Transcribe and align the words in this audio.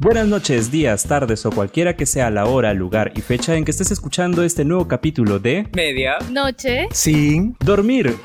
Buenas 0.00 0.28
noches, 0.28 0.70
días, 0.70 1.02
tardes 1.08 1.44
o 1.44 1.50
cualquiera 1.50 1.96
que 1.96 2.06
sea 2.06 2.30
la 2.30 2.44
hora, 2.44 2.72
lugar 2.72 3.10
y 3.16 3.20
fecha 3.20 3.56
en 3.56 3.64
que 3.64 3.72
estés 3.72 3.90
escuchando 3.90 4.44
este 4.44 4.64
nuevo 4.64 4.86
capítulo 4.86 5.40
de 5.40 5.68
Media. 5.74 6.18
Noche. 6.30 6.86
Sin 6.92 7.56
Dormir. 7.58 8.16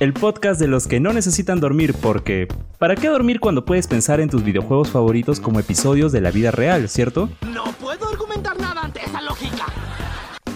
El 0.00 0.14
podcast 0.14 0.58
de 0.58 0.68
los 0.68 0.86
que 0.86 1.00
no 1.00 1.12
necesitan 1.12 1.60
dormir 1.60 1.94
porque 2.00 2.48
¿para 2.78 2.96
qué 2.96 3.08
dormir 3.08 3.40
cuando 3.40 3.66
puedes 3.66 3.88
pensar 3.88 4.20
en 4.20 4.30
tus 4.30 4.42
videojuegos 4.42 4.88
favoritos 4.88 5.38
como 5.38 5.60
episodios 5.60 6.12
de 6.12 6.22
la 6.22 6.30
vida 6.30 6.50
real, 6.50 6.88
cierto? 6.88 7.28
No 7.52 7.64
puedo 7.78 8.08
argumentar 8.08 8.58
nada 8.58 8.80
ante 8.80 9.04
esa 9.04 9.20
lógica. 9.20 9.66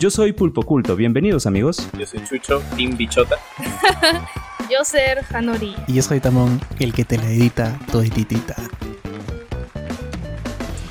Yo 0.01 0.09
soy 0.09 0.33
Pulpo 0.33 0.63
Culto, 0.63 0.97
bienvenidos 0.97 1.45
amigos. 1.45 1.87
Yo 1.99 2.07
soy 2.07 2.25
Chucho, 2.25 2.63
Team 2.75 2.97
Bichota. 2.97 3.37
Yo 4.71 4.83
ser 4.85 5.23
Hanori. 5.35 5.77
Y 5.87 5.95
yo 5.95 6.03
soy 6.03 6.19
Tamón, 6.19 6.61
el 6.81 6.93
que 6.93 7.05
te 7.05 7.19
la 7.19 7.31
edita 7.31 7.79
todititita. 7.93 8.57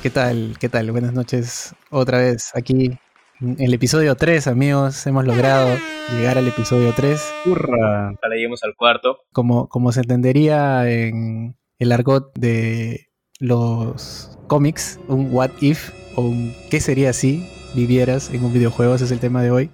¿Qué 0.06 0.10
tal? 0.10 0.54
¿Qué 0.60 0.68
tal? 0.68 0.92
Buenas 0.92 1.14
noches 1.14 1.74
otra 1.90 2.18
vez 2.18 2.52
aquí 2.54 2.96
en 3.40 3.56
el 3.58 3.74
episodio 3.74 4.14
3, 4.14 4.46
amigos. 4.46 5.04
Hemos 5.04 5.26
logrado 5.26 5.76
llegar 6.12 6.38
al 6.38 6.46
episodio 6.46 6.92
3. 6.94 7.20
¡Hurra! 7.44 8.10
Ahora 8.10 8.36
lleguemos 8.36 8.62
al 8.62 8.76
cuarto. 8.76 9.18
Como, 9.32 9.68
como 9.68 9.90
se 9.90 10.02
entendería 10.02 10.88
en 10.88 11.56
el 11.80 11.90
argot 11.90 12.32
de 12.38 13.08
los 13.40 14.38
cómics, 14.46 15.00
un 15.08 15.34
what 15.34 15.50
if 15.60 15.90
o 16.14 16.22
un 16.22 16.54
qué 16.70 16.78
sería 16.78 17.12
si 17.12 17.44
vivieras 17.74 18.30
en 18.30 18.44
un 18.44 18.52
videojuego. 18.52 18.94
Ese 18.94 19.06
es 19.06 19.10
el 19.10 19.18
tema 19.18 19.42
de 19.42 19.50
hoy. 19.50 19.70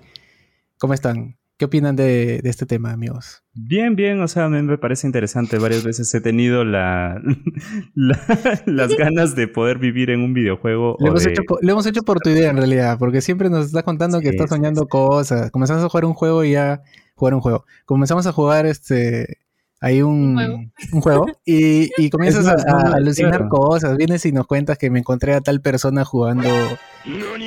¿Cómo 0.79 0.95
están? 0.95 1.37
¿Qué 1.63 1.67
opinan 1.67 1.95
de, 1.95 2.41
de 2.43 2.51
este 2.51 2.67
tema, 2.67 2.91
amigos? 2.91 3.45
Bien, 3.55 3.95
bien, 3.95 4.21
o 4.21 4.27
sea, 4.27 4.47
a 4.47 4.49
mí 4.49 4.61
me 4.63 4.79
parece 4.79 5.07
interesante. 5.07 5.59
Varias 5.59 5.85
veces 5.85 6.13
he 6.13 6.21
tenido 6.21 6.65
la, 6.65 7.23
la- 7.95 8.19
las 8.67 8.89
ganas 8.99 9.37
de 9.37 9.47
poder 9.47 9.79
vivir 9.79 10.11
en 10.11 10.23
un 10.23 10.35
videojuego. 10.35 10.97
Lo 10.99 11.07
hemos, 11.07 11.23
de- 11.23 11.31
hecho, 11.31 11.43
por- 11.47 11.65
lo 11.65 11.71
hemos 11.71 11.87
hecho 11.87 12.03
por 12.03 12.19
tu 12.19 12.31
idea 12.31 12.51
en 12.51 12.57
realidad, 12.57 12.99
porque 12.99 13.21
siempre 13.21 13.49
nos 13.49 13.67
estás 13.67 13.85
contando 13.85 14.19
que 14.21 14.31
estás 14.31 14.51
sí, 14.51 14.57
soñando 14.57 14.81
sí. 14.83 14.89
cosas. 14.89 15.53
Comenzamos 15.53 15.85
a 15.85 15.89
jugar 15.89 16.05
un 16.05 16.15
juego 16.15 16.43
y 16.43 16.51
ya 16.51 16.83
jugar 17.15 17.35
un 17.35 17.41
juego. 17.41 17.65
Comenzamos 17.85 18.27
a 18.27 18.33
jugar 18.33 18.67
este 18.67 19.39
hay 19.83 20.01
un, 20.01 20.31
Un 20.31 20.35
juego. 20.37 20.61
un 20.93 21.01
juego 21.01 21.27
y, 21.45 21.91
y 22.03 22.09
comienzas 22.09 22.47
a, 22.47 22.55
no, 22.55 22.95
alucinar 22.95 23.33
claro. 23.33 23.49
cosas. 23.51 23.97
Vienes 23.97 24.25
y 24.27 24.33
nos 24.33 24.47
cuentas 24.47 24.79
que 24.79 24.89
me 24.91 25.01
encontré 25.01 25.35
a 25.35 25.41
tal 25.41 25.61
persona 25.61 26.05
jugando, 26.05 26.49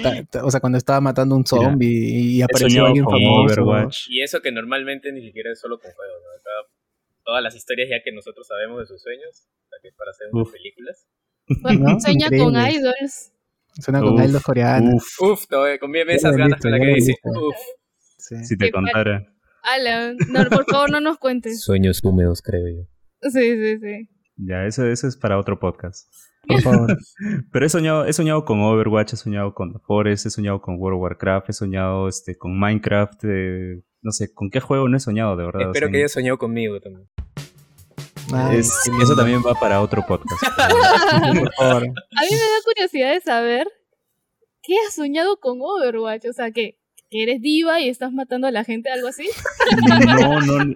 ta- 0.04 0.24
ta- 0.26 0.46
o 0.46 0.52
sea, 0.52 0.60
cuando 0.60 0.78
estaba 0.78 1.00
matando 1.02 1.36
un 1.36 1.46
zombie 1.46 1.88
y, 1.88 2.38
y 2.38 2.42
apareció 2.42 2.86
alguien 2.86 3.06
famoso. 3.06 3.62
Overwatch. 3.62 4.10
Y 4.10 4.22
eso 4.22 4.42
que 4.42 4.52
normalmente 4.52 5.12
ni 5.14 5.22
siquiera 5.22 5.52
es 5.52 5.60
solo 5.60 5.80
con 5.80 5.92
juegos, 5.92 6.18
¿no? 6.24 6.30
Acá, 6.40 6.70
todas 7.24 7.42
las 7.42 7.56
historias 7.56 7.88
ya 7.90 8.04
que 8.04 8.12
nosotros 8.12 8.46
sabemos 8.48 8.80
de 8.82 8.86
sus 8.86 9.02
sueños, 9.02 9.48
o 9.48 9.70
sea, 9.70 9.80
que 9.82 9.88
es 9.88 9.96
para 9.96 10.12
hacer 10.12 10.28
unas 10.32 10.50
películas. 10.52 11.08
¿No? 11.48 12.00
Sueña 12.00 12.28
con 12.30 12.54
idols. 12.56 13.32
Suena 13.82 14.00
con 14.02 14.14
idols 14.24 14.44
coreanas. 14.44 14.94
Uf, 15.20 15.32
Uf, 15.32 15.48
todavía 15.48 15.80
con 15.80 15.92
bien 15.92 16.08
Ya 16.08 16.14
esas 16.16 16.36
ganas 16.36 16.60
con 16.62 16.72
la 16.72 16.80
que 16.80 16.94
dice. 16.94 17.14
Uf. 17.24 17.56
Sí. 18.18 18.44
si 18.44 18.58
te 18.58 18.72
contara. 18.72 19.26
Alan, 19.74 20.18
no, 20.30 20.46
por 20.50 20.66
favor 20.66 20.92
no 20.92 21.00
nos 21.00 21.18
cuentes. 21.18 21.62
Sueños 21.64 22.02
húmedos, 22.04 22.42
creo 22.42 22.68
yo. 22.68 23.30
Sí, 23.30 23.56
sí, 23.56 23.80
sí. 23.80 24.10
Ya, 24.38 24.66
eso, 24.66 24.86
eso 24.86 25.08
es 25.08 25.16
para 25.18 25.40
otro 25.40 25.60
podcast. 25.60 26.08
Por 26.48 26.62
favor. 26.62 26.98
Pero 27.52 27.66
he 27.66 27.70
soñado, 27.70 28.06
he 28.06 28.14
soñado 28.14 28.46
con 28.46 28.62
Overwatch, 28.62 29.14
he 29.14 29.18
soñado 29.18 29.54
con 29.54 29.74
The 29.74 29.80
Forest, 29.80 30.26
he 30.28 30.30
soñado 30.30 30.62
con 30.62 30.76
World 30.80 30.98
of 30.98 31.02
Warcraft, 31.04 31.50
he 31.50 31.54
soñado 31.54 32.08
este, 32.08 32.38
con 32.38 32.60
Minecraft, 32.60 33.24
eh, 33.24 33.82
no 34.02 34.12
sé, 34.12 34.32
¿con 34.34 34.50
qué 34.52 34.60
juego 34.60 34.88
no 34.88 34.98
he 34.98 35.00
soñado 35.00 35.36
de 35.36 35.46
verdad? 35.46 35.62
O 35.62 35.72
Espero 35.72 35.88
sea, 35.88 35.92
que 35.92 35.98
hayas 35.98 36.12
soñado 36.12 36.38
conmigo 36.38 36.80
también. 36.80 37.08
Ay, 38.34 38.58
es- 38.58 38.90
eso 39.02 39.16
también 39.16 39.42
va 39.46 39.54
para 39.60 39.82
otro 39.82 40.04
podcast. 40.06 40.42
Por 41.40 41.54
favor. 41.54 41.84
A 41.84 42.22
mí 42.22 42.30
me 42.32 42.38
da 42.38 42.62
curiosidad 42.66 43.14
de 43.14 43.22
saber 43.22 43.68
qué 44.62 44.74
has 44.88 44.94
soñado 44.96 45.38
con 45.40 45.60
Overwatch. 45.62 46.26
O 46.30 46.34
sea, 46.34 46.52
que, 46.52 46.78
eres 47.22 47.42
diva 47.42 47.82
y 47.82 47.90
estás 47.90 48.12
matando 48.14 48.48
a 48.48 48.52
la 48.52 48.64
gente, 48.64 48.90
algo 48.90 49.08
así. 49.08 49.26
No, 50.06 50.40
no. 50.42 50.74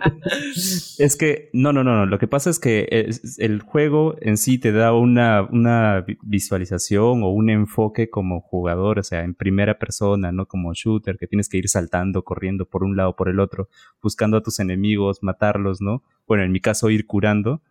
Es 0.97 1.15
que, 1.15 1.49
no, 1.53 1.73
no, 1.73 1.83
no, 1.83 1.95
no. 1.95 2.05
Lo 2.05 2.19
que 2.19 2.27
pasa 2.27 2.49
es 2.49 2.59
que 2.59 3.07
el 3.37 3.61
juego 3.61 4.15
en 4.21 4.37
sí 4.37 4.57
te 4.57 4.71
da 4.71 4.93
una, 4.93 5.43
una 5.43 6.01
vi- 6.01 6.17
visualización 6.21 7.23
o 7.23 7.29
un 7.29 7.49
enfoque 7.49 8.09
como 8.09 8.41
jugador, 8.41 8.99
o 8.99 9.03
sea, 9.03 9.23
en 9.23 9.33
primera 9.35 9.79
persona, 9.79 10.31
no 10.31 10.45
como 10.45 10.73
shooter, 10.73 11.17
que 11.17 11.27
tienes 11.27 11.49
que 11.49 11.57
ir 11.57 11.69
saltando, 11.69 12.23
corriendo 12.23 12.65
por 12.65 12.83
un 12.83 12.95
lado, 12.95 13.15
por 13.15 13.29
el 13.29 13.39
otro, 13.39 13.69
buscando 14.01 14.37
a 14.37 14.43
tus 14.43 14.59
enemigos, 14.59 15.19
matarlos, 15.21 15.81
¿no? 15.81 16.03
Bueno, 16.27 16.43
en 16.43 16.51
mi 16.51 16.59
caso, 16.59 16.89
ir 16.89 17.05
curando. 17.05 17.61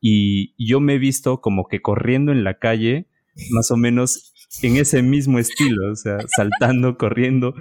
Y 0.00 0.54
yo 0.64 0.80
me 0.80 0.94
he 0.94 0.98
visto 0.98 1.40
como 1.40 1.68
que 1.68 1.80
corriendo 1.80 2.30
en 2.30 2.44
la 2.44 2.58
calle, 2.58 3.06
más 3.50 3.70
o 3.70 3.76
menos 3.76 4.32
en 4.62 4.76
ese 4.76 5.02
mismo 5.02 5.38
estilo, 5.38 5.92
o 5.92 5.96
sea, 5.96 6.18
saltando, 6.34 6.96
corriendo, 6.96 7.54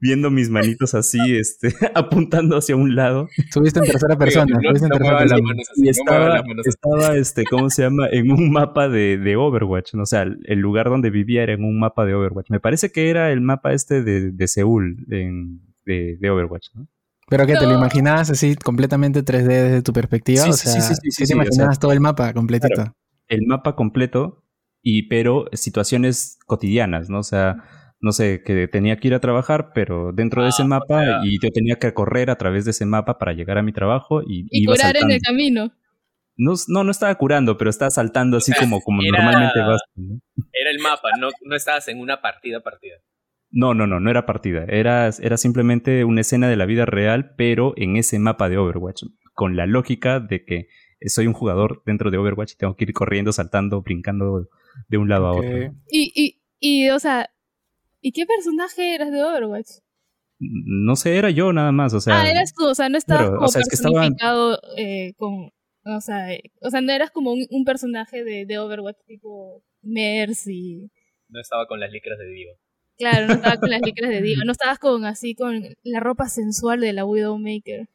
viendo 0.00 0.30
mis 0.30 0.50
manitos 0.50 0.94
así, 0.94 1.18
este, 1.36 1.72
apuntando 1.94 2.56
hacia 2.56 2.74
un 2.74 2.94
lado. 2.96 3.28
Subiste 3.52 3.78
en 3.80 3.84
tercera 3.86 4.16
persona. 4.16 4.46
no, 4.46 4.60
subiste 4.68 4.86
en 4.86 4.88
no 4.90 4.96
tercera 4.96 5.18
persona. 5.18 5.42
manos 5.42 5.68
Y 5.76 5.88
estaba, 5.88 6.42
estaba, 6.64 7.16
este, 7.16 7.44
¿cómo 7.44 7.70
se 7.70 7.82
llama? 7.82 8.08
En 8.10 8.32
un 8.32 8.50
mapa 8.50 8.88
de, 8.88 9.18
de 9.18 9.36
Overwatch, 9.36 9.94
¿no? 9.94 10.02
O 10.02 10.06
sea, 10.06 10.22
el 10.22 10.58
lugar 10.58 10.88
donde 10.88 11.10
vivía 11.10 11.42
era 11.42 11.52
en 11.52 11.64
un 11.64 11.78
mapa 11.78 12.04
de 12.04 12.14
Overwatch. 12.14 12.50
Me 12.50 12.60
parece 12.60 12.90
que 12.90 13.10
era 13.10 13.30
el 13.30 13.40
mapa 13.40 13.72
este 13.72 14.02
de, 14.02 14.32
de 14.32 14.48
Seúl, 14.48 15.06
en- 15.10 15.60
de, 15.84 16.16
de 16.20 16.30
Overwatch, 16.30 16.68
¿no? 16.74 16.86
Pero 17.28 17.46
que 17.46 17.54
te 17.54 17.66
lo 17.66 17.72
imaginabas 17.74 18.28
así 18.30 18.56
completamente 18.56 19.24
3D 19.24 19.46
desde 19.46 19.82
tu 19.82 19.92
perspectiva. 19.92 20.42
Sí, 20.44 20.50
o 20.50 20.52
sí, 20.52 20.68
sea, 20.68 20.80
sí, 20.80 20.80
sí, 20.80 20.94
sí, 20.94 21.10
sí 21.10 21.26
sí, 21.26 21.32
te 21.32 21.32
o 21.34 21.36
imaginabas 21.42 21.76
sea, 21.76 21.80
todo 21.80 21.92
el 21.92 22.00
mapa 22.00 22.32
completito. 22.34 22.74
claro. 22.74 22.94
El 23.28 23.46
mapa 23.46 23.74
completo, 23.74 24.42
y 24.82 25.08
pero 25.08 25.46
situaciones 25.52 26.38
cotidianas, 26.46 27.08
¿no? 27.08 27.20
O 27.20 27.22
sea, 27.22 27.64
no 28.00 28.10
sé, 28.12 28.42
que 28.44 28.66
tenía 28.68 28.96
que 28.96 29.08
ir 29.08 29.14
a 29.14 29.20
trabajar, 29.20 29.70
pero 29.74 30.12
dentro 30.12 30.42
de 30.42 30.48
ese 30.48 30.62
Ah, 30.62 30.66
o 30.66 30.68
mapa, 30.68 31.00
sea- 31.04 31.20
y 31.24 31.38
yo 31.40 31.50
tenía 31.50 31.76
que 31.76 31.94
correr 31.94 32.30
a 32.30 32.36
través 32.36 32.64
de 32.64 32.72
ese 32.72 32.84
mapa 32.84 33.18
para 33.18 33.32
llegar 33.32 33.58
a 33.58 33.62
mi 33.62 33.72
trabajo 33.72 34.22
y, 34.22 34.46
Y 34.50 34.64
iba 34.64 34.74
curar 34.74 34.96
en 34.96 35.10
el 35.12 35.20
camino. 35.20 35.72
No, 36.36 36.54
no, 36.68 36.82
no 36.82 36.90
estaba 36.90 37.14
curando, 37.14 37.56
pero 37.58 37.70
estaba 37.70 37.90
saltando 37.90 38.38
así 38.38 38.52
sea, 38.52 38.60
como, 38.60 38.80
como 38.80 39.02
era- 39.02 39.18
normalmente 39.18 39.60
vas. 39.60 39.80
¿no? 39.94 40.18
Era 40.52 40.70
el 40.70 40.78
mapa, 40.80 41.10
no, 41.20 41.28
no 41.44 41.54
estabas 41.54 41.86
en 41.88 42.00
una 42.00 42.20
partida 42.20 42.60
partida. 42.60 42.96
No, 43.54 43.74
no, 43.74 43.86
no, 43.86 44.00
no 44.00 44.10
era 44.10 44.24
partida. 44.24 44.64
Era, 44.66 45.10
era 45.20 45.36
simplemente 45.36 46.04
una 46.04 46.22
escena 46.22 46.48
de 46.48 46.56
la 46.56 46.64
vida 46.64 46.86
real, 46.86 47.34
pero 47.36 47.74
en 47.76 47.96
ese 47.96 48.18
mapa 48.18 48.48
de 48.48 48.56
Overwatch. 48.56 49.04
Con 49.34 49.56
la 49.56 49.66
lógica 49.66 50.20
de 50.20 50.44
que 50.44 50.68
soy 51.06 51.26
un 51.26 51.34
jugador 51.34 51.82
dentro 51.84 52.10
de 52.10 52.16
Overwatch 52.16 52.52
y 52.52 52.56
tengo 52.56 52.76
que 52.76 52.84
ir 52.84 52.92
corriendo, 52.94 53.30
saltando, 53.32 53.82
brincando 53.82 54.48
de 54.88 54.98
un 54.98 55.08
lado 55.08 55.26
a 55.26 55.32
otro. 55.36 55.74
Y, 55.90 56.12
y, 56.14 56.40
y, 56.60 56.88
o 56.90 56.98
sea, 56.98 57.30
¿y 58.00 58.12
qué 58.12 58.26
personaje 58.26 58.94
eras 58.94 59.10
de 59.10 59.22
Overwatch? 59.22 59.68
No 60.38 60.96
sé, 60.96 61.16
era 61.16 61.30
yo 61.30 61.52
nada 61.52 61.72
más. 61.72 61.94
O 61.94 62.00
sea, 62.00 62.20
ah, 62.20 62.30
eras 62.30 62.52
tú, 62.54 62.66
o 62.66 62.74
sea, 62.74 62.88
no 62.88 62.98
estabas 62.98 63.30
como 63.30 63.44
o 63.44 63.48
sea, 63.48 63.60
es 63.60 63.68
que 63.68 63.76
estaba- 63.76 63.94
personificado 63.94 64.58
eh, 64.76 65.12
con. 65.16 65.50
O 65.84 66.00
sea, 66.00 66.32
eh, 66.32 66.42
o 66.60 66.70
sea, 66.70 66.80
no 66.80 66.92
eras 66.92 67.10
como 67.10 67.32
un, 67.32 67.44
un 67.50 67.64
personaje 67.64 68.22
de, 68.24 68.46
de 68.46 68.58
Overwatch 68.58 68.98
tipo 69.06 69.62
Mercy. 69.82 70.90
No 71.28 71.40
estaba 71.40 71.66
con 71.66 71.80
las 71.80 71.90
licras 71.90 72.18
de 72.18 72.26
Divo. 72.28 72.52
Claro, 72.98 73.26
no 73.26 73.32
estabas 73.34 73.58
con 73.58 73.70
las 73.70 73.80
licras 73.84 74.10
de 74.10 74.20
Diva, 74.22 74.44
no 74.44 74.52
estabas 74.52 74.78
con 74.78 75.04
así 75.04 75.34
con 75.34 75.62
la 75.82 76.00
ropa 76.00 76.28
sensual 76.28 76.80
de 76.80 76.92
la 76.92 77.04
Widowmaker. 77.04 77.88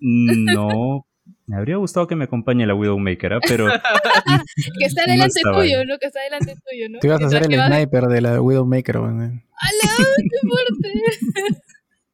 no. 0.00 1.06
Me 1.46 1.56
habría 1.56 1.76
gustado 1.76 2.06
que 2.06 2.16
me 2.16 2.24
acompañe 2.24 2.66
la 2.66 2.74
Widowmaker, 2.74 3.34
¿ah? 3.34 3.40
pero 3.46 3.66
Que 4.78 4.86
está 4.86 5.06
No 5.06 5.12
delante 5.12 5.38
estaba 5.40 5.58
tuyo, 5.62 5.80
ahí. 5.80 5.86
¿no? 5.86 5.98
Que 5.98 6.06
está 6.06 6.20
delante 6.22 6.54
tuyo, 6.68 6.88
¿no? 6.88 6.98
Tú 7.00 7.06
ibas 7.06 7.22
a 7.22 7.28
ser 7.28 7.44
el 7.44 7.60
sniper 7.60 8.04
de 8.04 8.20
la 8.20 8.40
Widowmaker. 8.40 8.98
weón. 8.98 9.20
¡Hala! 9.20 10.06
¡Qué 10.16 10.48
fuerte! 10.48 11.62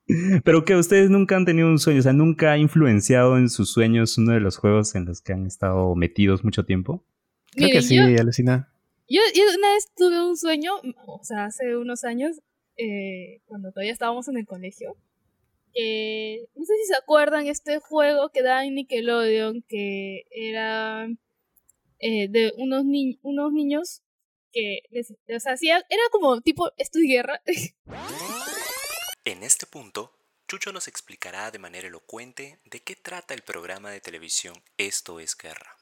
pero 0.45 0.65
que 0.65 0.77
ustedes 0.77 1.11
nunca 1.11 1.37
han 1.37 1.45
tenido 1.45 1.69
un 1.69 1.79
sueño, 1.79 2.01
o 2.01 2.03
sea, 2.03 2.13
nunca 2.13 2.53
ha 2.53 2.59
influenciado 2.59 3.37
en 3.39 3.49
sus 3.51 3.73
sueños 3.73 4.17
uno 4.19 4.33
de 4.33 4.41
los 4.41 4.57
juegos 4.57 4.95
en 4.95 5.05
los 5.05 5.21
que 5.21 5.33
han 5.33 5.47
estado 5.47 5.95
metidos 5.97 6.45
mucho 6.45 6.65
tiempo. 6.65 7.05
Creo 7.53 7.69
Miren, 7.69 7.81
que 7.81 7.87
sí, 7.87 7.97
yo, 7.97 8.03
alucina. 8.05 8.73
Yo, 9.09 9.21
yo 9.35 9.43
una 9.59 9.73
vez 9.73 9.89
tuve 9.97 10.25
un 10.25 10.37
sueño, 10.37 10.73
o 11.07 11.21
sea, 11.23 11.47
hace 11.47 11.77
unos 11.77 12.05
años, 12.05 12.41
eh, 12.77 13.41
cuando 13.47 13.73
todavía 13.73 13.93
estábamos 13.93 14.29
en 14.29 14.37
el 14.39 14.47
colegio. 14.47 14.97
Que 15.77 16.47
no 16.55 16.65
sé 16.65 16.73
si 16.83 16.87
se 16.87 16.97
acuerdan 16.97 17.47
este 17.47 17.79
juego 17.81 18.31
que 18.31 18.43
da 18.43 18.65
en 18.65 18.75
Nickelodeon, 18.77 19.63
que 19.69 20.23
era 20.31 21.07
eh, 21.99 22.29
de 22.29 22.53
unos, 22.57 22.85
ni- 22.87 23.19
unos 23.23 23.53
niños 23.53 24.03
que 24.53 24.81
les, 24.91 25.13
les 25.27 25.47
hacía, 25.47 25.77
era 25.77 26.03
como 26.11 26.41
tipo, 26.41 26.71
esto 26.79 26.99
es 26.99 27.05
guerra. 27.09 27.43
En 29.25 29.43
este 29.43 29.67
punto, 29.67 30.13
Chucho 30.47 30.73
nos 30.73 30.87
explicará 30.87 31.51
de 31.51 31.59
manera 31.59 31.89
elocuente 31.89 32.61
de 32.65 32.79
qué 32.81 32.95
trata 32.95 33.35
el 33.35 33.43
programa 33.43 33.91
de 33.91 34.01
televisión 34.01 34.55
Esto 34.79 35.19
es 35.19 35.37
Guerra. 35.37 35.77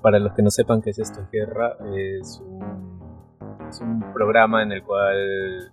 Para 0.00 0.20
los 0.20 0.32
que 0.34 0.42
no 0.42 0.50
sepan 0.52 0.82
qué 0.82 0.90
es 0.90 0.98
esto 1.00 1.20
es 1.20 1.30
guerra, 1.32 1.76
es 1.96 2.38
un, 2.40 3.66
es 3.68 3.80
un 3.80 4.12
programa 4.12 4.62
en 4.62 4.70
el 4.70 4.84
cual 4.84 5.72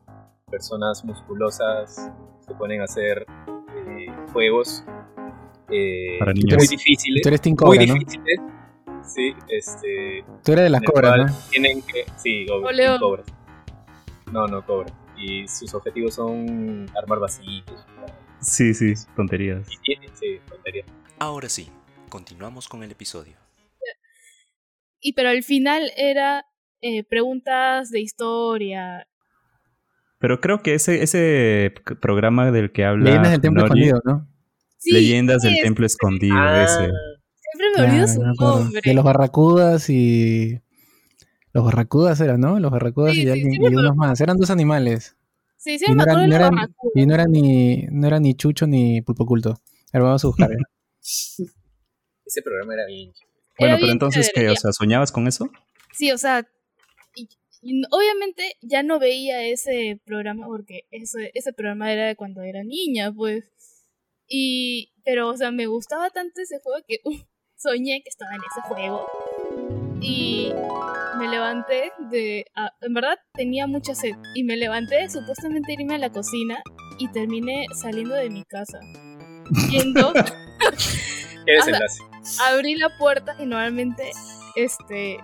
personas 0.52 1.04
musculosas 1.06 2.12
se 2.46 2.54
ponen 2.56 2.82
a 2.82 2.84
hacer 2.84 3.26
eh, 3.88 4.08
juegos 4.34 4.84
eh, 5.72 6.18
Para 6.20 6.34
muy 6.34 6.44
niños. 6.44 6.70
difíciles. 6.70 7.22
Tú 7.24 7.30
eres 7.30 7.42
Team 7.42 7.56
Muy 7.62 7.78
difíciles. 7.80 8.40
Sí, 9.04 9.34
este. 9.50 10.24
Tú 10.44 10.52
eres 10.52 10.66
de 10.66 10.70
las 10.70 10.82
cobras, 10.84 11.18
¿no? 11.32 11.50
Tienen 11.50 11.82
que. 11.82 12.06
Sí, 12.18 12.46
O 12.50 12.56
obvio, 12.58 12.72
león. 12.72 13.00
cobras. 13.00 13.26
No, 14.32 14.48
no, 14.48 14.64
cobras. 14.66 14.94
Y 15.18 15.48
sus 15.48 15.74
objetivos 15.74 16.16
son 16.16 16.88
armar 16.96 17.20
vasitos. 17.20 17.86
Sí, 18.40 18.74
sí, 18.74 18.94
tonterías. 19.16 19.68
Y 19.72 19.78
tienen, 19.78 20.10
sí, 20.16 20.40
tontería. 20.50 20.84
Ahora 21.20 21.48
sí, 21.50 21.70
continuamos 22.10 22.68
con 22.68 22.84
el 22.84 22.92
episodio. 22.92 23.38
Y 25.00 25.14
pero 25.14 25.30
al 25.30 25.44
final 25.44 25.92
era 25.98 26.46
eh, 26.82 27.04
preguntas 27.04 27.90
de 27.90 28.02
historia. 28.02 29.08
Pero 30.22 30.40
creo 30.40 30.62
que 30.62 30.76
ese, 30.76 31.04
ese 31.04 31.74
programa 32.00 32.52
del 32.52 32.72
que 32.72 32.86
habla 32.86 33.06
Leyendas 33.06 33.32
del 33.32 33.42
Templo 33.42 33.68
Nori, 33.68 33.84
Escondido, 33.88 34.02
¿no? 34.06 34.28
Sí, 34.78 34.92
Leyendas 34.94 35.42
del 35.42 35.56
es- 35.56 35.62
Templo 35.62 35.86
Escondido, 35.86 36.36
Ah, 36.38 36.64
ese. 36.64 36.78
Siempre 36.78 37.68
me 37.76 37.84
olvido 37.90 38.06
Ya, 38.06 38.14
su 38.14 38.22
nombre. 38.24 38.80
De 38.84 38.94
los 38.94 39.04
barracudas 39.04 39.90
y. 39.90 40.60
Los 41.54 41.66
barracudas 41.66 42.22
eran, 42.22 42.40
¿no? 42.40 42.60
Los 42.60 42.72
barracudas 42.72 43.14
Sí, 43.14 43.22
y, 43.22 43.24
sí, 43.24 43.30
alguien, 43.30 43.54
y 43.62 43.68
unos 43.76 43.96
más. 43.98 44.22
Eran 44.22 44.38
dos 44.38 44.50
animales. 44.52 45.18
Sí, 45.58 45.78
sí 45.78 45.86
Y 45.88 45.94
no 45.96 46.04
eran, 46.04 46.16
no 46.16 46.26
los 46.28 46.36
eran- 46.36 46.54
y 46.96 47.06
no 47.06 47.14
era 47.14 47.26
ni, 47.26 47.88
no 47.92 48.08
era 48.08 48.20
ni 48.20 48.36
Chucho 48.36 48.68
ni 48.68 49.02
Pulpo 49.02 49.24
Oculto. 49.24 49.56
Ahora 49.92 50.06
vamos 50.06 50.24
a 50.24 50.28
buscar. 50.28 50.52
¿eh? 50.52 50.56
ese 52.26 52.42
programa 52.42 52.74
era 52.74 52.86
bien. 52.86 53.12
Bueno, 53.60 53.74
Era 53.74 53.76
pero 53.76 53.78
bien 53.86 53.92
entonces, 53.92 54.32
¿qué? 54.34 54.50
O 54.50 54.56
sea, 54.56 54.72
¿soñabas 54.72 55.12
con 55.12 55.28
eso? 55.28 55.50
Sí, 55.94 56.12
o 56.12 56.18
sea, 56.18 56.48
y- 57.62 57.82
obviamente 57.92 58.56
ya 58.62 58.84
no 58.84 59.00
veía 59.00 59.44
ese 59.44 60.00
programa 60.06 60.48
porque 60.48 60.82
ese, 60.92 61.32
ese 61.34 61.54
programa 61.54 61.92
era 61.92 62.08
de 62.08 62.16
cuando 62.16 62.42
era 62.42 62.64
niña, 62.64 63.12
pues. 63.14 63.44
Y, 64.28 64.94
pero, 65.04 65.28
o 65.30 65.38
sea, 65.38 65.52
me 65.52 65.68
gustaba 65.68 66.10
tanto 66.10 66.42
ese 66.42 66.60
juego 66.64 66.80
que 66.88 67.00
uh, 67.06 67.18
soñé 67.58 68.02
que 68.04 68.10
estaba 68.10 68.32
en 68.34 68.42
ese 68.42 68.62
juego. 68.68 69.06
Y 70.04 70.52
me 71.20 71.28
levanté 71.28 71.92
de... 72.10 72.46
ah, 72.56 72.74
en 72.82 72.94
verdad 72.94 73.18
tenía 73.34 73.68
mucha 73.68 73.94
sed. 73.94 74.14
Y 74.36 74.44
me 74.44 74.58
levanté 74.58 75.08
supuestamente 75.10 75.74
irme 75.74 75.96
a 75.96 76.00
la 76.00 76.12
cocina 76.12 76.64
y 76.98 77.12
terminé 77.12 77.66
saliendo 77.80 78.16
de 78.16 78.30
mi 78.32 78.44
casa. 78.46 78.80
Yendo 79.70 80.14
¿Qué 80.14 81.52
desenlace? 81.54 82.02
abrí 82.42 82.76
la 82.76 82.90
puerta 82.98 83.36
y 83.40 83.46
normalmente 83.46 84.12
este 84.56 85.18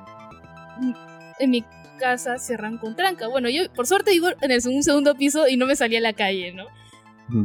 en 1.39 1.49
mi 1.49 1.63
casa 1.97 2.37
cierran 2.37 2.77
con 2.77 2.95
tranca. 2.95 3.27
Bueno, 3.27 3.49
yo 3.49 3.63
por 3.73 3.87
suerte 3.87 4.11
vivo 4.11 4.27
en 4.41 4.51
el 4.51 4.61
un 4.67 4.83
segundo 4.83 5.15
piso 5.15 5.47
y 5.47 5.57
no 5.57 5.65
me 5.65 5.75
salí 5.75 5.95
a 5.95 6.01
la 6.01 6.13
calle, 6.13 6.53
¿no? 6.53 6.65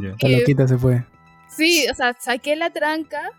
Ya. 0.01 0.15
La 0.21 0.29
Eh, 0.29 0.39
loquita 0.39 0.67
se 0.67 0.77
fue. 0.77 1.03
Sí, 1.49 1.85
o 1.91 1.93
sea, 1.95 2.15
saqué 2.19 2.55
la 2.55 2.69
tranca. 2.71 3.29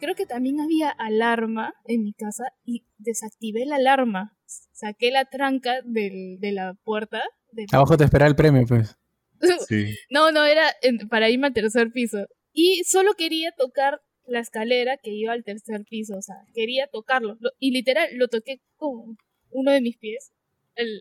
Creo 0.00 0.14
que 0.14 0.24
también 0.26 0.60
había 0.60 0.88
alarma 0.90 1.74
en 1.84 2.02
mi 2.02 2.14
casa 2.14 2.44
y 2.64 2.84
desactivé 2.98 3.66
la 3.66 3.76
alarma. 3.76 4.34
Saqué 4.72 5.10
la 5.10 5.26
tranca 5.26 5.80
del- 5.84 6.38
de 6.40 6.52
la 6.52 6.74
puerta. 6.84 7.22
de- 7.52 7.66
Abajo 7.72 7.96
te 7.96 8.04
espera 8.04 8.26
el 8.26 8.36
premio, 8.36 8.64
pues. 8.66 8.96
Sí. 9.68 9.94
No, 10.10 10.30
no, 10.32 10.44
era 10.44 10.66
en- 10.82 11.08
para 11.08 11.28
irme 11.30 11.48
al 11.48 11.52
tercer 11.52 11.90
piso. 11.92 12.18
Y 12.52 12.82
solo 12.84 13.14
quería 13.14 13.52
tocar 13.52 14.00
la 14.26 14.38
escalera 14.40 14.96
que 15.02 15.10
iba 15.10 15.32
al 15.32 15.42
tercer 15.44 15.82
piso, 15.88 16.16
o 16.16 16.22
sea, 16.22 16.36
quería 16.54 16.86
tocarlo. 16.92 17.36
Lo- 17.40 17.50
y 17.58 17.72
literal, 17.72 18.08
lo 18.14 18.28
toqué 18.28 18.60
con 18.76 19.16
uno 19.50 19.70
de 19.72 19.80
mis 19.80 19.98
pies, 19.98 20.30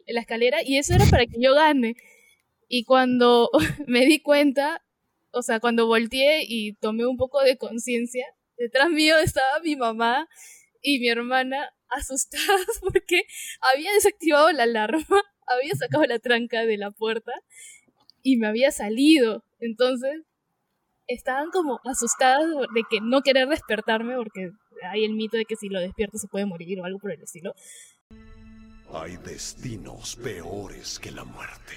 la 0.08 0.22
escalera, 0.22 0.60
y 0.64 0.78
eso 0.78 0.94
era 0.94 1.06
para 1.06 1.26
que 1.26 1.40
yo 1.40 1.54
gane. 1.56 1.96
Y 2.68 2.84
cuando 2.84 3.50
me 3.88 4.06
di 4.06 4.22
cuenta, 4.22 4.84
o 5.32 5.42
sea, 5.42 5.60
cuando 5.60 5.88
volteé 5.88 6.44
y 6.48 6.74
tomé 6.74 7.06
un 7.06 7.18
poco 7.18 7.42
de 7.42 7.58
conciencia, 7.58 8.26
detrás 8.58 8.90
mío 8.90 9.18
estaba 9.18 9.60
mi 9.64 9.76
mamá 9.76 10.28
y 10.82 11.00
mi 11.00 11.10
hermana 11.10 11.70
asustadas 11.90 12.66
porque 12.82 13.24
había 13.74 13.92
desactivado 13.94 14.52
la 14.52 14.64
alarma, 14.64 15.06
había 15.48 15.74
sacado 15.76 16.04
la 16.06 16.20
tranca 16.20 16.66
de 16.66 16.78
la 16.78 16.92
puerta 16.92 17.32
y 18.22 18.38
me 18.38 18.48
había 18.48 18.72
salido. 18.72 19.44
Entonces, 19.60 20.22
estaban 21.08 21.50
como 21.52 21.80
asustadas 21.86 22.48
de 22.74 22.84
que 22.90 23.00
no 23.02 23.22
querer 23.22 23.48
despertarme 23.48 24.16
porque 24.16 24.52
hay 24.84 25.04
el 25.04 25.14
mito 25.14 25.38
de 25.38 25.46
que 25.46 25.56
si 25.56 25.68
lo 25.70 25.80
despierto 25.80 26.18
se 26.18 26.28
puede 26.28 26.46
morir 26.46 26.80
o 26.80 26.86
algo 26.86 27.00
por 27.00 27.12
el 27.12 27.22
estilo. 27.22 27.54
Hay 28.94 29.18
destinos 29.18 30.16
peores 30.16 31.00
que 31.00 31.12
la 31.12 31.24
muerte. 31.24 31.74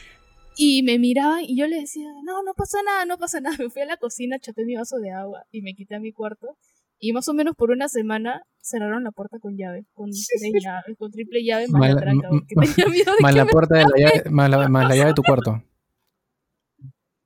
Y 0.57 0.83
me 0.83 0.99
miraban 0.99 1.41
y 1.45 1.57
yo 1.59 1.67
le 1.67 1.81
decía, 1.81 2.09
no, 2.25 2.43
no 2.43 2.55
pasa 2.55 2.79
nada, 2.85 3.05
no 3.05 3.19
pasa 3.19 3.41
nada. 3.41 3.57
Me 3.61 3.71
fui 3.71 3.83
a 3.83 3.87
la 3.87 3.97
cocina, 3.97 4.39
chapé 4.39 4.65
mi 4.65 4.77
vaso 4.77 4.97
de 4.99 5.11
agua 5.11 5.45
y 5.51 5.63
me 5.63 5.75
quité 5.75 5.95
a 5.97 6.01
mi 6.01 6.13
cuarto. 6.13 6.57
Y 6.99 7.13
más 7.13 7.29
o 7.29 7.35
menos 7.35 7.55
por 7.57 7.71
una 7.71 7.89
semana 7.89 8.43
cerraron 8.61 9.03
la 9.03 9.11
puerta 9.11 9.39
con 9.41 9.57
llave, 9.57 9.85
con 9.93 10.11
tres 10.11 10.53
llaves, 10.63 10.97
con 10.99 11.11
triple 11.11 11.43
llave 11.45 11.67
más 11.69 11.81
la 11.81 11.95
Mal- 11.95 11.97
tranca, 12.03 12.29
m- 12.29 12.41
porque 12.41 12.55
tenía 12.75 12.91
miedo 12.93 13.13
de 13.15 13.21
Más 13.23 13.33
que 13.33 13.39
la 13.39 13.45
me 13.45 13.51
puerta 13.51 13.75
de 13.77 13.83
la 13.85 13.97
llave, 13.99 14.31
más 14.31 14.51
la, 14.51 14.69
más 14.69 14.89
la 14.89 14.95
llave 14.97 15.09
de 15.09 15.15
tu 15.15 15.23
cuarto. 15.23 15.63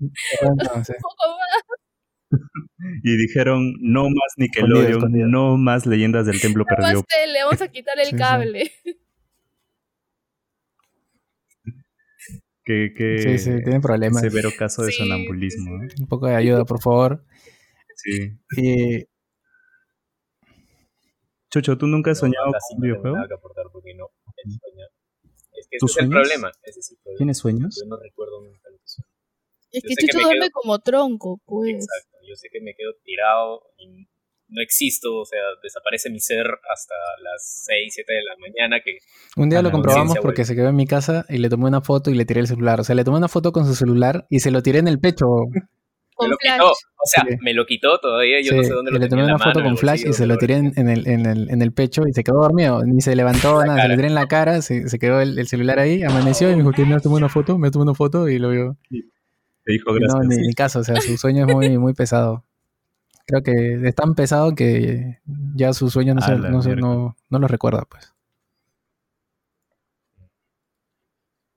Entonces, 0.40 0.96
un 0.96 1.02
poco 1.02 1.38
más. 1.38 2.40
Y 3.02 3.16
dijeron, 3.16 3.74
no 3.80 4.04
más 4.04 4.32
Nickelodeon, 4.36 4.92
escondido. 4.92 5.28
no 5.28 5.56
más 5.58 5.84
Leyendas 5.86 6.26
del 6.26 6.40
Templo 6.40 6.64
Más 6.68 6.76
Perdido. 6.76 7.02
tele, 7.08 7.44
vamos 7.44 7.60
a 7.62 7.68
quitar 7.68 7.98
el 7.98 8.06
Sí, 8.06 8.10
sí. 8.12 8.16
cable. 8.16 8.72
Que, 12.66 12.92
que 12.96 13.18
Sí, 13.20 13.38
sí, 13.38 13.50
tienen 13.62 13.80
problemas. 13.80 14.20
severo 14.20 14.50
caso 14.58 14.82
de 14.82 14.90
Sí, 14.90 14.98
sonambulismo. 14.98 15.84
¿eh? 15.84 15.88
Un 16.00 16.08
poco 16.08 16.26
de 16.26 16.34
ayuda, 16.34 16.64
por 16.64 16.82
favor. 16.82 17.24
Sí. 17.94 18.36
Y 18.56 19.06
Chucho, 21.50 21.78
¿tú 21.78 21.86
nunca 21.86 22.10
has 22.10 22.18
No, 22.18 22.26
soñado 22.26 22.46
con 22.46 22.52
un 22.52 22.58
no 22.58 22.66
tengo 22.68 22.82
videojuego? 22.82 23.16
nada 23.16 23.28
que 23.28 23.34
aportar 23.34 23.64
porque 23.72 23.94
no 23.94 24.10
he 24.36 24.50
soñado. 24.50 24.90
Es 25.52 25.68
que 25.68 25.76
ese 25.76 25.78
¿Tú 25.78 25.86
es 25.86 25.90
el 25.92 25.94
sueñas? 26.06 26.10
problema. 26.28 26.52
Ese 26.64 26.80
es 26.80 26.90
el 26.90 26.96
problema. 26.98 27.18
¿Tienes 27.18 27.38
sueños? 27.38 27.80
Yo 27.82 27.88
no 27.88 27.96
recuerdo 28.02 28.40
nunca 28.42 28.68
lo 28.68 28.76
que 28.78 28.82
sueño. 28.84 29.08
Es 29.70 29.82
Yo 29.82 29.88
que 29.88 29.94
que 29.94 30.06
Chucho 30.06 30.18
me 30.18 30.24
duerme 30.24 30.46
quedo- 30.46 30.50
como 30.52 30.78
tronco, 30.80 31.40
pues. 31.46 31.70
Exacto. 31.74 32.18
Yo 32.28 32.34
sé 32.34 32.48
que 32.52 32.60
me 32.60 32.74
quedo 32.74 32.94
tirado 33.04 33.62
y 33.78 34.08
no 34.48 34.62
existo, 34.62 35.16
o 35.18 35.24
sea, 35.24 35.40
desaparece 35.62 36.08
mi 36.10 36.20
ser 36.20 36.46
hasta 36.72 36.94
las 37.22 37.64
6, 37.66 37.92
7 37.94 38.12
de 38.12 38.20
la 38.22 38.36
mañana 38.38 38.80
que 38.84 38.98
un 39.36 39.48
día 39.50 39.60
lo 39.62 39.70
comprobamos 39.72 40.14
porque 40.22 40.42
vuelve. 40.42 40.44
se 40.44 40.54
quedó 40.54 40.68
en 40.68 40.76
mi 40.76 40.86
casa 40.86 41.24
y 41.28 41.38
le 41.38 41.48
tomé 41.48 41.66
una 41.66 41.80
foto 41.80 42.10
y 42.10 42.14
le 42.14 42.24
tiré 42.24 42.40
el 42.40 42.46
celular. 42.46 42.80
O 42.80 42.84
sea, 42.84 42.94
le 42.94 43.04
tomé 43.04 43.18
una 43.18 43.28
foto 43.28 43.52
con 43.52 43.66
su 43.66 43.74
celular 43.74 44.26
y 44.30 44.40
se 44.40 44.50
lo 44.50 44.62
tiré 44.62 44.78
en 44.78 44.88
el 44.88 44.98
pecho. 45.00 45.26
me 45.50 45.62
Con 46.14 46.30
lo 46.30 46.36
flash. 46.40 46.54
quitó. 46.58 46.70
O 46.70 47.08
sea, 47.08 47.24
Sí. 47.28 47.36
me 47.42 47.52
lo 47.54 47.66
quitó 47.66 47.98
todavía, 48.00 48.40
yo 48.40 48.50
Sí, 48.52 48.56
no 48.56 48.62
sé 48.64 48.70
dónde 48.72 48.90
lo 48.92 48.98
le 48.98 49.08
tomé 49.08 49.22
en 49.22 49.28
la 49.28 49.34
una 49.34 49.44
foto 49.44 49.58
mano, 49.60 49.70
con 49.70 49.76
flash 49.78 50.04
bolsillo, 50.04 50.10
y 50.10 50.14
se 50.14 50.26
lo 50.26 50.38
tiré 50.38 50.54
en, 50.56 50.72
en 50.76 50.88
el, 50.88 51.06
en, 51.08 51.26
el, 51.26 51.50
en 51.50 51.60
el 51.62 51.72
pecho 51.72 52.02
y 52.08 52.12
se 52.14 52.24
quedó 52.24 52.40
dormido. 52.40 52.82
Ni 52.84 53.00
se 53.00 53.14
levantó, 53.14 53.60
La 53.60 53.66
nada. 53.66 53.82
Se 53.82 53.88
lo 53.88 53.94
tiré 53.96 54.08
en 54.08 54.14
la 54.14 54.26
cara, 54.26 54.62
se, 54.62 54.88
se 54.88 54.98
quedó 54.98 55.20
el, 55.20 55.38
el 55.38 55.46
celular 55.46 55.78
ahí, 55.78 56.02
amaneció 56.02 56.48
y 56.50 56.52
me 56.56 56.62
dijo, 56.62 56.72
¿qué? 56.72 56.84
¿Me 56.86 56.98
tomé 57.00 57.16
una 57.16 57.28
foto? 57.28 57.58
Me 57.58 57.70
tomé 57.70 57.82
una 57.82 57.94
foto 57.94 58.28
y 58.28 58.38
lo 58.38 58.50
vio. 58.50 58.76
Te 58.90 59.72
dijo 59.72 59.90
Y 59.96 60.00
No, 60.00 60.18
gracias. 60.20 60.38
ni, 60.40 60.46
ni 60.48 60.54
caso, 60.54 60.78
o 60.80 60.84
sea, 60.84 61.00
su 61.00 61.16
sueño 61.16 61.46
es 61.46 61.52
muy, 61.54 61.76
muy 61.78 61.92
pesado. 61.92 62.44
Creo 63.26 63.42
que 63.42 63.88
es 63.88 63.94
tan 63.94 64.14
pesado 64.14 64.54
que 64.54 65.18
ya 65.54 65.72
su 65.72 65.90
sueño 65.90 66.14
no, 66.14 66.20
se, 66.20 66.36
no, 66.36 66.62
se- 66.62 66.76
no, 66.76 67.16
no 67.28 67.38
lo 67.38 67.48
recuerda, 67.48 67.84
pues. 67.90 68.12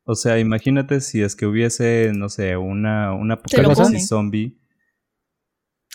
O 0.06 0.16
sea, 0.16 0.40
imagínate 0.40 1.02
si 1.02 1.22
es 1.22 1.36
que 1.36 1.46
hubiese, 1.46 2.12
no 2.16 2.30
sé, 2.30 2.58
una, 2.58 3.14
una 3.14 3.36
apocalipsis 3.36 3.86
comen. 3.86 4.02
zombie. 4.02 4.58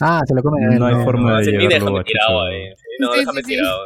Ah, 0.01 0.23
se 0.27 0.35
lo 0.35 0.43
come. 0.43 0.65
a 0.65 0.73
él, 0.73 0.79
No 0.79 0.87
hay 0.87 1.05
forma 1.05 1.33
No, 1.33 1.39
de 1.39 1.45
llevarlo 1.47 1.99
a 1.99 2.05
tirado 2.05 2.45
No, 3.01 3.13
Sí, 3.13 3.19
déjame 3.19 3.41
sí, 3.43 3.45
sí. 3.47 3.51
tirado. 3.57 3.81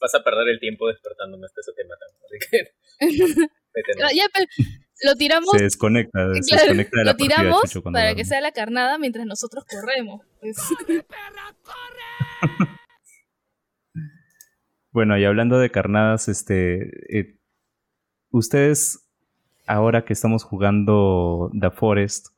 Vas 0.00 0.14
a 0.14 0.22
perder 0.22 0.48
el 0.50 0.60
tiempo 0.60 0.86
despertándome 0.88 1.46
hasta 1.46 1.60
ese 1.60 1.72
tema 1.72 1.94
ya, 4.14 4.24
pero 4.32 4.46
lo 5.04 5.14
tiramos, 5.16 5.50
Se 5.50 5.64
desconecta, 5.64 6.18
se 6.40 6.56
desconecta 6.56 6.98
de 6.98 7.04
la 7.04 7.12
lo 7.12 7.16
de 7.16 7.24
tiramos 7.24 7.62
para 7.84 8.00
duerme. 8.00 8.16
que 8.16 8.24
sea 8.24 8.40
la 8.40 8.52
carnada 8.52 8.98
mientras 8.98 9.26
nosotros 9.26 9.64
corremos. 9.64 10.22
pues. 10.40 10.56
Bueno, 14.92 15.18
y 15.18 15.26
hablando 15.26 15.58
de 15.58 15.70
carnadas, 15.70 16.26
este, 16.26 17.18
eh, 17.18 17.38
ustedes, 18.30 19.06
ahora 19.66 20.06
que 20.06 20.14
estamos 20.14 20.42
jugando 20.42 21.50
The 21.60 21.70
Forest, 21.70 22.28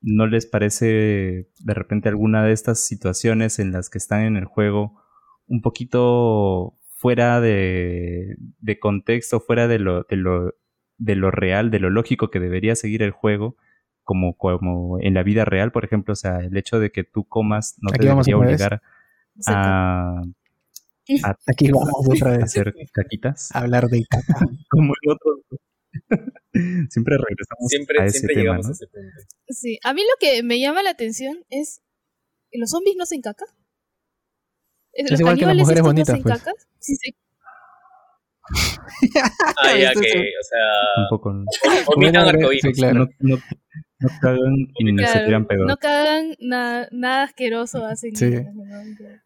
¿no 0.00 0.26
les 0.26 0.46
parece 0.46 1.50
de 1.60 1.74
repente 1.74 2.08
alguna 2.08 2.42
de 2.42 2.52
estas 2.52 2.86
situaciones 2.86 3.58
en 3.58 3.70
las 3.70 3.90
que 3.90 3.98
están 3.98 4.22
en 4.22 4.36
el 4.36 4.46
juego 4.46 4.98
un 5.46 5.60
poquito 5.60 6.78
fuera 6.96 7.42
de, 7.42 8.36
de 8.60 8.78
contexto, 8.78 9.40
fuera 9.40 9.68
de 9.68 9.78
lo, 9.78 10.04
de, 10.04 10.16
lo, 10.16 10.54
de 10.98 11.16
lo 11.16 11.30
real, 11.30 11.70
de 11.70 11.80
lo 11.80 11.90
lógico 11.90 12.30
que 12.30 12.40
debería 12.40 12.76
seguir 12.76 13.02
el 13.02 13.10
juego? 13.10 13.56
Como, 14.04 14.36
como 14.36 15.00
en 15.00 15.14
la 15.14 15.22
vida 15.24 15.44
real, 15.44 15.72
por 15.72 15.84
ejemplo, 15.84 16.12
o 16.12 16.16
sea, 16.16 16.38
el 16.38 16.56
hecho 16.56 16.78
de 16.78 16.92
que 16.92 17.02
tú 17.04 17.24
comas 17.24 17.76
no 17.80 17.90
Aquí 17.90 17.98
te 17.98 18.04
debería 18.06 18.36
vez. 18.38 18.62
obligar 18.62 18.82
a, 19.46 20.22
a 21.24 21.36
Aquí 21.46 21.70
vamos 21.72 22.06
otra 22.08 22.30
vez 22.32 22.44
hacer 22.44 22.74
caquitas. 22.92 23.50
a 23.54 23.60
hablar 23.60 23.86
de 23.88 24.04
caca. 24.08 24.34
como 24.70 24.92
el 25.02 25.10
otro. 25.10 25.42
siempre 26.90 27.16
regresamos 27.18 27.68
Siempre, 27.68 28.00
a 28.00 28.04
ese 28.06 28.18
siempre 28.20 28.34
tema, 28.34 28.42
llegamos 28.42 28.66
¿no? 28.66 28.70
a 28.70 28.72
ese 28.74 28.86
punto. 28.86 29.08
Sí, 29.48 29.78
a 29.82 29.92
mí 29.94 30.02
lo 30.02 30.16
que 30.20 30.42
me 30.42 30.60
llama 30.60 30.82
la 30.82 30.90
atención 30.90 31.38
es, 31.50 31.80
¿los 32.52 32.70
zombies 32.70 32.96
no 32.96 33.02
hacen 33.04 33.22
caca? 33.22 33.46
Es, 34.92 35.06
Es 35.06 35.10
los 35.12 35.20
igual 35.20 35.36
que 35.38 35.46
las 35.46 35.56
mujeres 35.56 35.78
estos 35.78 35.84
no 35.84 35.88
bonitas, 35.88 36.08
hacen 36.10 36.22
pues. 36.22 36.34
Ah, 39.62 39.76
ya 39.78 39.92
que, 39.92 39.98
o 39.98 40.42
sea, 40.42 40.66
Tampoco. 40.96 41.44
vomitan 41.86 42.28
arcoíris. 42.28 42.62
sí, 42.62 42.72
claro. 42.72 43.00
No, 43.20 43.36
no, 43.36 43.36
no 43.98 44.08
cagan 44.20 44.54
y 44.78 44.84
ni 44.84 44.98
se 44.98 45.04
Claro, 45.12 45.24
tiran 45.26 45.46
pedos. 45.46 45.66
no 45.66 45.76
cagan 45.76 46.34
na- 46.40 46.88
nada 46.92 47.22
asqueroso 47.24 47.84
hacen. 47.84 48.14
Sí. 48.16 48.30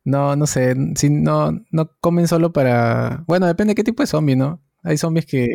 ¿no? 0.05 0.37
No, 0.37 0.47
sé, 0.47 0.75
si 0.97 1.11
no, 1.11 1.53
no 1.71 1.91
comen 2.01 2.29
solo 2.29 2.53
para... 2.53 3.25
Bueno, 3.27 3.47
depende 3.47 3.73
de 3.73 3.75
qué 3.77 3.85
tipo 3.85 4.03
de 4.03 4.07
zombie, 4.07 4.37
¿no? 4.37 4.63
Hay 4.83 4.97
zombies 4.97 5.27
que... 5.27 5.47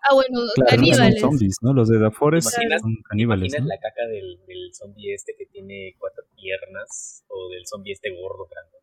Ah, 0.00 0.14
bueno, 0.14 0.40
Claro, 0.54 0.68
Pero 0.70 0.80
no 0.80 0.86
son 0.86 0.94
caníbales. 0.96 1.20
zombies, 1.20 1.56
¿no? 1.62 1.72
Los 1.72 1.88
de 1.88 1.98
The 1.98 2.10
Forest 2.10 2.48
¿Imaginas- 2.56 2.80
son 2.80 2.96
caníbales, 3.08 3.52
¿Imaginas 3.52 3.62
¿no? 3.62 3.68
la 3.74 3.80
caca 3.80 4.06
del, 4.08 4.40
del 4.46 4.70
zombie 4.74 5.14
este 5.14 5.34
que 5.36 5.46
tiene 5.46 5.94
cuatro 5.98 6.24
piernas? 6.36 7.24
O 7.28 7.50
del 7.50 7.66
zombie 7.66 7.92
este 7.92 8.10
gordo 8.10 8.46
grande. 8.50 8.76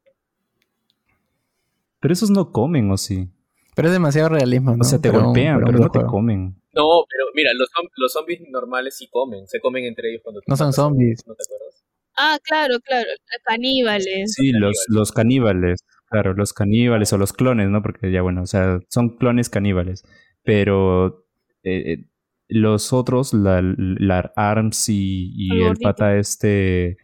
Pero 2.06 2.14
esos 2.14 2.30
no 2.30 2.52
comen, 2.52 2.92
¿o 2.92 2.98
sí? 2.98 3.32
Pero 3.76 3.88
es 3.88 3.94
demasiado 3.96 4.30
realismo, 4.30 4.76
¿no? 4.76 4.82
O 4.82 4.84
sea, 4.84 5.02
te 5.02 5.10
golpean, 5.10 5.60
pero 5.66 5.80
no 5.80 5.90
te 5.90 6.06
comen. 6.06 6.62
No, 6.72 7.04
pero 7.10 7.26
mira, 7.34 7.50
los, 7.58 7.68
los 7.96 8.14
zombies 8.14 8.42
normales 8.48 8.96
sí 8.96 9.10
comen. 9.10 9.48
Se 9.48 9.60
comen 9.60 9.86
entre 9.86 10.12
ellos 10.12 10.22
cuando 10.24 10.40
No 10.46 10.56
son 10.56 10.72
zombies. 10.72 11.24
¿No 11.26 11.34
te 11.34 11.44
acuerdas? 11.44 11.84
Ah, 12.16 12.38
claro, 12.44 12.76
claro. 12.82 13.08
Caníbales. 13.44 14.34
Sí, 14.36 14.52
los, 14.52 14.86
los 14.88 15.12
caníbales. 15.14 15.84
Claro, 16.08 16.36
los 16.36 16.54
caníbales 16.54 17.12
o 17.12 17.18
los 17.18 17.34
clones, 17.34 17.72
¿no? 17.72 17.82
Porque 17.82 18.12
ya, 18.12 18.22
bueno, 18.22 18.44
o 18.44 18.46
sea, 18.46 18.78
son 18.88 19.18
clones 19.18 19.50
caníbales. 19.50 20.04
Pero 20.44 21.26
eh, 21.64 21.94
eh, 21.94 22.06
los 22.50 22.94
otros, 22.94 23.34
la, 23.34 23.64
la 23.64 24.32
Arms 24.36 24.90
y, 24.90 25.32
y 25.34 25.64
El 25.64 25.78
pata 25.78 26.18
este, 26.18 26.98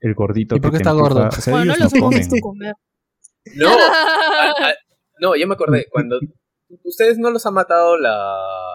el 0.00 0.14
gordito. 0.14 0.56
¿Y 0.56 0.60
por 0.60 0.70
que 0.70 0.78
qué 0.78 0.82
te 0.82 0.88
está 0.88 0.92
empuja, 0.92 1.12
gordo? 1.12 1.28
O 1.28 1.30
sea, 1.30 1.52
bueno, 1.52 1.66
no 1.66 1.72
ellos 1.74 1.92
los 1.92 1.94
no 1.94 2.00
comen. 2.00 2.40
comer. 2.40 2.74
No, 3.56 3.68
ah, 3.78 4.74
no, 5.20 5.36
yo 5.36 5.46
me 5.46 5.54
acordé. 5.54 5.86
Cuando 5.90 6.18
ustedes 6.84 7.18
no 7.18 7.30
los 7.30 7.44
ha 7.46 7.50
matado 7.50 7.96
la, 7.98 8.10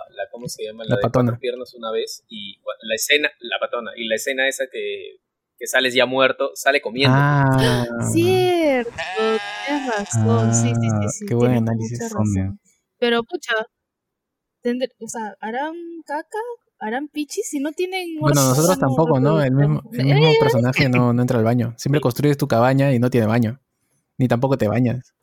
la 0.09 0.23
¿cómo 0.31 0.47
se 0.47 0.63
llama? 0.65 0.83
La 0.87 0.95
de 0.95 1.01
patona. 1.01 1.37
piernas 1.39 1.73
una 1.75 1.91
vez 1.91 2.23
y 2.29 2.57
la 2.81 2.95
escena, 2.95 3.29
la 3.39 3.57
patona 3.59 3.91
y 3.95 4.07
la 4.07 4.15
escena 4.15 4.47
esa 4.47 4.65
que, 4.71 5.17
que 5.57 5.67
sales 5.67 5.93
ya 5.93 6.05
muerto, 6.05 6.51
sale 6.55 6.81
comiendo. 6.81 7.15
Ah, 7.17 7.85
Cierto, 8.11 8.91
tienes 9.67 9.95
razón. 9.97 10.53
sí, 10.53 10.67
sí, 10.69 10.73
sí, 10.73 10.87
Ah, 10.91 11.07
sí. 11.09 11.25
qué 11.27 11.35
buen 11.35 11.53
análisis. 11.53 11.99
Pero, 12.97 13.23
pucha, 13.23 13.53
tendré- 14.63 14.93
o 14.99 15.07
sea, 15.07 15.35
¿harán 15.39 15.73
caca? 16.05 16.39
¿Harán 16.79 17.07
pichis? 17.07 17.47
Si 17.49 17.59
no 17.59 17.71
tienen... 17.71 18.19
Bueno, 18.19 18.49
nosotros 18.49 18.77
tampoco, 18.77 19.19
¿no? 19.19 19.41
El 19.41 19.51
mismo, 19.53 19.81
el 19.93 20.05
mismo 20.05 20.27
Eh, 20.27 20.37
personaje 20.39 20.89
no, 20.89 21.13
no 21.13 21.21
entra 21.21 21.37
al 21.39 21.45
baño. 21.45 21.73
Siempre 21.77 22.01
construyes 22.01 22.37
tu 22.37 22.47
cabaña 22.49 22.93
y 22.93 22.99
no 22.99 23.09
tiene 23.09 23.27
baño. 23.27 23.61
Ni 24.17 24.27
tampoco 24.27 24.57
te 24.57 24.67
bañas, 24.67 25.13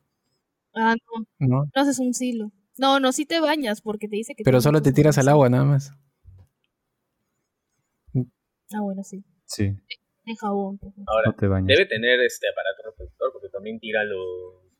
Ah, 0.75 0.95
no, 1.39 1.47
¿no? 1.47 1.63
no 1.75 1.81
haces 1.81 1.99
un 1.99 2.13
silo. 2.13 2.51
No, 2.77 2.99
no, 2.99 3.11
sí 3.11 3.25
te 3.27 3.39
bañas 3.39 3.81
porque 3.81 4.07
te 4.07 4.15
dice 4.15 4.33
que... 4.35 4.43
Pero 4.43 4.59
solo 4.61 4.81
te 4.81 4.91
tiras 4.91 5.17
al 5.19 5.27
agua 5.29 5.47
nada 5.49 5.63
más. 5.65 5.91
Ah, 8.15 8.81
bueno, 8.81 9.03
sí. 9.03 9.23
Sí, 9.45 9.65
En 10.25 10.35
jabón. 10.39 10.77
pues. 10.79 10.93
Ahora, 11.05 11.27
no 11.27 11.35
te 11.35 11.47
bañas. 11.47 11.67
debe 11.67 11.85
tener 11.87 12.19
este 12.21 12.47
aparato 12.49 12.81
reproductor 12.89 13.29
porque 13.33 13.49
también 13.49 13.79
tira 13.79 14.03
los... 14.03 14.19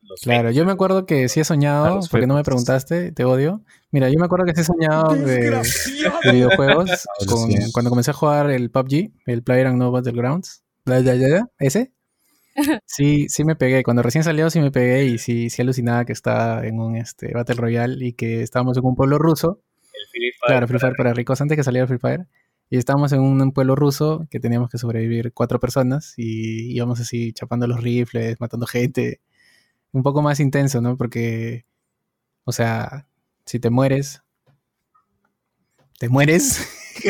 los 0.02 0.20
Claro, 0.22 0.50
yo 0.50 0.66
me 0.66 0.72
acuerdo 0.72 1.06
que 1.06 1.30
sí 1.30 1.40
he 1.42 1.44
soñado, 1.44 1.86
A 1.86 1.90
los 1.96 2.10
porque 2.10 2.26
no 2.26 2.34
me 2.36 2.44
preguntaste, 2.44 3.12
te 3.12 3.24
odio. 3.26 3.64
Mira, 3.92 4.10
yo 4.10 4.18
me 4.18 4.26
acuerdo 4.26 4.46
que 4.46 4.56
sí 4.56 4.62
he 4.62 4.64
soñado 4.64 5.14
de, 5.14 5.42
de 6.24 6.32
videojuegos 6.32 7.06
con- 7.30 7.52
cuando 7.72 7.90
comencé 7.92 8.10
a 8.12 8.16
jugar 8.16 8.50
el 8.50 8.72
PUBG, 8.72 9.12
el 9.28 9.44
Player 9.44 9.72
No 9.76 9.92
Battlegrounds. 9.92 10.64
Bla, 10.86 11.00
bla, 11.02 11.14
bla, 11.14 11.52
¿Ese? 11.60 11.94
Sí, 12.86 13.28
sí 13.30 13.44
me 13.44 13.56
pegué. 13.56 13.84
Cuando 13.84 14.04
recién 14.04 14.24
salió 14.24 14.50
sí 14.50 14.60
me 14.60 14.72
pegué 14.72 15.06
y 15.06 15.18
sí, 15.18 15.50
sí 15.50 15.62
alucinaba 15.62 16.06
que 16.06 16.14
estaba 16.14 16.66
en 16.66 16.80
un 16.80 16.96
este, 16.96 17.34
Battle 17.34 17.56
Royale 17.56 18.06
y 18.06 18.14
que 18.14 18.42
estábamos 18.42 18.78
en 18.78 18.86
un 18.86 18.96
pueblo 18.96 19.18
ruso. 19.18 19.62
El 19.94 20.08
Free 20.10 20.32
Fire 20.32 20.48
Claro, 20.48 20.68
Free 20.68 20.80
Fire 20.80 20.94
para 20.98 21.14
ricos 21.14 21.42
antes 21.42 21.58
que 21.58 21.64
saliera 21.64 21.88
Free 21.88 22.00
Fire. 22.00 22.28
Y 22.70 22.78
estábamos 22.78 23.12
en 23.14 23.22
un 23.22 23.52
pueblo 23.52 23.76
ruso 23.76 24.28
que 24.30 24.40
teníamos 24.40 24.70
que 24.70 24.78
sobrevivir 24.78 25.34
cuatro 25.34 25.60
personas 25.60 26.14
y 26.18 26.74
íbamos 26.76 27.00
así 27.00 27.34
chapando 27.34 27.68
los 27.68 27.82
rifles, 27.82 28.40
matando 28.40 28.66
gente. 28.66 29.22
Un 29.92 30.04
poco 30.04 30.22
más 30.22 30.40
intenso, 30.40 30.82
¿no? 30.82 30.98
Porque, 30.98 31.66
o 32.46 32.52
sea, 32.52 33.08
si 33.46 33.60
te 33.60 33.70
mueres, 33.70 34.24
te 36.04 36.10
mueres. 36.10 36.68
Si 36.96 37.10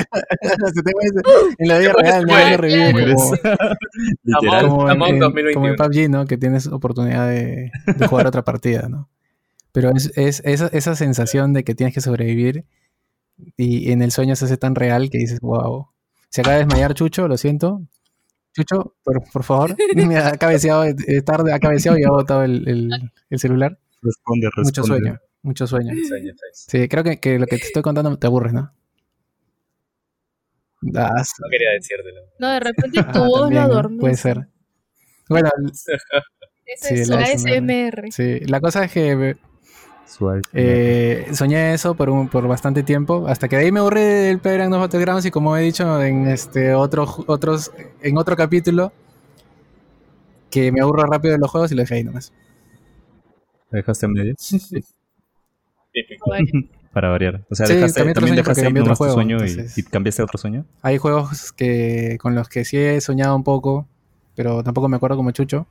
te 0.82 0.92
mueres 0.94 1.12
en 1.58 1.68
la 1.68 1.78
vida 1.78 1.94
real, 1.94 2.26
no 2.26 2.58
revives 2.58 2.94
Mueres. 2.94 3.16
como, 3.16 3.32
como, 4.62 4.86
en, 4.86 4.92
Among 4.92 5.10
en- 5.10 5.20
2021. 5.20 5.54
como 5.54 5.68
en 5.68 5.76
PUBG, 5.76 6.10
¿no? 6.10 6.26
Que 6.26 6.38
tienes 6.38 6.68
oportunidad 6.68 7.28
de, 7.28 7.70
de 7.98 8.08
jugar 8.08 8.26
otra 8.26 8.44
partida, 8.44 8.88
¿no? 8.88 9.10
Pero 9.74 9.92
es, 9.92 10.12
es 10.16 10.42
esa, 10.46 10.68
esa 10.68 10.96
sensación 10.96 11.52
de 11.52 11.64
que 11.66 11.76
tienes 11.76 11.94
que 11.94 12.00
sobrevivir 12.02 12.64
y 13.58 13.92
en 13.92 14.02
el 14.02 14.12
sueño 14.12 14.36
se 14.38 14.46
hace 14.46 14.56
tan 14.58 14.74
real 14.74 15.10
que 15.10 15.18
dices, 15.18 15.42
wow. 15.42 15.88
Se 16.30 16.42
acaba 16.42 16.56
de 16.58 16.64
desmayar 16.66 16.94
Chucho, 16.94 17.28
lo 17.28 17.36
siento. 17.38 17.82
Chucho, 18.56 18.96
por, 19.04 19.22
por 19.34 19.44
favor. 19.44 19.76
Mira, 19.96 20.30
ha 20.30 20.38
cabeceado, 20.38 20.86
es 20.86 21.26
tarde, 21.26 21.52
ha 21.54 21.60
cabeceado 21.60 22.00
y 22.00 22.04
ha 22.06 22.10
botado 22.10 22.44
el, 22.44 22.68
el- 22.70 23.12
el 23.30 23.40
celular. 23.40 23.78
Responde, 24.02 24.48
responde. 24.48 24.64
Mucho 24.70 24.84
sueño, 24.86 25.20
mucho 25.42 25.68
sueño. 25.68 25.94
Sí, 26.54 26.88
creo 26.88 27.04
que, 27.04 27.20
que 27.20 27.38
lo 27.38 27.48
que 27.48 27.58
te 27.58 27.66
estoy 27.66 27.82
contando 27.84 28.18
te 28.18 28.28
aburre, 28.28 28.54
¿no? 28.54 28.72
Ah, 30.96 31.24
No 31.40 31.48
quería 31.50 31.72
decírtelo. 31.72 32.22
No, 32.40 32.50
de 32.52 32.60
repente 32.60 33.02
tu 33.14 33.20
ah, 33.20 33.28
voz 33.28 33.42
también, 33.42 33.64
lo 33.64 33.68
¿no? 33.68 33.74
adormece. 33.74 34.00
Puede 34.02 34.18
ser. 34.18 34.48
Bueno, 35.30 35.50
Ese 36.66 36.88
Sí, 36.96 37.02
es 37.02 37.10
la 37.10 37.18
ASMR. 37.20 38.12
Sí, 38.12 38.40
la 38.42 38.62
cosa 38.62 38.86
es 38.86 38.92
que. 38.92 39.36
Eh, 40.54 41.28
soñé 41.34 41.74
eso 41.74 41.96
por, 41.96 42.10
un- 42.10 42.30
por 42.30 42.48
bastante 42.48 42.84
tiempo, 42.84 43.26
hasta 43.28 43.48
que 43.48 43.56
de 43.58 43.64
ahí 43.66 43.72
me 43.72 43.80
aburrí 43.80 44.02
del 44.02 44.40
Player 44.40 44.70
No 44.70 44.80
Battlegrounds 44.80 45.26
y 45.26 45.32
como 45.32 45.58
he 45.58 45.62
dicho 45.62 46.02
en 46.04 46.28
este 46.28 46.74
otro, 46.76 47.08
otros, 47.28 47.72
en 48.02 48.18
otro 48.18 48.36
capítulo, 48.36 48.92
que 50.52 50.72
me 50.72 50.82
aburro 50.82 51.04
rápido 51.06 51.34
de 51.34 51.40
los 51.40 51.50
juegos 51.50 51.72
y 51.72 51.76
lo 51.76 51.82
dejé 51.82 51.96
ahí 51.96 52.04
nomás. 52.04 52.32
¿Lo 53.72 53.78
dejaste 53.78 54.06
a 54.06 54.10
medio? 54.10 54.36
Típico. 55.92 56.26
Bueno, 56.28 56.46
Para 56.94 57.10
variar. 57.10 57.44
O 57.50 57.56
sea, 57.56 57.66
Sí, 57.66 57.74
dejaste, 57.74 58.00
también 58.14 58.16
sueño 58.16 58.44
porque 58.44 58.62
dejaste 58.62 58.68
otro 58.68 58.84
nomás 58.84 58.98
tu 59.00 59.12
sueño 59.12 59.38
y- 59.38 59.50
entonces- 59.50 59.78
y, 59.80 59.84
cambiaste 59.84 60.22
a 60.22 60.26
otro 60.26 60.38
sueño. 60.38 60.66
Hay 60.84 60.98
juegos 61.00 61.52
que 61.52 62.18
con 62.22 62.36
los 62.36 62.48
que 62.50 62.64
sí 62.66 62.78
he 62.78 63.02
soñado 63.02 63.36
un 63.36 63.44
poco, 63.44 63.88
pero 64.36 64.64
tampoco 64.64 64.88
me 64.88 64.96
acuerdo 64.98 65.18
como 65.18 65.32
Chucho. 65.32 65.68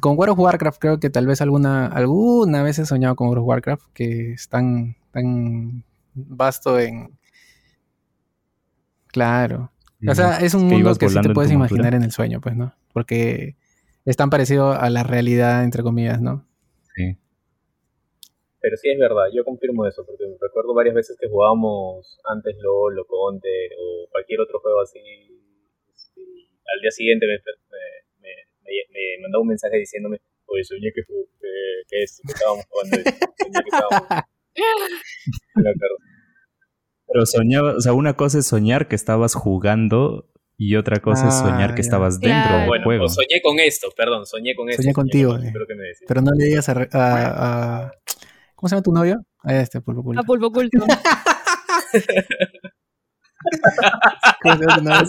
Con 0.00 0.18
World 0.18 0.32
of 0.32 0.38
Warcraft 0.40 0.78
creo 0.80 1.00
que 1.00 1.08
tal 1.08 1.26
vez 1.26 1.40
alguna, 1.40 1.86
alguna 1.86 2.62
vez 2.62 2.78
he 2.78 2.84
soñado 2.84 3.16
con 3.16 3.28
World 3.28 3.42
of 3.42 3.48
Warcraft, 3.48 3.82
que 3.94 4.32
es 4.32 4.48
tan, 4.48 4.96
tan 5.12 5.82
vasto 6.14 6.78
en... 6.78 7.16
Claro. 9.08 9.72
O 10.06 10.14
sea, 10.14 10.38
es 10.38 10.54
un 10.54 10.68
Que 10.68 10.74
mundo 10.74 10.94
que 10.96 11.08
sí 11.08 11.20
te 11.20 11.30
puedes 11.30 11.50
imaginar 11.50 11.94
en 11.94 12.02
el 12.02 12.12
sueño, 12.12 12.40
pues, 12.40 12.54
¿no? 12.56 12.74
Porque 12.92 13.56
es 14.04 14.16
tan 14.16 14.30
parecido 14.30 14.72
a 14.72 14.90
la 14.90 15.02
realidad, 15.02 15.64
entre 15.64 15.82
comillas, 15.82 16.20
¿no? 16.20 16.44
Sí. 16.94 17.16
Pero 18.68 18.76
sí 18.76 18.90
es 18.92 18.98
verdad, 19.00 19.32
yo 19.32 19.44
confirmo 19.44 19.86
eso, 19.86 20.04
porque 20.04 20.24
recuerdo 20.40 20.74
varias 20.74 20.94
veces 20.94 21.16
que 21.18 21.26
jugábamos 21.26 22.20
antes 22.28 22.54
LOL 22.60 22.98
o 23.00 23.06
Conte 23.06 23.48
o 23.80 24.08
cualquier 24.12 24.40
otro 24.42 24.60
juego 24.60 24.82
así. 24.82 24.98
este, 25.00 26.20
al 26.20 26.80
día 26.82 26.90
siguiente 26.90 27.24
me, 27.26 27.38
me, 27.40 27.82
me, 28.20 28.28
me- 28.60 28.86
me 28.92 29.22
mandaba 29.22 29.40
un 29.40 29.48
mensaje 29.48 29.78
diciéndome, 29.78 30.18
oye, 30.44 30.64
soñé 30.64 30.92
que, 30.94 31.00
que, 31.00 31.48
que, 31.88 32.02
es- 32.02 32.20
que 32.26 32.32
estábamos 32.32 32.64
jugando 32.68 32.96
soñé 32.98 33.60
que 33.64 33.70
estábamos... 33.72 34.08
No. 35.56 35.70
Pero 37.10 37.24
soñaba, 37.24 37.72
o 37.76 37.80
sea, 37.80 37.94
una 37.94 38.16
cosa 38.16 38.38
es 38.38 38.46
soñar 38.46 38.86
que 38.88 38.96
estabas 38.96 39.34
jugando 39.34 40.30
y 40.58 40.76
otra 40.76 41.00
cosa 41.00 41.28
es 41.28 41.34
Ah, 41.36 41.48
soñar 41.50 41.70
que 41.74 41.80
ya. 41.82 41.86
estabas 41.86 42.20
dentro 42.20 42.42
Claro. 42.42 42.58
del 42.58 42.66
Bueno, 42.68 42.84
juego. 42.84 43.04
o 43.04 43.08
soñé 43.08 43.40
con 43.42 43.58
esto, 43.60 43.88
perdón, 43.96 44.26
soñé 44.26 44.54
con 44.54 44.68
esto. 44.68 44.82
Soñé 44.82 44.92
contigo, 44.92 45.30
con 45.30 45.42
esto, 45.46 45.58
eh. 45.58 45.64
que 45.68 45.74
me. 45.74 45.84
Pero 46.06 46.20
no 46.20 46.32
le 46.36 46.44
digas 46.44 46.68
a... 46.68 46.74
re- 46.74 46.88
a- 46.92 47.86
a- 47.86 47.92
¿Cómo 48.58 48.68
se 48.68 48.74
llama 48.74 48.82
tu 48.82 48.90
novio? 48.92 49.24
A 49.44 49.54
este, 49.54 49.80
pulpo 49.80 50.02
pulpo. 50.02 50.20
a 50.20 50.24
pulpo 50.24 50.46
oculto. 50.48 50.78
¿Cómo 54.42 54.56
se 54.56 54.64
llama 54.66 55.06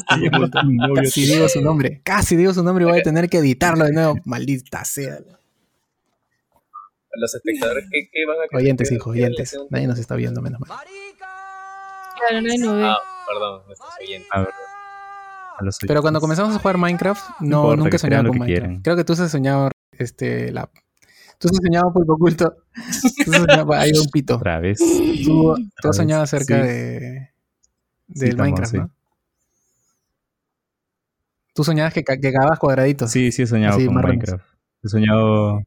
tu 0.48 0.62
novio? 0.64 0.94
Casi 0.96 1.22
digo 1.26 1.50
su 1.50 1.60
nombre. 1.62 2.02
Casi 2.04 2.36
digo 2.36 2.54
su 2.54 2.64
nombre 2.64 2.86
y 2.86 2.88
voy 2.88 3.00
a 3.00 3.02
tener 3.02 3.28
que 3.28 3.40
editarlo 3.40 3.86
de 3.86 3.92
nuevo. 3.94 4.14
Maldita 4.26 4.86
sea. 4.86 5.18
Los 7.14 7.34
espectadores, 7.34 7.86
¿qué, 7.92 8.08
qué 8.12 8.20
van 8.28 8.38
a 8.38 8.56
Oyentes, 8.56 8.90
qué- 8.90 8.96
hijo, 8.96 9.12
qué 9.14 9.22
oyentes. 9.24 9.58
Nadie 9.72 9.88
nos 9.88 9.98
está 9.98 10.16
viendo, 10.16 10.44
menos 10.44 10.60
mal. 10.60 10.70
Claro, 11.18 12.42
no 12.44 12.52
hay 12.52 12.58
novela. 12.60 12.94
Ah, 12.94 12.98
perdón, 13.28 13.64
nuestros 13.66 13.90
oyentes. 14.00 14.30
A 14.32 14.40
ver, 14.42 14.50
a 15.58 15.64
los 15.64 15.80
Pero 15.80 16.02
cuando 16.04 16.20
oyentes. 16.20 16.22
comenzamos 16.22 16.56
a 16.56 16.60
jugar 16.60 16.78
Minecraft, 16.78 17.30
no, 17.40 17.74
importa, 17.74 17.98
nunca 18.08 18.22
lo 18.22 18.30
con 18.30 18.38
Minecraft. 18.38 18.84
Creo 18.84 18.96
que 18.96 19.04
tú 19.04 19.14
has 19.14 19.32
soñado 19.32 19.72
este, 19.98 20.52
la... 20.52 20.70
Tú 21.40 21.48
has 21.48 21.56
soñado 21.58 21.94
pulpo 21.94 22.14
oculto. 22.14 22.54
Tú 23.26 23.32
has 23.32 23.38
soñado... 23.38 23.74
Ahí 23.74 23.92
va 23.94 24.02
un 24.02 24.10
pito. 24.10 24.36
Otra 24.36 24.60
vez. 24.60 24.78
Tú, 24.80 25.56
tú 25.82 25.88
has 25.90 25.92
vez, 25.92 25.96
soñado 25.96 26.24
acerca 26.24 26.62
sí. 26.62 26.68
de... 26.68 27.30
Del 28.08 28.38
Minecraft. 28.38 28.74
¿no? 28.76 28.92
Tú 31.54 31.64
soñabas 31.64 31.94
que, 31.94 32.04
que 32.04 32.20
cagabas 32.20 32.60
cuadraditos. 32.60 33.12
Sí, 33.12 33.32
sí 33.32 33.44
he 33.44 33.48
soñado 33.48 33.78
Así, 33.78 33.86
con 33.86 33.96
marrones. 33.96 34.18
Minecraft. 34.18 34.46
He 34.84 34.90
soñado... 34.90 35.58
¡Ay, 35.58 35.64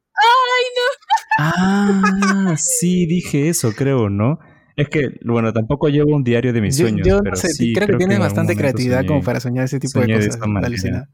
Ah, 1.38 2.54
sí, 2.58 3.06
dije 3.06 3.48
eso, 3.48 3.72
creo, 3.72 4.10
¿no? 4.10 4.38
Es 4.76 4.88
que, 4.90 5.18
bueno, 5.24 5.52
tampoco 5.52 5.88
llevo 5.88 6.14
un 6.14 6.22
diario 6.22 6.52
de 6.52 6.60
mis 6.60 6.76
Yo, 6.76 6.86
sueños, 6.86 7.06
yo 7.06 7.16
no 7.16 7.22
pero 7.24 7.36
sé, 7.36 7.48
sí 7.48 7.72
creo 7.72 7.88
que 7.88 7.96
tienes 7.96 8.18
bastante 8.18 8.54
creatividad 8.54 9.00
soñé- 9.00 9.06
como 9.08 9.22
para 9.22 9.40
soñar 9.40 9.64
ese 9.64 9.80
tipo 9.80 9.98
de 10.00 10.06
de 10.06 10.26
cosas. 10.26 10.38
manera. 10.46 10.66
alucina. 10.66 11.08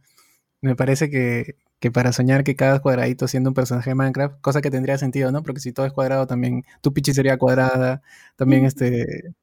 Me 0.60 0.74
parece 0.74 1.08
que, 1.08 1.54
que 1.80 1.90
para 1.92 2.12
soñar 2.12 2.42
que 2.44 2.56
cada 2.56 2.80
cuadradito 2.80 3.28
siendo 3.28 3.50
un 3.50 3.54
personaje 3.54 3.90
de 3.90 3.94
Minecraft, 3.94 4.40
cosa 4.40 4.61
que 4.61 4.70
tendría 4.70 4.99
sentido, 4.99 5.30
¿no? 5.32 5.42
Porque 5.42 5.61
si 5.61 5.73
todo 5.73 5.87
es 5.87 5.92
cuadrado, 5.92 6.26
también 6.26 6.64
tu 6.80 6.92
pichi 6.92 7.12
sería 7.14 7.37
cuadrada, 7.38 8.02
también 8.37 8.64
este. 8.64 9.35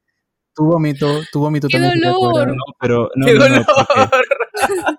Tu 0.54 0.64
vómito, 0.66 1.22
tu 1.32 1.40
vómito 1.42 1.68
¡Qué 1.68 1.74
también 1.74 1.94
sería 1.94 2.12
dolor! 2.12 2.32
cuadrado. 2.32 2.56
No, 2.56 2.64
pero 2.80 3.10
no, 3.16 3.26
¡Qué 3.26 3.34
no, 3.34 3.40
no, 3.40 3.46
dolor! 3.50 3.66
porque- 3.66 4.96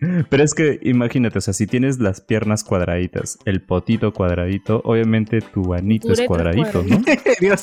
pero 0.30 0.42
es 0.42 0.54
que 0.54 0.78
imagínate, 0.82 1.38
o 1.38 1.40
sea, 1.40 1.52
si 1.54 1.66
tienes 1.66 1.98
las 2.00 2.20
piernas 2.20 2.64
cuadraditas, 2.64 3.38
el 3.44 3.60
potito 3.62 4.12
cuadradito, 4.12 4.80
obviamente 4.84 5.40
tu 5.40 5.74
anito 5.74 6.10
es 6.12 6.18
uretra 6.20 6.26
cuadradito, 6.26 6.82
¿no? 6.82 7.02
Dios. 7.40 7.62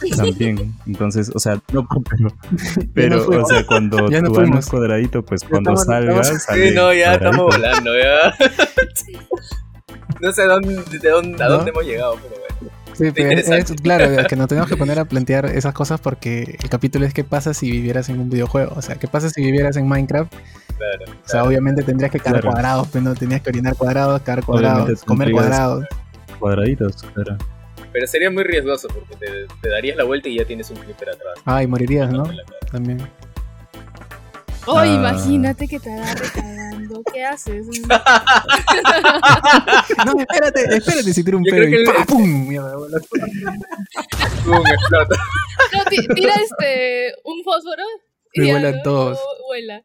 También. 0.16 0.74
Entonces, 0.86 1.30
o 1.34 1.38
sea, 1.38 1.60
no, 1.72 1.86
pero, 2.94 3.26
pero 3.26 3.42
o 3.44 3.46
sea, 3.46 3.64
cuando 3.66 4.08
Ya 4.10 4.22
tu 4.22 4.34
fuimos. 4.34 4.60
es 4.64 4.70
cuadradito, 4.70 5.22
pues 5.24 5.42
cuando 5.44 5.76
salgas, 5.76 6.42
sale 6.44 6.68
Sí, 6.70 6.74
no, 6.74 6.92
ya 6.92 7.18
cuadradito. 7.18 7.30
estamos 7.30 7.46
volando, 7.56 7.90
ya. 7.98 8.34
No 10.20 10.32
sé 10.32 10.44
dónde, 10.44 10.82
de 10.98 11.10
dónde, 11.10 11.42
a 11.44 11.48
¿No? 11.48 11.54
dónde 11.56 11.70
hemos 11.70 11.84
llegado, 11.84 12.16
pero 12.22 12.28
bueno. 12.30 12.46
Sí, 12.94 13.10
pero 13.14 13.28
es, 13.28 13.38
interesante. 13.46 13.74
es- 13.74 13.80
claro, 13.82 14.26
que 14.26 14.36
nos 14.36 14.48
tenemos 14.48 14.70
que 14.70 14.76
poner 14.76 14.98
a 14.98 15.04
plantear 15.04 15.44
esas 15.46 15.74
cosas 15.74 16.00
porque 16.00 16.56
el 16.62 16.70
capítulo 16.70 17.04
es 17.04 17.12
qué 17.12 17.24
pasa 17.24 17.52
si 17.52 17.70
vivieras 17.70 18.08
en 18.08 18.20
un 18.20 18.30
videojuego. 18.30 18.72
O 18.74 18.80
sea, 18.80 18.94
qué 18.96 19.06
pasa 19.06 19.28
si 19.28 19.42
vivieras 19.44 19.76
en 19.76 19.86
Minecraft. 19.86 20.32
Claro. 20.32 21.12
O 21.24 21.28
sea, 21.28 21.44
obviamente 21.44 21.82
tendrías 21.82 22.10
que 22.10 22.18
cagar 22.18 22.40
Claro. 22.40 22.52
cuadrados, 22.54 22.88
pero 22.90 23.04
no 23.04 23.14
tenías 23.14 23.42
que 23.42 23.50
orinar 23.50 23.76
cuadrados, 23.76 24.22
cagar 24.22 24.44
cuadrados, 24.44 24.80
Obviamente 24.82 25.06
comer 25.06 25.30
cuadrados. 25.32 25.84
Cuadraditos, 26.38 26.96
claro. 27.14 27.36
Pero 27.96 28.06
sería 28.06 28.30
muy 28.30 28.44
riesgoso 28.44 28.88
porque 28.88 29.16
te, 29.16 29.46
te 29.62 29.68
darías 29.70 29.96
la 29.96 30.04
vuelta 30.04 30.28
y 30.28 30.36
ya 30.36 30.44
tienes 30.44 30.68
un 30.68 30.76
clipper 30.76 31.08
atrás. 31.08 31.38
Ay, 31.46 31.66
morirías, 31.66 32.12
¿no? 32.12 32.24
También. 32.70 33.00
Oh, 34.66 34.76
Ah. 34.76 34.86
imagínate 34.86 35.66
que 35.66 35.80
te 35.80 35.90
agarre 35.90 36.26
cagando. 36.34 37.02
¿Qué 37.10 37.24
haces? 37.24 37.66
No, 40.04 40.20
espérate, 40.20 40.60
espérate 40.76 41.12
si 41.14 41.24
tira 41.24 41.36
un 41.38 41.42
pedo 41.44 41.62
y 41.68 41.74
el- 41.74 41.84
¡pa, 41.84 42.04
pum! 42.04 42.48
Mierda, 42.48 42.76
bola. 42.76 42.98
¡Pum! 44.44 44.66
explota. 44.66 45.16
No, 45.72 45.84
ti- 45.88 46.06
tira 46.14 46.34
este 46.34 47.14
un 47.24 47.42
fósforo 47.44 47.82
Y 48.34 48.46
ya, 48.46 48.52
vuelan 48.52 48.82
todos. 48.82 49.18
Vuela. 49.48 49.82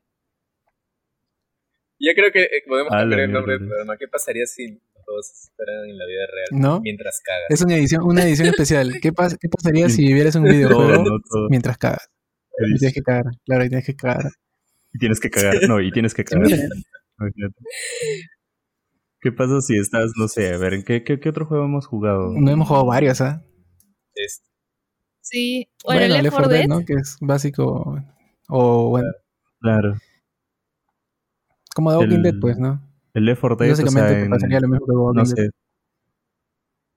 Yo 1.99 2.11
creo 2.15 2.31
que 2.33 2.41
eh, 2.43 2.63
podemos 2.67 2.91
cambiar 2.91 3.21
el 3.21 3.31
nombre 3.31 3.53
del 3.57 3.67
programa. 3.67 3.95
¿Qué 3.97 4.07
pasaría 4.09 4.45
si 4.47 4.81
todos 5.05 5.51
fueran 5.55 5.89
en 5.89 5.97
la 5.97 6.05
vida 6.05 6.21
real 6.31 6.61
¿No? 6.61 6.81
mientras 6.81 7.19
cagas? 7.23 7.45
Es 7.49 7.61
una 7.61 7.75
edición, 7.75 8.03
una 8.03 8.23
edición 8.23 8.47
especial. 8.49 8.93
¿Qué, 9.01 9.11
pas- 9.13 9.37
qué 9.39 9.49
pasaría 9.49 9.89
si 9.89 10.05
vivieras 10.07 10.35
un 10.35 10.43
Todo, 10.43 10.53
videojuego 10.55 11.03
no 11.03 11.19
todo. 11.29 11.49
mientras 11.49 11.77
cagas? 11.77 12.09
Y 12.59 12.77
tienes 12.77 12.93
que 12.93 13.01
cagar, 13.01 13.23
claro, 13.45 13.63
y 13.65 13.69
tienes 13.69 13.85
que 13.85 13.95
cagar. 13.95 14.31
Y 14.93 14.99
tienes 14.99 15.19
que 15.19 15.29
cagar. 15.29 15.55
No, 15.67 15.79
y 15.81 15.91
tienes 15.91 16.13
que 16.13 16.23
cagar. 16.23 16.47
¿Qué 19.21 19.31
pasa 19.31 19.61
si 19.61 19.77
estás, 19.77 20.11
no 20.17 20.27
sé, 20.27 20.53
a 20.53 20.57
ver, 20.57 20.73
¿en 20.73 20.83
qué, 20.83 21.03
qué, 21.03 21.19
qué 21.19 21.29
otro 21.29 21.45
juego 21.45 21.65
hemos 21.65 21.85
jugado? 21.85 22.33
No 22.35 22.51
hemos 22.51 22.67
jugado 22.67 22.85
varios, 22.87 23.21
¿ah? 23.21 23.43
Es- 24.15 24.41
Sí. 25.23 25.69
Bueno, 25.85 26.01
Left 26.07 26.23
Left 26.23 26.35
4 26.35 26.49
4 26.49 26.49
Dead, 26.49 26.59
Dead. 26.61 26.67
¿no? 26.67 26.85
Que 26.85 26.93
es 26.93 27.17
básico. 27.21 27.95
O 28.49 28.89
bueno, 28.89 29.07
Claro. 29.59 29.95
como 31.75 31.91
The 31.91 31.97
Walking 31.97 32.15
El- 32.17 32.23
Dead, 32.23 32.33
pues, 32.41 32.57
¿no? 32.57 32.81
El 33.13 33.25
Left 33.25 33.41
4 33.41 33.55
Dead, 33.57 33.71
o 33.73 33.75
sea, 33.91 34.07
te 34.07 34.21
en- 34.23 34.29
pasaría 34.29 34.59
lo 34.59 34.67
mismo 34.69 34.85
que 34.85 34.91
The 34.91 34.97
Walking 34.97 35.17
no 35.17 35.23
Dead. 35.23 35.35
sé. 35.35 35.49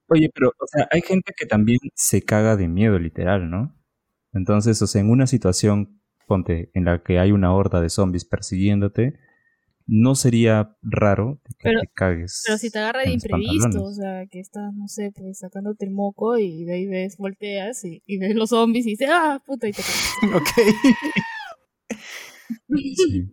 Oye, 0.07 0.29
pero, 0.33 0.49
o 0.49 0.67
sea, 0.67 0.87
hay 0.91 1.01
gente 1.01 1.33
que 1.35 1.45
también 1.45 1.79
se 1.95 2.21
caga 2.21 2.55
de 2.55 2.67
miedo, 2.67 2.99
literal, 2.99 3.49
¿no? 3.49 3.75
Entonces, 4.33 4.81
o 4.81 4.87
sea, 4.87 5.01
en 5.01 5.09
una 5.09 5.25
situación, 5.27 5.99
ponte, 6.27 6.69
en 6.73 6.85
la 6.85 7.01
que 7.03 7.19
hay 7.19 7.31
una 7.31 7.53
horda 7.53 7.81
de 7.81 7.89
zombies 7.89 8.23
persiguiéndote, 8.25 9.17
no 9.87 10.15
sería 10.15 10.75
raro 10.83 11.39
que 11.43 11.53
Pero- 11.63 11.81
te 11.81 11.87
cagues. 11.93 12.43
Pero 12.45 12.57
si 12.57 12.69
te 12.71 12.79
agarra 12.79 13.01
de 13.01 13.11
imprevisto, 13.13 13.83
o 13.83 13.91
sea, 13.93 14.25
que 14.27 14.39
estás, 14.39 14.73
no 14.73 14.87
sé, 14.87 15.11
pues 15.15 15.39
sacándote 15.39 15.85
el 15.85 15.91
moco 15.91 16.37
y 16.37 16.65
de 16.65 16.73
ahí 16.73 16.87
ves, 16.87 17.17
volteas 17.17 17.83
y, 17.85 18.01
y 18.05 18.17
ves 18.19 18.35
los 18.35 18.49
zombies 18.49 18.85
y 18.87 18.91
dices, 18.91 19.09
ah, 19.11 19.41
puta, 19.45 19.67
y 19.67 19.71
te 19.73 19.81
cagas. 20.21 20.35
Ok. 20.35 20.49
Sí. 22.95 23.31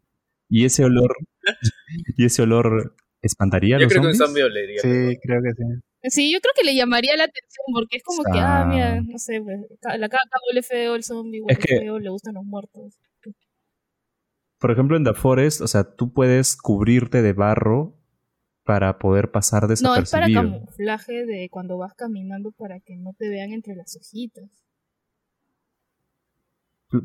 Y 0.49 0.64
ese 0.64 0.85
olor, 0.85 1.14
y 2.16 2.24
ese 2.24 2.42
olor 2.42 2.94
espantaría 3.22 3.76
a 3.76 3.78
Yo 3.78 3.85
los 3.85 3.92
creo 3.92 4.02
que 4.02 4.09
un 4.09 4.14
zombies. 4.14 4.28
zombie 4.28 4.42
olería. 4.44 4.81
Sí, 4.83 5.18
creo 5.22 5.40
que 5.42 5.52
sí. 5.52 5.64
Sí, 6.11 6.33
yo 6.33 6.40
creo 6.40 6.52
que 6.57 6.64
le 6.64 6.74
llamaría 6.74 7.16
la 7.16 7.24
atención 7.24 7.64
porque 7.72 7.98
es 7.98 8.02
como 8.02 8.24
que, 8.24 8.40
ah, 8.40 8.64
mira, 8.68 9.00
no 9.00 9.18
sé, 9.18 9.40
pues, 9.40 9.61
la 9.98 10.09
caca 10.09 10.38
huele 10.48 10.62
feo, 10.64 10.96
el 10.96 11.05
zombie 11.05 11.40
huele 11.40 11.52
Es 11.52 11.59
que- 11.64 11.78
feo, 11.78 11.98
le 12.00 12.11
gustan 12.11 12.35
los 12.35 12.44
muertos. 12.44 12.98
Por 14.59 14.70
ejemplo, 14.70 14.96
en 14.96 15.05
The 15.05 15.14
Forest, 15.14 15.61
o 15.61 15.66
sea, 15.68 15.85
tú 15.94 16.12
puedes 16.12 16.57
cubrirte 16.57 17.20
de 17.22 17.33
barro 17.33 17.96
para 18.64 18.98
poder 18.98 19.31
pasar 19.33 19.62
No, 19.64 19.72
es 19.74 19.83
para 19.83 20.00
desapercibido. 20.26 20.42
camuflaje 20.42 21.26
de 21.26 21.48
cuando 21.50 21.78
vas 21.78 21.94
caminando 21.94 22.52
para 22.52 22.78
que 22.81 22.96
no 22.96 23.12
te 23.18 23.28
vean 23.28 23.52
entre 23.52 23.74
las 23.74 23.96
hojitas. 23.96 24.44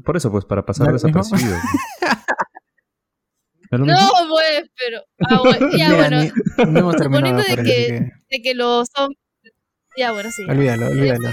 Por 0.03 0.17
eso, 0.17 0.29
pues, 0.31 0.45
para 0.45 0.65
pasar 0.65 0.91
desapercibido. 0.91 1.55
¿No 3.71 3.85
pues, 4.29 4.63
pero. 4.85 5.01
Ah, 5.29 5.39
bueno, 5.43 5.69
ya, 5.77 5.93
bueno, 5.95 6.21
no 6.69 6.79
hemos 6.79 6.95
terminado 6.95 7.37
de 7.37 7.55
que- 7.63 8.11
de 8.29 8.41
que 8.41 8.53
los 8.55 8.87
zombies. 8.95 9.19
Ya, 9.97 10.11
bueno, 10.11 10.29
sí. 10.31 10.43
Olvídalo, 10.49 10.87
olvídalo. 10.87 11.29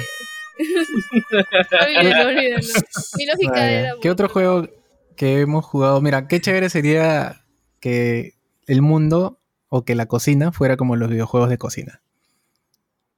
olvídalo, 0.57 2.29
olvídalo. 2.29 2.63
Mi 3.19 3.27
lógica 3.27 3.51
Vaya. 3.53 3.81
era. 3.81 3.93
¿Qué 4.01 4.11
otro 4.11 4.29
juego 4.29 4.69
que 5.17 5.41
hemos 5.41 5.65
jugado? 5.65 6.01
Mira, 6.01 6.29
qué 6.29 6.41
chévere 6.41 6.71
sería 6.71 7.45
que 7.81 8.35
el 8.67 8.83
mundo 8.83 9.41
o 9.69 9.85
que 9.85 9.95
la 9.95 10.07
cocina 10.07 10.53
fuera 10.53 10.77
como 10.77 10.97
los 10.97 11.11
videojuegos 11.11 11.51
de 11.51 11.59
cocina. 11.59 12.01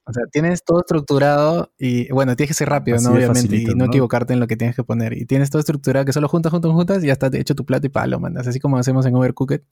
O 0.09 0.13
sea, 0.13 0.23
tienes 0.31 0.63
todo 0.63 0.81
estructurado 0.81 1.73
y 1.79 2.09
bueno, 2.13 2.37
tienes 2.37 2.51
que 2.51 2.55
ser 2.55 2.69
rápido, 2.69 2.97
Así 2.97 3.07
¿no? 3.07 3.15
Obviamente, 3.15 3.41
facilito, 3.41 3.73
y 3.73 3.75
no, 3.75 3.87
¿no? 3.87 3.91
equivocarte 3.91 4.33
en 4.35 4.41
lo 4.41 4.47
que 4.47 4.57
tienes 4.57 4.77
que 4.77 4.85
poner. 4.85 5.15
Y 5.15 5.27
tienes 5.27 5.51
todo 5.51 5.59
estructurado 5.59 6.07
que 6.07 6.13
solo 6.13 6.29
juntas, 6.29 6.53
juntas, 6.53 6.71
juntas 6.71 7.03
y 7.03 7.09
ya 7.09 7.13
está 7.13 7.29
hecho 7.33 7.57
tu 7.57 7.67
plato 7.67 7.89
y 7.89 7.91
palo, 7.91 8.21
mandas. 8.21 8.47
Así 8.47 8.61
como 8.61 8.79
hacemos 8.79 9.05
en 9.07 9.17
Overcooked. 9.17 9.63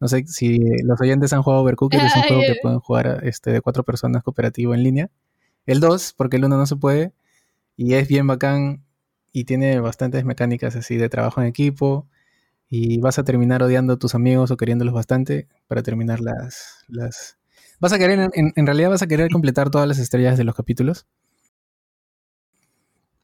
No 0.00 0.08
sé 0.08 0.24
si 0.26 0.58
los 0.82 1.00
oyentes 1.00 1.32
han 1.32 1.42
jugado 1.42 1.62
Overcooked, 1.62 1.98
es 1.98 2.16
un 2.16 2.22
juego 2.22 2.42
que 2.42 2.56
pueden 2.62 2.80
jugar 2.80 3.20
este, 3.22 3.52
de 3.52 3.60
cuatro 3.60 3.84
personas 3.84 4.24
cooperativo 4.24 4.74
en 4.74 4.82
línea. 4.82 5.10
El 5.66 5.78
2, 5.78 6.14
porque 6.16 6.36
el 6.36 6.44
1 6.44 6.56
no 6.56 6.66
se 6.66 6.74
puede. 6.74 7.12
Y 7.76 7.94
es 7.94 8.08
bien 8.08 8.26
bacán 8.26 8.84
y 9.32 9.44
tiene 9.44 9.78
bastantes 9.78 10.24
mecánicas 10.24 10.74
así 10.74 10.96
de 10.96 11.08
trabajo 11.08 11.40
en 11.40 11.46
equipo. 11.46 12.08
Y 12.68 12.98
vas 12.98 13.20
a 13.20 13.24
terminar 13.24 13.62
odiando 13.62 13.92
a 13.92 13.98
tus 13.98 14.16
amigos 14.16 14.50
o 14.50 14.56
queriéndolos 14.56 14.94
bastante 14.94 15.46
para 15.68 15.84
terminar 15.84 16.20
las. 16.20 16.84
las... 16.88 17.35
Vas 17.80 17.92
a 17.92 17.98
querer, 17.98 18.30
en, 18.34 18.52
en 18.54 18.66
realidad 18.66 18.90
vas 18.90 19.02
a 19.02 19.06
querer 19.06 19.30
completar 19.30 19.70
todas 19.70 19.86
las 19.88 19.98
estrellas 19.98 20.38
de 20.38 20.44
los 20.44 20.54
capítulos. 20.54 21.06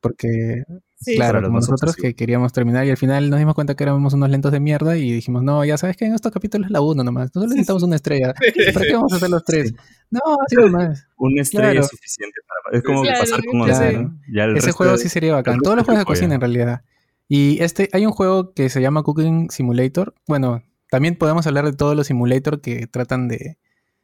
Porque, 0.01 0.65
Sí. 0.97 1.15
claro, 1.17 1.41
como 1.43 1.59
nosotros 1.59 1.95
que 1.97 2.15
queríamos 2.15 2.53
terminar 2.53 2.85
y 2.87 2.91
al 2.91 2.97
final 2.97 3.31
nos 3.31 3.39
dimos 3.39 3.55
cuenta 3.55 3.75
que 3.77 3.85
éramos 3.85 4.15
unos 4.15 4.31
lentos 4.31 4.51
de 4.53 4.59
mierda 4.61 4.97
y 4.97 5.11
dijimos, 5.13 5.43
no, 5.45 5.65
ya 5.65 5.77
sabes 5.79 5.97
que 5.97 6.05
en 6.07 6.15
estos 6.15 6.33
capítulos 6.33 6.67
es 6.67 6.71
la 6.73 6.81
1 6.81 7.05
nomás. 7.05 7.27
Nosotros 7.35 7.51
necesitamos 7.51 7.83
una 7.85 7.97
estrella. 7.97 8.35
¿Para 8.75 8.87
qué 8.87 8.95
vamos 8.95 9.13
a 9.13 9.17
hacer 9.17 9.31
los 9.31 9.45
tres? 9.45 9.73
No, 10.11 10.21
así 10.45 10.57
nomás. 10.57 11.07
Una 11.17 11.43
estrella 11.43 11.71
Claro. 11.71 11.81
es 11.85 11.89
suficiente 11.89 12.35
para... 12.47 12.79
Es 12.79 12.85
como 12.85 13.03
Claro, 13.03 13.21
pasar 13.21 13.45
con 13.45 13.65
claro. 13.65 13.85
11, 13.87 13.99
¿no? 13.99 14.21
Ya 14.33 14.45
el 14.45 14.51
Ese 14.57 14.67
resto 14.67 14.77
juego 14.79 14.93
de- 14.93 14.99
sí 14.99 15.09
sería 15.09 15.33
bacán. 15.35 15.59
Todos 15.61 15.77
los 15.77 15.85
juegos 15.85 16.01
de 16.01 16.05
cocina 16.07 16.35
en 16.35 16.41
realidad. 16.41 16.83
Y 17.29 17.63
este, 17.63 17.89
hay 17.93 18.05
un 18.05 18.13
juego 18.13 18.53
que 18.55 18.69
se 18.69 18.81
llama 18.81 19.03
Cooking 19.05 19.51
Simulator. 19.51 20.15
Bueno, 20.27 20.63
también 20.91 21.17
podemos 21.17 21.47
hablar 21.47 21.65
de 21.65 21.73
todos 21.75 21.97
los 21.97 22.09
simulators 22.09 22.61
que 22.61 22.87
tratan 22.89 23.29
de 23.29 23.57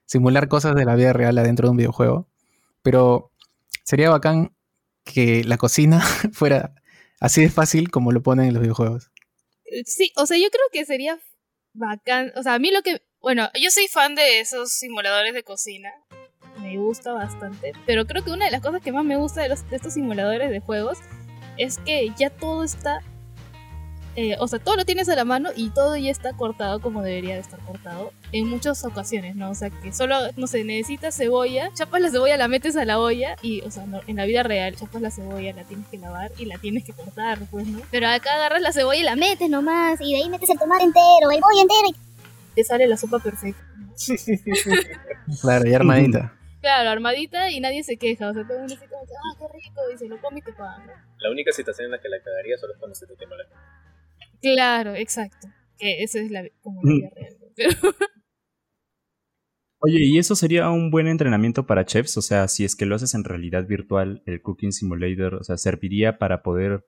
simular 0.09 0.49
cosas 0.49 0.75
de 0.75 0.87
la 0.87 0.97
vida 0.97 1.13
real 1.13 1.37
adentro 1.39 1.69
de 1.69 1.71
un 1.71 1.77
videojuego. 1.77 2.27
Pero 2.83 3.31
sería 3.85 4.11
bacán 4.11 4.57
que 5.05 5.45
la 5.45 5.59
cocina 5.59 6.01
fuera 6.33 6.75
así 7.21 7.43
de 7.43 7.51
fácil 7.51 7.91
como 7.91 8.11
lo 8.11 8.23
ponen 8.23 8.47
en 8.47 8.55
los 8.55 8.63
videojuegos. 8.63 9.11
Sí, 9.85 10.13
o 10.17 10.27
sea, 10.27 10.39
yo 10.39 10.49
creo 10.51 10.65
que 10.73 10.87
sería 10.87 11.19
bacán. 11.75 12.33
O 12.37 12.43
sea, 12.43 12.55
a 12.55 12.59
mí 12.59 12.71
lo 12.71 12.83
que. 12.83 13.03
Bueno, 13.21 13.51
yo 13.61 13.71
soy 13.71 13.87
fan 13.89 14.15
de 14.15 14.41
esos 14.41 14.73
simuladores 14.73 15.35
de 15.35 15.43
cocina. 15.43 15.91
Me 16.63 16.79
gusta 16.79 17.13
bastante. 17.13 17.73
Pero 17.87 18.07
creo 18.07 18.25
que 18.25 18.31
una 18.31 18.47
de 18.47 18.51
las 18.51 18.63
cosas 18.63 18.81
que 18.81 18.93
más 18.93 19.05
me 19.05 19.17
gusta 19.17 19.43
de 19.43 19.55
estos 19.71 19.93
simuladores 19.93 20.51
de 20.51 20.61
juegos 20.61 20.99
es 21.59 21.79
que 21.79 22.11
ya 22.17 22.31
todo 22.31 22.65
está 22.65 23.01
eh, 24.21 24.37
o 24.41 24.49
sea, 24.49 24.59
todo 24.59 24.75
lo 24.75 24.85
tienes 24.85 25.09
a 25.09 25.15
la 25.15 25.25
mano 25.25 25.51
y 25.55 25.71
todo 25.71 25.97
ya 25.97 26.11
está 26.11 26.33
cortado 26.33 26.81
como 26.81 27.03
debería 27.03 27.35
de 27.35 27.41
estar 27.41 27.61
cortado 27.61 28.13
en 28.33 28.49
muchas 28.49 28.85
ocasiones, 28.85 29.37
¿no? 29.37 29.49
O 29.49 29.55
sea, 29.55 29.71
que 29.71 29.93
solo, 29.93 30.17
no 30.37 30.49
sé, 30.49 30.65
necesitas 30.65 31.17
cebolla, 31.17 31.71
chapas 31.73 32.01
la 32.01 32.11
cebolla, 32.11 32.37
la 32.37 32.49
metes 32.49 32.75
a 32.75 32.85
la 32.85 32.99
olla 32.99 33.37
y, 33.43 33.61
o 33.61 33.71
sea, 33.71 33.87
no, 33.87 34.01
en 34.09 34.17
la 34.17 34.25
vida 34.25 34.43
real, 34.43 34.75
chapas 34.75 35.01
la 35.03 35.13
cebolla, 35.13 35.53
la 35.53 35.63
tienes 35.63 35.87
que 35.87 35.99
lavar 35.99 36.33
y 36.37 36.47
la 36.47 36.59
tienes 36.59 36.85
que 36.85 36.93
cortar, 36.95 37.39
pues, 37.49 37.69
¿no? 37.69 37.81
Pero 37.93 38.09
acá 38.09 38.35
agarras 38.35 38.61
la 38.61 38.73
cebolla 38.73 38.99
y 38.99 39.05
la 39.05 39.15
metes 39.15 39.49
nomás 39.49 40.01
y 40.01 40.15
de 40.15 40.17
ahí 40.25 40.29
metes 40.29 40.51
el 40.51 40.59
tomate 40.59 40.83
entero, 40.83 41.31
el 41.31 41.39
pollo 41.39 41.63
entero 41.63 41.89
y 41.89 41.95
te 42.57 42.65
sale 42.65 42.89
la 42.89 42.97
sopa 42.97 43.21
perfecta. 43.21 43.63
Claro, 45.41 45.69
y 45.69 45.75
armadita. 45.75 46.35
Claro, 46.61 46.91
armadita 46.91 47.53
y 47.53 47.61
nadie 47.61 47.85
se 47.85 47.97
queja, 47.97 48.31
o 48.31 48.35
sea, 48.35 48.43
todo 48.43 48.55
el 48.55 48.61
mundo 48.63 48.75
como 48.91 49.07
que, 49.07 49.15
ah, 49.15 49.37
qué 49.39 49.47
rico, 49.59 49.81
y 49.95 49.97
se 49.97 50.09
lo 50.09 50.21
come 50.21 50.41
y 50.41 50.43
te 50.43 50.53
pagan. 50.53 50.89
¿no? 50.89 50.93
La 51.21 51.31
única 51.31 51.53
situación 51.53 51.85
en 51.85 51.93
la 51.93 52.01
que 52.01 52.09
la 52.09 52.21
cagaría 52.21 52.59
solo 52.59 52.73
es 52.73 52.79
cuando 52.81 52.97
se 52.97 53.07
te 53.07 53.15
quema 53.15 53.37
la 53.37 53.45
Claro, 54.41 54.95
exacto. 54.95 55.49
Que 55.79 56.03
esa 56.03 56.21
es 56.21 56.31
la, 56.31 56.45
como 56.61 56.81
Mm. 56.83 56.89
la 56.89 56.95
vida 56.95 57.11
real. 57.17 57.95
Oye, 59.81 59.99
¿y 60.05 60.19
eso 60.19 60.35
sería 60.35 60.71
un 60.71 60.91
buen 60.91 61.07
entrenamiento 61.07 61.65
para 61.67 61.85
chefs? 61.87 62.17
O 62.17 62.23
sea, 62.23 62.49
si 62.49 62.65
es 62.65 62.75
que 62.75 62.85
lo 62.85 62.97
haces 62.97 63.15
en 63.15 63.23
realidad 63.23 63.65
virtual, 63.67 64.23
el 64.27 64.43
Cooking 64.43 64.73
Simulator, 64.73 65.35
o 65.37 65.45
sea, 65.45 65.57
serviría 65.57 66.19
para 66.19 66.43
poder 66.43 66.85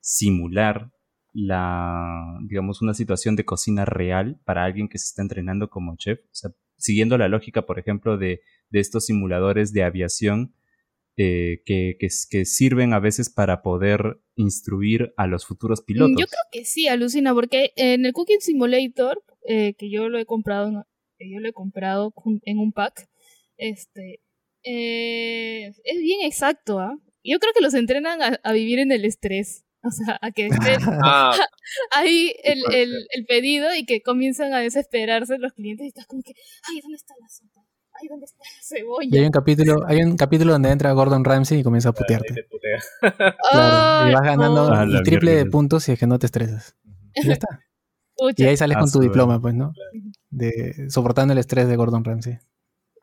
simular 0.00 0.90
la, 1.34 2.38
digamos, 2.48 2.80
una 2.80 2.94
situación 2.94 3.36
de 3.36 3.44
cocina 3.44 3.84
real 3.84 4.40
para 4.46 4.64
alguien 4.64 4.88
que 4.88 4.98
se 4.98 5.04
está 5.08 5.20
entrenando 5.22 5.68
como 5.68 5.96
chef. 5.96 6.20
O 6.24 6.34
sea, 6.34 6.50
siguiendo 6.78 7.18
la 7.18 7.28
lógica, 7.28 7.66
por 7.66 7.78
ejemplo, 7.78 8.16
de, 8.16 8.40
de 8.70 8.80
estos 8.80 9.04
simuladores 9.04 9.74
de 9.74 9.84
aviación 9.84 10.54
eh, 11.22 11.60
que, 11.66 11.96
que, 12.00 12.08
que 12.30 12.44
sirven 12.46 12.94
a 12.94 12.98
veces 13.00 13.28
para 13.28 13.60
poder 13.60 14.00
instruir 14.36 15.12
a 15.18 15.26
los 15.26 15.44
futuros 15.44 15.82
pilotos. 15.82 16.16
Yo 16.18 16.26
creo 16.26 16.42
que 16.50 16.64
sí, 16.64 16.88
alucina, 16.88 17.34
porque 17.34 17.72
en 17.76 18.06
el 18.06 18.12
Cooking 18.14 18.40
Simulator, 18.40 19.22
eh, 19.46 19.74
que 19.76 19.90
yo 19.90 20.08
lo 20.08 20.18
he 20.18 20.24
comprado, 20.24 20.68
en- 20.68 20.82
que 21.18 21.30
yo 21.30 21.40
lo 21.40 21.48
he 21.48 21.52
comprado 21.52 22.14
en 22.44 22.58
un 22.58 22.72
pack, 22.72 23.06
este, 23.58 24.20
eh, 24.64 25.66
es 25.84 26.00
bien 26.00 26.20
exacto, 26.22 26.78
¿ah? 26.78 26.96
Yo 27.22 27.38
creo 27.38 27.52
que 27.52 27.60
los 27.62 27.74
entrenan 27.74 28.22
a, 28.22 28.40
a 28.42 28.52
vivir 28.54 28.78
en 28.78 28.92
el 28.92 29.04
estrés. 29.04 29.64
O 29.82 29.90
sea, 29.90 30.18
a 30.20 30.30
que 30.30 30.46
estén 30.48 30.78
Ah, 31.04 31.34
ahí 31.92 32.34
el, 32.44 32.60
el 32.70 33.24
pedido 33.26 33.74
y 33.74 33.86
que 33.86 34.02
comienzan 34.02 34.52
a 34.52 34.58
desesperarse 34.60 35.38
los 35.38 35.54
clientes 35.54 35.84
y 35.86 35.88
estás 35.88 36.06
como 36.06 36.22
que, 36.22 36.32
ay, 36.68 36.80
¿dónde 36.82 36.96
está 36.96 37.14
la 37.18 37.28
sopa? 37.30 37.59
Ay, 38.00 38.08
¿dónde 38.08 38.24
está 38.26 38.42
la 38.44 39.04
Y 39.10 39.18
hay 39.18 39.24
un 39.26 39.30
capítulo, 39.32 39.84
hay 39.86 40.02
un 40.02 40.16
capítulo 40.16 40.52
donde 40.52 40.70
entra 40.70 40.92
Gordon 40.92 41.24
Ramsay 41.24 41.60
y 41.60 41.62
comienza 41.62 41.90
a 41.90 41.92
ahí 41.92 41.96
putearte. 41.98 42.34
te 42.34 42.44
putea. 42.44 42.80
Claro, 43.50 44.10
y 44.10 44.12
vas 44.14 44.22
ganando. 44.22 44.72
Ah, 44.72 44.84
el 44.84 44.92
la 44.92 45.02
triple 45.02 45.34
de 45.34 45.46
puntos 45.46 45.84
si 45.84 45.92
es 45.92 45.98
que 45.98 46.06
no 46.06 46.18
te 46.18 46.26
estresas. 46.26 46.76
Y 47.14 47.26
ya 47.28 47.32
está. 47.34 47.48
Pucha, 48.16 48.44
Y 48.44 48.46
ahí 48.46 48.56
sales 48.56 48.76
Ah, 48.76 48.80
con 48.80 48.90
tu 48.90 49.00
diploma, 49.00 49.40
pues, 49.40 49.54
¿no? 49.54 49.72
De 50.30 50.88
soportando 50.90 51.32
el 51.32 51.38
estrés 51.38 51.68
de 51.68 51.76
Gordon 51.76 52.04
Ramsay. 52.04 52.38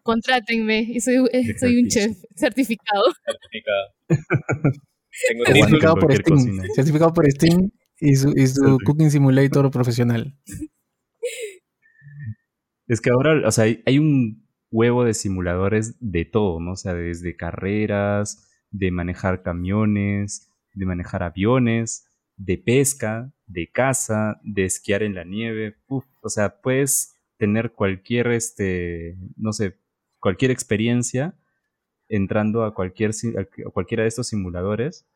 contrátenme 0.04 0.80
y 0.82 1.00
soy, 1.02 1.18
eh, 1.34 1.58
soy 1.60 1.82
un 1.82 1.88
chef 1.90 2.18
certificado. 2.36 3.04
Certificado. 3.26 3.86
Tengo. 5.28 5.46
Certificado 5.46 5.96
por 5.96 6.14
Steam. 6.16 6.38
cocina. 6.38 6.64
Certificado 6.76 7.14
por 7.14 7.26
Steam 7.32 7.72
y 8.00 8.16
su, 8.16 8.32
y 8.36 8.48
su. 8.48 8.78
Cooking 8.86 9.12
Simulator 9.12 9.70
profesional. 9.72 10.36
Es 12.88 13.02
que 13.02 13.10
ahora, 13.10 13.48
o 13.48 13.52
sea, 13.52 13.66
hay, 13.66 13.82
hay 13.86 14.00
un 14.00 14.47
huevo 14.72 15.04
de 15.04 15.14
simuladores 15.14 15.98
de 16.00 16.26
todo, 16.26 16.60
¿no? 16.60 16.74
O 16.74 16.76
sea, 16.76 16.94
desde 16.94 17.36
carreras, 17.36 18.48
de 18.72 18.92
manejar 18.92 19.44
camiones, 19.44 20.52
de 20.74 20.86
manejar 20.86 21.24
aviones, 21.24 22.08
de 22.36 22.58
pesca, 22.58 23.34
de 23.46 23.70
caza, 23.72 24.40
de 24.44 24.66
esquiar 24.66 25.04
en 25.04 25.16
la 25.16 25.24
nieve. 25.24 25.78
O 25.88 26.30
sea, 26.30 26.62
puedes 26.62 27.16
tener 27.38 27.72
cualquier, 27.72 28.28
este, 28.28 29.18
no 29.36 29.54
sé, 29.54 29.80
cualquier 30.20 30.52
experiencia 30.52 31.36
entrando 32.10 32.64
a 32.64 32.74
cualquier, 32.74 33.12
a 33.12 33.70
cualquiera 33.72 34.04
de 34.04 34.10
estos 34.10 34.28
simuladores 34.28 35.08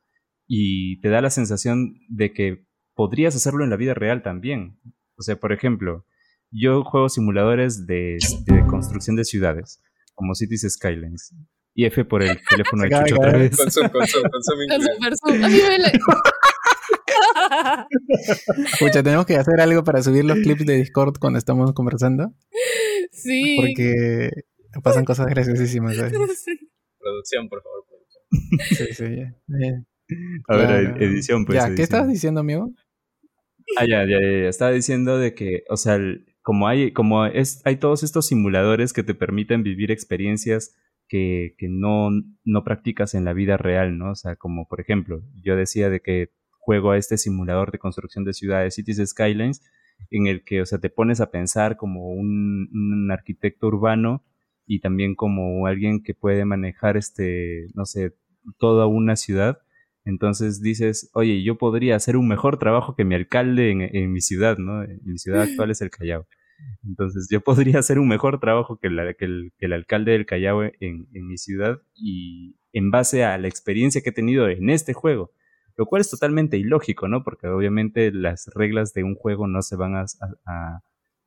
y 0.47 0.99
te 1.01 1.09
da 1.09 1.21
la 1.21 1.29
sensación 1.29 1.99
de 2.09 2.33
que 2.33 2.65
podrías 2.93 3.35
hacerlo 3.35 3.63
en 3.63 3.69
la 3.69 3.77
vida 3.77 3.93
real 3.93 4.21
también. 4.21 4.79
O 5.17 5.21
sea, 5.21 5.39
por 5.39 5.53
ejemplo, 5.53 6.05
yo 6.51 6.83
juego 6.83 7.09
simuladores 7.09 7.85
de, 7.87 8.17
de 8.45 8.65
construcción 8.67 9.15
de 9.15 9.23
ciudades, 9.25 9.81
como 10.13 10.35
Cities 10.35 10.67
Skylines. 10.69 11.33
Y 11.73 11.85
F 11.85 12.03
por 12.03 12.21
el 12.21 12.37
teléfono 12.49 12.83
de 12.83 12.89
Chucho 12.89 13.15
otra 13.15 13.37
vez. 13.37 13.55
Consum, 13.55 13.87
consum, 13.89 14.23
consum 14.29 14.59
Pucha, 18.79 19.03
tenemos 19.03 19.25
que 19.25 19.35
hacer 19.35 19.59
algo 19.59 19.83
para 19.83 20.01
subir 20.01 20.25
los 20.25 20.37
clips 20.39 20.65
de 20.65 20.75
Discord 20.77 21.17
cuando 21.19 21.39
estamos 21.39 21.73
conversando. 21.73 22.33
sí. 23.11 23.57
Porque 23.59 24.29
pasan 24.83 25.05
cosas 25.05 25.27
graciosísimas. 25.27 25.95
¿sabes? 25.95 26.13
Producción, 26.99 27.49
por 27.49 27.61
favor. 27.63 27.85
producción. 27.87 28.87
Sí, 28.87 28.93
sí, 28.93 29.15
ya. 29.17 29.35
Bien. 29.47 29.87
A 30.47 30.57
ver, 30.57 30.67
Claro. 30.67 30.95
edición, 31.01 31.45
pues. 31.45 31.57
ya, 31.57 31.73
¿qué 31.73 31.81
estabas 31.83 32.09
diciendo, 32.09 32.41
amigo? 32.41 32.69
Ah, 33.77 33.85
ya, 33.85 34.03
ya, 34.05 34.19
ya, 34.21 34.41
ya. 34.43 34.49
Estaba 34.49 34.71
diciendo 34.71 35.17
de 35.17 35.33
que, 35.33 35.63
o 35.69 35.77
sea, 35.77 35.95
el- 35.95 36.25
como 36.41 36.67
hay, 36.67 36.91
como 36.91 37.25
es, 37.25 37.61
hay 37.65 37.77
todos 37.77 38.03
estos 38.03 38.27
simuladores 38.27 38.93
que 38.93 39.03
te 39.03 39.13
permiten 39.13 39.63
vivir 39.63 39.91
experiencias 39.91 40.75
que, 41.07 41.55
que 41.57 41.67
no, 41.69 42.09
no 42.43 42.63
practicas 42.63 43.13
en 43.13 43.25
la 43.25 43.33
vida 43.33 43.57
real, 43.57 43.97
¿no? 43.97 44.11
O 44.11 44.15
sea, 44.15 44.35
como 44.35 44.67
por 44.67 44.79
ejemplo, 44.81 45.21
yo 45.43 45.55
decía 45.55 45.89
de 45.89 46.01
que 46.01 46.29
juego 46.61 46.91
a 46.91 46.97
este 46.97 47.17
simulador 47.17 47.71
de 47.71 47.79
construcción 47.79 48.23
de 48.23 48.33
ciudades, 48.33 48.75
Cities 48.75 49.09
Skylines, 49.09 49.61
en 50.09 50.27
el 50.27 50.43
que, 50.43 50.61
o 50.61 50.65
sea, 50.65 50.79
te 50.79 50.89
pones 50.89 51.21
a 51.21 51.31
pensar 51.31 51.77
como 51.77 52.09
un, 52.09 53.09
arquitecto 53.11 53.67
urbano 53.67 54.23
y 54.65 54.79
también 54.79 55.15
como 55.15 55.65
alguien 55.67 56.01
que 56.01 56.13
puede 56.13 56.45
manejar 56.45 56.97
este, 56.97 57.67
no 57.73 57.85
sé, 57.85 58.15
toda 58.57 58.87
una 58.87 59.15
ciudad. 59.15 59.59
Entonces 60.03 60.61
dices, 60.61 61.09
oye, 61.13 61.43
yo 61.43 61.57
podría 61.57 61.95
hacer 61.95 62.17
un 62.17 62.27
mejor 62.27 62.57
trabajo 62.57 62.95
que 62.95 63.05
mi 63.05 63.15
alcalde 63.15 63.71
en, 63.71 64.11
mi 64.11 64.21
ciudad, 64.21 64.57
¿no? 64.57 64.83
En 64.83 64.99
mi 65.03 65.17
ciudad 65.17 65.43
actual 65.43 65.71
es 65.71 65.81
el 65.81 65.91
Callao. 65.91 66.25
Entonces 66.83 67.27
yo 67.29 67.41
podría 67.41 67.79
hacer 67.79 67.99
un 67.99 68.07
mejor 68.07 68.39
trabajo 68.39 68.79
que, 68.79 68.87
el, 68.87 69.53
el 69.59 69.73
alcalde 69.73 70.13
del 70.13 70.25
Callao 70.25 70.63
en, 70.63 71.07
mi 71.11 71.37
ciudad 71.37 71.81
y 71.93 72.55
en 72.73 72.89
base 72.89 73.23
a 73.23 73.37
la 73.37 73.47
experiencia 73.47 74.01
que 74.01 74.09
he 74.09 74.13
tenido 74.13 74.47
en 74.49 74.69
este 74.69 74.93
juego. 74.93 75.31
Lo 75.77 75.85
cual 75.85 76.01
es 76.01 76.09
totalmente 76.09 76.57
ilógico, 76.57 77.07
¿no? 77.07 77.23
Porque 77.23 77.47
obviamente 77.47 78.11
las 78.11 78.49
reglas 78.55 78.93
de 78.93 79.03
un 79.03 79.15
juego 79.15 79.47
no 79.47 79.61
se 79.61 79.75
van 79.75 79.95
a, 79.95 80.81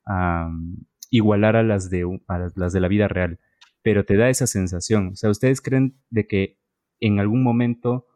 um, 0.06 0.76
igualar 1.10 1.56
a 1.56 1.62
las, 1.62 1.90
de, 1.90 2.04
a 2.26 2.38
las 2.54 2.72
de 2.72 2.80
la 2.80 2.88
vida 2.88 3.08
real. 3.08 3.38
Pero 3.82 4.04
te 4.04 4.16
da 4.16 4.28
esa 4.28 4.46
sensación. 4.46 5.08
O 5.08 5.16
sea, 5.16 5.30
¿ustedes 5.30 5.60
creen 5.60 5.96
de 6.10 6.26
que 6.26 6.58
en 7.00 7.20
algún 7.20 7.42
momento 7.42 8.06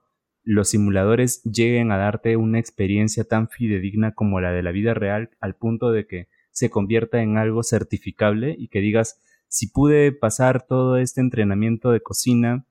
los 0.49 0.71
simuladores 0.71 1.43
lleguen 1.43 1.93
a 1.93 1.99
darte 1.99 2.39
una 2.39 2.59
experiencia 2.59 3.25
tan 3.25 3.51
fidedigna 3.51 4.15
como 4.15 4.41
la 4.41 4.51
de 4.51 4.63
la 4.63 4.73
vida 4.73 4.95
real 4.95 5.29
al 5.41 5.55
punto 5.55 5.93
de 5.93 6.07
que 6.07 6.29
se 6.53 6.71
convierta 6.71 7.21
en 7.21 7.37
algo 7.37 7.63
certificable 7.63 8.57
y 8.59 8.69
que 8.69 8.81
digas, 8.81 9.21
si 9.49 9.67
pude 9.67 10.11
pasar 10.11 10.67
todo 10.67 10.97
este 10.97 11.21
entrenamiento 11.21 11.91
de 11.91 12.01
cocina 12.01 12.65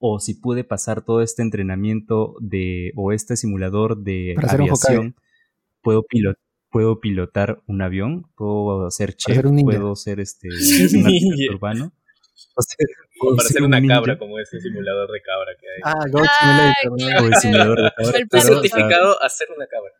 o 0.00 0.18
si 0.18 0.34
pude 0.34 0.64
pasar 0.64 1.04
todo 1.04 1.22
este 1.22 1.42
entrenamiento 1.42 2.34
de 2.40 2.92
o 2.96 3.12
este 3.12 3.36
simulador 3.36 3.98
de 3.98 4.32
Para 4.34 4.50
aviación, 4.54 5.14
puedo, 5.82 6.02
pilot, 6.02 6.36
puedo 6.70 6.98
pilotar 6.98 7.62
un 7.68 7.82
avión, 7.82 8.26
puedo 8.34 8.90
ser 8.90 9.14
chef, 9.14 9.36
ser 9.36 9.46
un 9.46 9.54
ninja. 9.54 9.78
puedo 9.78 9.94
ser 9.94 10.18
este 10.18 10.48
un 10.92 11.54
urbano. 11.54 11.92
O 12.56 12.62
sea, 12.62 12.84
Para 13.36 13.48
ser 13.48 13.62
una 13.62 13.80
ninja. 13.80 13.96
cabra, 13.96 14.18
como 14.18 14.38
ese 14.38 14.60
simulador 14.60 15.10
de 15.10 15.20
cabra 15.22 15.52
que 15.58 15.66
hay. 15.68 15.80
Ah, 15.84 16.04
Goat 16.10 16.26
Ay, 16.40 16.72
Simulator. 16.82 17.20
¿no? 17.20 17.24
O 17.24 17.26
el 17.28 17.34
simulador 17.34 17.82
de 17.82 17.90
cabra. 17.96 18.18
El 18.18 18.40
certificado 18.42 19.22
a 19.22 19.28
ser 19.28 19.48
una 19.56 19.66
cabra. 19.66 19.92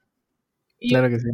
Y- 0.79 0.89
Claro 0.91 1.09
que 1.09 1.19
sí. 1.21 1.29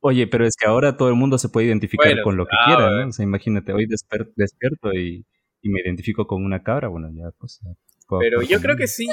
Oye, 0.00 0.26
pero 0.26 0.46
es 0.46 0.54
que 0.56 0.66
ahora 0.66 0.96
todo 0.96 1.08
el 1.08 1.14
mundo 1.14 1.38
se 1.38 1.48
puede 1.48 1.66
identificar 1.66 2.06
Bueno, 2.08 2.22
con 2.22 2.36
lo 2.36 2.46
que 2.46 2.56
ah, 2.58 2.64
quiera. 2.66 2.90
¿no? 3.02 3.08
O 3.08 3.12
sea, 3.12 3.22
imagínate, 3.24 3.72
hoy 3.72 3.86
desper- 3.86 4.32
despierto 4.36 4.92
y, 4.92 5.24
y 5.62 5.68
me 5.70 5.80
identifico 5.80 6.26
con 6.26 6.44
una 6.44 6.62
cabra, 6.62 6.88
bueno, 6.88 7.08
ya 7.14 7.30
pues... 7.38 7.60
ya 7.64 7.70
puedo 8.06 8.20
Pero 8.20 8.42
yo 8.42 8.60
creo 8.60 8.76
que 8.76 8.86
sí, 8.86 9.06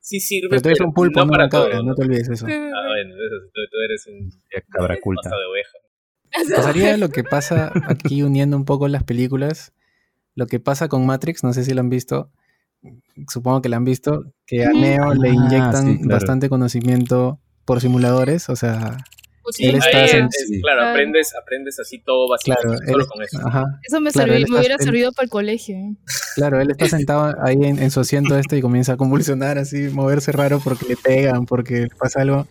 sí 0.00 0.20
sirve. 0.20 0.48
Pero 0.50 0.62
tú 0.62 0.68
eres 0.68 0.80
un 0.80 0.92
pulpo, 0.92 1.20
no 1.20 1.26
no 1.26 1.30
para 1.32 1.44
una 1.44 1.50
cabra, 1.50 1.72
todo. 1.76 1.82
no 1.84 1.94
te 1.94 2.02
olvides 2.02 2.28
eso. 2.28 2.46
Ah, 2.46 2.50
bueno, 2.88 3.14
eso 3.14 3.40
sí, 3.42 3.50
tú, 3.54 3.60
tú 3.70 3.76
eres 3.86 4.06
un 4.06 4.30
Ya, 4.54 4.60
cabra 4.70 4.96
culta. 5.00 5.30
de 5.30 5.34
oveja. 5.46 5.78
Pasaría 6.56 6.96
lo 6.98 7.08
que 7.08 7.24
pasa 7.24 7.72
aquí 7.88 8.22
uniendo 8.22 8.56
un 8.56 8.64
poco 8.66 8.86
las 8.88 9.04
películas, 9.04 9.72
lo 10.34 10.46
que 10.46 10.60
pasa 10.60 10.88
con 10.88 11.06
Matrix, 11.06 11.42
no 11.44 11.52
sé 11.52 11.64
si 11.64 11.72
lo 11.74 11.80
han 11.80 11.88
visto, 11.90 12.30
supongo 13.28 13.62
que 13.62 13.68
lo 13.68 13.76
han 13.76 13.84
visto, 13.84 14.24
que 14.46 14.64
a 14.64 14.70
Neo 14.70 15.14
le 15.14 15.30
Ah, 15.30 15.32
inyectan 15.32 15.86
sí, 15.86 15.96
claro. 15.98 16.14
bastante 16.16 16.48
conocimiento 16.48 17.38
por 17.64 17.80
simuladores, 17.80 18.48
o 18.48 18.56
sea, 18.56 18.98
Pucha, 19.42 19.68
Él 19.68 19.74
está 19.74 19.88
Ahí 19.98 20.08
en- 20.10 20.24
es- 20.28 20.36
es- 20.40 20.48
sí. 20.48 20.60
claro, 20.62 20.78
Claro. 20.80 20.90
aprendes, 20.92 21.32
aprendes 21.38 21.78
así 21.78 21.98
todo 21.98 22.34
claro, 22.42 22.72
él, 22.72 22.78
solo 22.90 23.06
con 23.06 23.22
eso. 23.22 23.46
ajá, 23.46 23.64
Eso 23.86 24.00
me, 24.00 24.10
Claro, 24.10 24.32
serví- 24.32 24.36
él 24.36 24.40
me 24.40 24.44
está- 24.46 24.58
hubiera 24.58 24.74
él- 24.76 24.80
servido 24.80 25.12
para 25.12 25.24
el 25.24 25.30
colegio. 25.30 25.76
¿eh? 25.76 25.96
claro, 26.34 26.60
él 26.62 26.70
está 26.70 26.88
sentado 26.88 27.36
ahí 27.42 27.56
en, 27.62 27.78
en 27.78 27.90
su 27.90 28.00
asiento 28.00 28.38
este 28.38 28.56
y 28.56 28.62
comienza 28.62 28.94
a 28.94 28.96
convulsionar 28.96 29.58
así, 29.58 29.90
moverse 29.92 30.32
raro 30.32 30.60
porque 30.60 30.86
le 30.88 30.96
pegan, 30.96 31.44
porque 31.44 31.80
le 31.82 31.88
pasa 31.88 32.22
algo. 32.22 32.46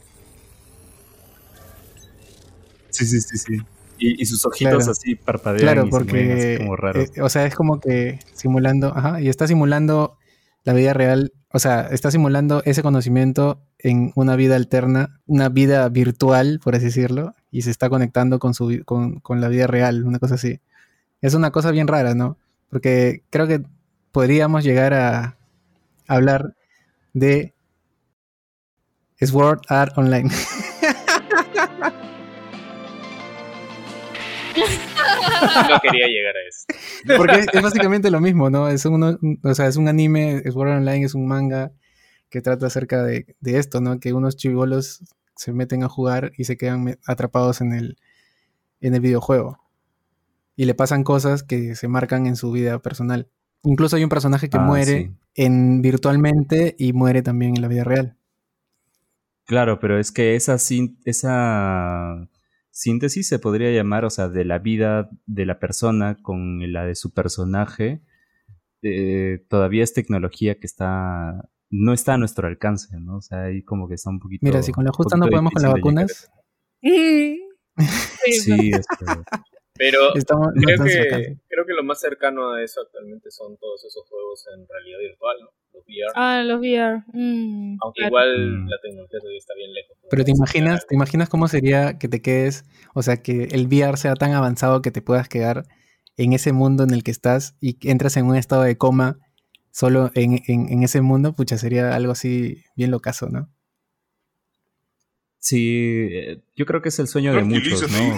Sí, 2.91 3.05
sí, 3.07 3.19
sí, 3.21 3.37
sí. 3.37 3.57
Y, 4.03 4.21
y 4.21 4.25
sus 4.25 4.45
ojitos 4.45 4.75
Claro. 4.77 4.91
así 4.91 5.15
parpadean 5.15 5.61
Claro, 5.61 5.81
y 5.83 5.85
se 5.85 5.91
porque, 5.91 6.33
así 6.33 6.57
como 6.63 6.75
raros. 6.75 7.09
eh, 7.15 7.21
o 7.21 7.29
sea, 7.29 7.45
es 7.45 7.55
como 7.55 7.79
que 7.79 8.19
simulando, 8.33 8.93
ajá, 8.95 9.21
y 9.21 9.29
está 9.29 9.47
simulando 9.47 10.17
la 10.65 10.73
vida 10.73 10.93
real, 10.93 11.31
o 11.51 11.59
sea, 11.59 11.87
está 11.91 12.09
simulando 12.11 12.61
ese 12.65 12.81
conocimiento 12.83 13.61
en 13.79 14.11
una 14.15 14.35
vida 14.35 14.55
alterna, 14.55 15.19
una 15.25 15.49
vida 15.49 15.87
virtual, 15.89 16.59
por 16.63 16.75
así 16.75 16.85
decirlo, 16.85 17.35
y 17.51 17.61
se 17.63 17.71
está 17.71 17.89
conectando 17.89 18.39
con, 18.39 18.53
su, 18.53 18.81
con, 18.85 19.19
con 19.19 19.39
la 19.41 19.47
vida 19.49 19.67
real, 19.67 20.03
una 20.05 20.19
cosa 20.19 20.35
así. 20.35 20.59
Es 21.21 21.33
una 21.33 21.51
cosa 21.51 21.71
bien 21.71 21.87
rara, 21.87 22.13
¿no? 22.15 22.37
Porque 22.69 23.23
creo 23.29 23.47
que 23.47 23.61
podríamos 24.11 24.63
llegar 24.63 24.93
a 24.93 25.37
hablar 26.07 26.55
de 27.13 27.53
Sword 29.21 29.61
Art 29.69 29.97
Online. 29.97 30.29
No 35.69 35.79
quería 35.81 36.07
llegar 36.07 36.33
a 36.35 36.47
eso. 36.47 37.17
Porque 37.17 37.39
es, 37.39 37.47
es 37.53 37.61
básicamente 37.61 38.09
lo 38.11 38.19
mismo, 38.21 38.49
¿no? 38.49 38.69
Es, 38.69 38.85
uno, 38.85 39.17
o 39.43 39.53
sea, 39.53 39.67
es 39.67 39.75
un 39.77 39.87
anime, 39.87 40.41
Sword 40.51 40.69
Art 40.69 40.77
Online 40.79 41.05
es 41.05 41.15
un 41.15 41.27
manga 41.27 41.71
que 42.29 42.41
trata 42.41 42.67
acerca 42.67 43.03
de, 43.03 43.35
de 43.39 43.57
esto, 43.57 43.81
¿no? 43.81 43.99
Que 43.99 44.13
unos 44.13 44.35
chivolos 44.37 45.03
se 45.35 45.51
meten 45.53 45.83
a 45.83 45.89
jugar 45.89 46.31
y 46.37 46.45
se 46.45 46.57
quedan 46.57 46.97
atrapados 47.05 47.61
en 47.61 47.73
el, 47.73 47.97
en 48.81 48.93
el 48.95 49.01
videojuego. 49.01 49.59
Y 50.55 50.65
le 50.65 50.75
pasan 50.75 51.03
cosas 51.03 51.43
que 51.43 51.75
se 51.75 51.87
marcan 51.87 52.25
en 52.27 52.35
su 52.35 52.51
vida 52.51 52.79
personal. 52.79 53.27
Incluso 53.63 53.95
hay 53.95 54.03
un 54.03 54.09
personaje 54.09 54.49
que 54.49 54.57
Ah, 54.57 54.61
muere 54.61 54.85
sí. 55.07 55.11
en 55.35 55.81
virtualmente 55.81 56.75
y 56.77 56.93
muere 56.93 57.21
también 57.21 57.55
en 57.55 57.61
la 57.61 57.67
vida 57.67 57.83
real. 57.83 58.17
Claro, 59.45 59.79
pero 59.79 59.99
es 59.99 60.11
que 60.11 60.35
esa, 60.35 60.57
sin- 60.57 60.97
esa 61.05 62.27
síntesis 62.73 63.27
se 63.27 63.39
podría 63.39 63.71
llamar, 63.71 64.03
o 64.03 64.09
sea, 64.09 64.27
de 64.27 64.43
la 64.43 64.59
vida 64.59 65.09
de 65.25 65.45
la 65.45 65.59
persona 65.59 66.17
con 66.21 66.73
la 66.73 66.85
de 66.85 66.95
su 66.95 67.13
personaje, 67.13 68.01
eh, 68.81 69.45
todavía 69.47 69.83
es 69.83 69.93
tecnología 69.93 70.59
que 70.59 70.67
está 70.67 71.49
no 71.69 71.93
está 71.93 72.15
a 72.15 72.17
nuestro 72.17 72.47
alcance, 72.47 72.99
¿no? 72.99 73.17
O 73.17 73.21
sea, 73.21 73.45
ahí 73.45 73.63
como 73.63 73.87
que 73.87 73.95
está 73.95 74.09
un 74.09 74.19
poquito. 74.19 74.45
Mira, 74.45 74.61
si 74.61 74.71
con 74.71 74.85
la 74.85 74.91
justa 74.91 75.17
no 75.17 75.27
podemos 75.27 75.53
con 75.53 75.63
las 75.63 75.73
vacunas, 75.73 76.31
Sí, 78.43 78.71
Pero 78.99 79.23
estamos, 80.15 80.47
no 80.55 80.61
creo 80.61 80.83
que, 80.83 81.37
creo 81.47 81.65
que 81.65 81.73
lo 81.73 81.83
más 81.83 81.99
cercano 81.99 82.51
a 82.53 82.63
eso 82.63 82.81
actualmente 82.81 83.31
son 83.31 83.57
todos 83.57 83.83
esos 83.85 84.07
juegos 84.07 84.45
en 84.55 84.67
realidad 84.67 84.99
virtual, 84.99 85.37
¿no? 85.41 85.49
Los 85.73 85.83
VR. 85.85 86.11
Ah, 86.15 86.43
los 86.43 86.59
VR. 86.59 87.03
Mm, 87.13 87.77
Aunque 87.81 87.97
claro. 88.01 88.07
igual 88.09 88.51
Mm. 88.63 88.67
la 88.69 88.77
tecnología 88.81 89.19
todavía 89.19 89.39
está 89.39 89.53
bien 89.55 89.73
lejos. 89.73 89.97
Pero 90.09 90.23
te 90.23 90.31
imaginas, 90.31 90.85
te 90.87 90.95
imaginas 90.95 91.29
cómo 91.29 91.47
sería 91.47 91.97
que 91.97 92.07
te 92.07 92.21
quedes, 92.21 92.65
o 92.93 93.01
sea, 93.01 93.17
que 93.17 93.45
el 93.51 93.65
VR 93.67 93.97
sea 93.97 94.13
tan 94.15 94.33
avanzado 94.33 94.81
que 94.81 94.91
te 94.91 95.01
puedas 95.01 95.27
quedar 95.27 95.63
en 96.17 96.33
ese 96.33 96.53
mundo 96.53 96.83
en 96.83 96.91
el 96.91 97.03
que 97.03 97.09
estás 97.11 97.55
y 97.59 97.77
entras 97.89 98.17
en 98.17 98.25
un 98.27 98.35
estado 98.35 98.61
de 98.63 98.77
coma 98.77 99.17
solo 99.71 100.11
en, 100.13 100.43
en- 100.47 100.69
en 100.71 100.83
ese 100.83 101.01
mundo, 101.01 101.33
pucha, 101.33 101.57
sería 101.57 101.95
algo 101.95 102.11
así 102.11 102.63
bien 102.75 102.91
locazo, 102.91 103.29
¿no? 103.29 103.49
Sí, 105.43 106.07
eh, 106.09 106.41
yo 106.55 106.65
creo 106.65 106.81
que 106.81 106.87
es 106.89 106.99
el 106.99 107.07
sueño 107.07 107.33
de 107.33 107.43
muchos, 107.43 107.81
¿no? 107.91 108.15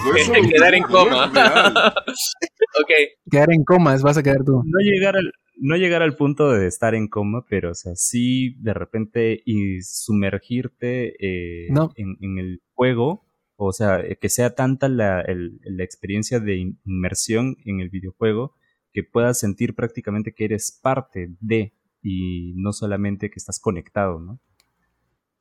quedar 0.48 0.74
en 0.74 0.82
coma. 0.84 1.30
real. 1.34 1.74
ok, 2.80 2.90
Quedar 3.30 3.52
en 3.52 3.64
comas, 3.64 4.02
vas 4.02 4.16
a 4.16 4.22
quedar 4.22 4.44
tú. 4.44 4.62
no 4.64 4.78
llegar 4.80 5.16
al 5.16 5.32
no 5.58 5.74
llegar 5.76 6.02
al 6.02 6.14
punto 6.16 6.50
de 6.52 6.66
estar 6.66 6.94
en 6.94 7.08
coma, 7.08 7.44
pero 7.48 7.70
o 7.70 7.74
sea, 7.74 7.92
sí 7.96 8.56
de 8.60 8.74
repente 8.74 9.42
y 9.46 9.80
sumergirte 9.80 11.14
eh, 11.18 11.68
No. 11.70 11.92
en, 11.96 12.16
en 12.20 12.38
el 12.38 12.62
juego, 12.74 13.24
o 13.56 13.72
sea, 13.72 14.00
eh, 14.00 14.18
que 14.20 14.28
sea 14.28 14.54
tanta 14.54 14.88
la, 14.90 15.22
el- 15.22 15.58
la 15.64 15.82
experiencia 15.82 16.40
de 16.40 16.56
in- 16.56 16.78
inmersión 16.84 17.56
en 17.64 17.80
el 17.80 17.88
videojuego 17.90 18.54
que 18.92 19.02
puedas 19.02 19.38
sentir 19.40 19.74
prácticamente 19.74 20.32
que 20.34 20.44
eres 20.44 20.78
parte 20.82 21.28
de 21.40 21.72
y 22.02 22.52
no 22.56 22.72
solamente 22.74 23.30
que 23.30 23.38
estás 23.38 23.58
conectado, 23.58 24.20
¿no? 24.20 24.38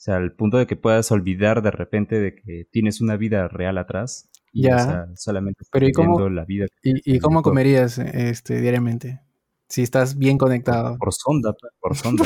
O 0.06 0.12
sea, 0.12 0.18
al 0.18 0.34
punto 0.34 0.58
de 0.60 0.68
que 0.68 0.76
puedas 0.76 1.12
olvidar 1.12 1.64
de 1.64 1.72
repente 1.72 2.20
de 2.20 2.36
que 2.36 2.66
tienes 2.72 3.02
una 3.02 3.18
vida 3.18 3.48
real 3.48 3.80
atrás 3.80 4.30
y 4.54 4.62
Ya. 4.66 4.76
o 4.76 4.80
sea, 4.80 5.08
solamente 5.16 5.64
Pero 5.72 5.88
¿y 5.88 5.92
cómo- 5.94 6.30
la 6.30 6.46
vida 6.46 6.68
¿Y, 6.84 7.16
y 7.16 7.18
cómo 7.20 7.42
comerías 7.42 7.98
este, 7.98 8.62
diariamente? 8.62 9.22
Si 9.68 9.82
estás 9.82 10.16
bien 10.20 10.38
conectado. 10.38 10.96
por 11.00 11.12
sonda, 11.12 11.54
pues, 11.60 11.74
por 11.80 11.96
sonda. 11.98 12.24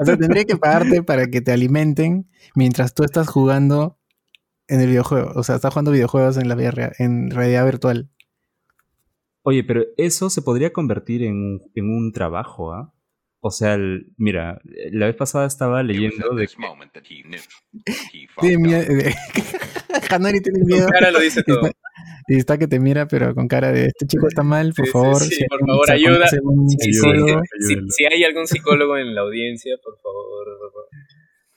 O 0.00 0.04
sea, 0.04 0.16
tendría 0.16 0.44
que 0.44 0.56
pagarte 0.56 1.04
para 1.04 1.28
que 1.28 1.40
te 1.42 1.52
alimenten 1.52 2.28
mientras 2.56 2.92
tú 2.92 3.04
estás 3.04 3.28
jugando 3.28 3.96
en 4.66 4.80
el 4.80 4.88
videojuego. 4.88 5.30
O 5.36 5.44
sea, 5.44 5.54
estás 5.54 5.72
jugando 5.72 5.92
videojuegos 5.92 6.38
en 6.38 6.48
la 6.48 6.56
vida 6.56 6.72
real, 6.72 6.92
en 6.98 7.30
realidad 7.30 7.64
virtual. 7.66 8.10
Oye, 9.42 9.62
pero 9.62 9.84
eso 9.96 10.28
se 10.28 10.42
podría 10.42 10.72
convertir 10.72 11.22
en 11.22 11.60
en 11.76 11.84
un 11.88 12.10
trabajo, 12.12 12.72
¿ah? 12.72 12.92
O 13.42 13.50
sea, 13.50 13.74
el- 13.74 14.12
mira, 14.18 14.60
la 14.92 15.06
vez 15.06 15.16
pasada 15.16 15.46
estaba 15.46 15.82
leyendo 15.82 16.34
de 16.34 16.46
que 16.46 16.54
Tiene 18.40 18.58
miedo. 18.58 18.84
Hanori 20.10 20.40
tiene 20.40 20.60
miedo. 20.64 20.88
cara 20.88 21.10
lo 21.10 21.20
dice 21.20 21.42
todo. 21.42 21.66
Está- 21.66 21.78
y 22.28 22.36
está 22.36 22.58
que 22.58 22.68
te 22.68 22.78
mira, 22.78 23.08
pero 23.08 23.34
con 23.34 23.48
cara 23.48 23.72
de 23.72 23.86
este 23.86 24.06
chico 24.06 24.28
está 24.28 24.42
mal, 24.42 24.72
por 24.76 24.86
Sí, 24.86 24.92
favor. 24.92 25.16
sí, 25.20 25.34
si 25.34 25.44
por 25.46 25.60
favor, 25.66 25.90
ayuda. 25.90 26.26
si, 26.28 28.04
hay 28.04 28.22
algún 28.24 28.46
psicólogo 28.46 28.96
en 28.98 29.14
la 29.14 29.22
audiencia, 29.22 29.74
por 29.82 29.98
favor, 30.00 30.46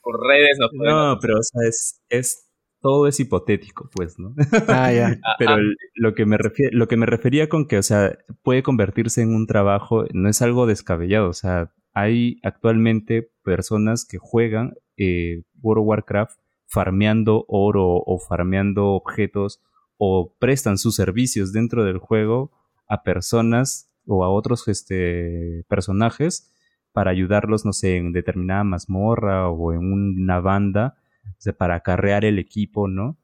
por 0.01 0.19
redes 0.27 0.57
nos 0.59 0.71
pueden 0.75 0.93
No, 0.93 1.17
pero 1.21 1.35
o 1.37 1.43
sea, 1.43 1.67
es, 1.67 2.01
es 2.09 2.49
todo 2.83 3.07
es 3.07 3.19
hipotético, 3.19 3.89
pues, 3.91 4.19
¿no? 4.19 4.35
Ah, 4.67 4.91
ya. 4.93 5.17
Ah, 5.25 5.35
Pero 5.39 5.51
ah, 5.53 5.55
el- 5.57 5.77
lo 5.95 6.13
que 6.13 6.25
me 6.27 6.37
lo 6.71 6.87
que 6.87 6.97
me 6.97 7.07
refería 7.07 7.49
con 7.49 7.65
que, 7.67 7.79
o 7.79 7.83
sea, 7.83 8.15
puede 8.43 8.61
convertirse 8.61 9.21
en 9.23 9.33
un 9.33 9.47
trabajo, 9.47 10.05
no 10.13 10.29
es 10.29 10.41
algo 10.43 10.67
descabellado. 10.67 11.29
O 11.29 11.33
sea, 11.33 11.71
hay 11.93 12.37
actualmente 12.43 13.31
personas 13.43 14.05
que 14.05 14.17
juegan 14.19 14.73
eh, 14.97 15.43
World 15.61 15.81
of 15.81 15.87
Warcraft 15.87 16.37
farmeando 16.67 17.45
oro 17.47 17.85
o 18.05 18.19
farmeando 18.19 18.89
objetos 18.89 19.61
o 19.97 20.35
prestan 20.39 20.77
sus 20.77 20.95
servicios 20.95 21.53
dentro 21.53 21.83
del 21.85 21.97
juego 21.99 22.51
a 22.87 23.03
personas 23.03 23.89
o 24.05 24.23
a 24.25 24.29
otros 24.29 24.67
este, 24.67 25.63
personajes 25.69 26.51
para 26.91 27.11
ayudarlos, 27.11 27.63
no 27.65 27.73
sé, 27.73 27.95
en 27.97 28.11
determinada 28.11 28.63
mazmorra 28.63 29.49
o 29.49 29.71
en 29.73 29.79
una 29.93 30.39
banda, 30.41 30.97
sea, 31.37 31.53
para 31.53 31.75
acarrear 31.75 32.25
el 32.25 32.39
equipo, 32.39 32.87
¿no? 32.87 33.17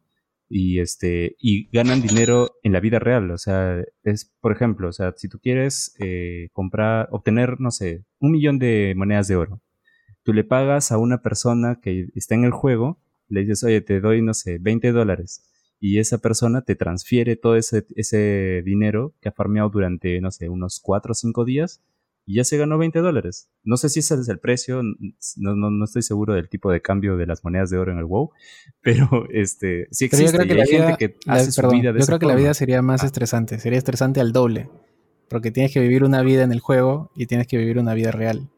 y 0.49 0.79
este 0.79 1.35
y 1.39 1.69
ganan 1.69 2.01
dinero 2.01 2.55
en 2.63 2.73
la 2.73 2.79
vida 2.79 2.97
real 2.97 3.29
o 3.29 3.37
sea 3.37 3.83
es 4.03 4.33
por 4.41 4.51
ejemplo 4.51 4.89
o 4.89 4.91
sea 4.91 5.13
si 5.15 5.29
tú 5.29 5.39
quieres 5.39 5.95
eh, 5.99 6.49
comprar 6.53 7.07
obtener 7.11 7.59
no 7.59 7.69
sé 7.69 8.03
un 8.19 8.31
millón 8.31 8.57
de 8.57 8.93
monedas 8.97 9.27
de 9.27 9.35
oro 9.35 9.61
tú 10.23 10.33
le 10.33 10.43
pagas 10.43 10.91
a 10.91 10.97
una 10.97 11.21
persona 11.21 11.79
que 11.81 12.07
está 12.15 12.33
en 12.33 12.45
el 12.45 12.51
juego 12.51 12.99
le 13.27 13.41
dices 13.41 13.63
oye 13.63 13.81
te 13.81 14.01
doy 14.01 14.23
no 14.23 14.33
sé 14.33 14.57
20 14.59 14.91
dólares 14.91 15.45
y 15.79 15.99
esa 15.99 16.17
persona 16.17 16.63
te 16.63 16.75
transfiere 16.75 17.37
todo 17.37 17.55
ese, 17.55 17.85
ese 17.95 18.63
dinero 18.65 19.13
que 19.21 19.29
ha 19.29 19.31
farmeado 19.31 19.69
durante 19.69 20.19
no 20.19 20.31
sé 20.31 20.49
unos 20.49 20.79
4 20.81 21.11
o 21.11 21.15
5 21.15 21.45
días 21.45 21.83
y 22.31 22.35
ya 22.35 22.43
se 22.43 22.57
ganó 22.57 22.77
20 22.77 22.99
dólares. 22.99 23.49
No 23.63 23.75
sé 23.75 23.89
si 23.89 24.01
ese 24.01 24.13
es 24.13 24.29
el 24.29 24.37
precio, 24.39 24.83
no, 24.83 25.55
no, 25.55 25.71
no 25.71 25.83
estoy 25.85 26.03
seguro 26.03 26.35
del 26.35 26.47
tipo 26.47 26.71
de 26.71 26.79
cambio 26.79 27.17
de 27.17 27.25
las 27.25 27.43
monedas 27.43 27.71
de 27.71 27.77
oro 27.79 27.91
en 27.91 27.97
el 27.97 28.05
WoW, 28.05 28.29
pero 28.81 29.25
este 29.31 29.87
sí 29.91 30.07
Pero 30.09 30.21
yo 30.21 30.27
existe 30.27 30.37
creo 30.37 30.47
que 30.47 30.53
y 30.53 30.57
la 30.57 30.63
hay 30.63 30.69
vida, 30.69 30.87
gente 30.89 30.97
que 31.07 31.17
la- 31.25 31.33
hace 31.33 31.51
perdón, 31.59 31.71
su 31.71 31.77
vida 31.81 31.91
de 31.91 31.97
yo 31.99 32.03
esa 32.03 32.11
creo 32.11 32.19
que 32.19 32.25
la 32.27 32.35
vida 32.35 32.53
sería 32.53 32.81
más 32.83 33.01
Ah. 33.03 33.07
estresante, 33.07 33.57
sería 33.59 33.79
estresante 33.79 34.19
al 34.21 34.31
doble, 34.31 34.69
porque 35.27 35.49
tienes 35.51 35.73
que 35.73 35.79
vivir 35.79 36.03
una 36.03 36.21
vida 36.21 36.43
en 36.43 36.51
el 36.51 36.59
juego 36.59 37.11
y 37.15 37.25
tienes 37.25 37.47
que 37.47 37.57
vivir 37.57 37.79
una 37.79 37.95
vida 37.95 38.11
real. 38.11 38.49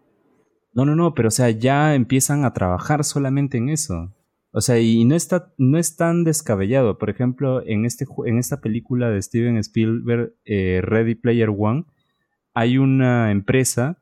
No, 0.74 0.86
no, 0.86 0.96
no, 0.96 1.14
pero 1.14 1.30
o 1.30 1.32
sea, 1.32 1.50
ya 1.50 1.96
empiezan 1.96 2.44
a 2.46 2.54
trabajar 2.54 3.04
solamente 3.06 3.58
en 3.58 3.70
eso. 3.70 4.14
O 4.54 4.60
sea, 4.60 4.80
y 4.80 5.06
no 5.06 5.16
está, 5.16 5.54
no 5.58 5.78
es 5.78 5.96
tan 5.96 6.26
descabellado. 6.26 6.98
Por 6.98 7.10
ejemplo, 7.10 7.66
en 7.66 7.86
este 7.86 8.06
en 8.26 8.38
esta 8.38 8.60
película 8.60 9.10
de 9.10 9.22
Steven 9.22 9.56
Spielberg, 9.58 10.34
eh, 10.44 10.82
Ready 10.84 11.16
Player 11.16 11.50
One, 11.58 11.86
hay 12.54 12.78
una 12.78 13.32
empresa 13.32 13.98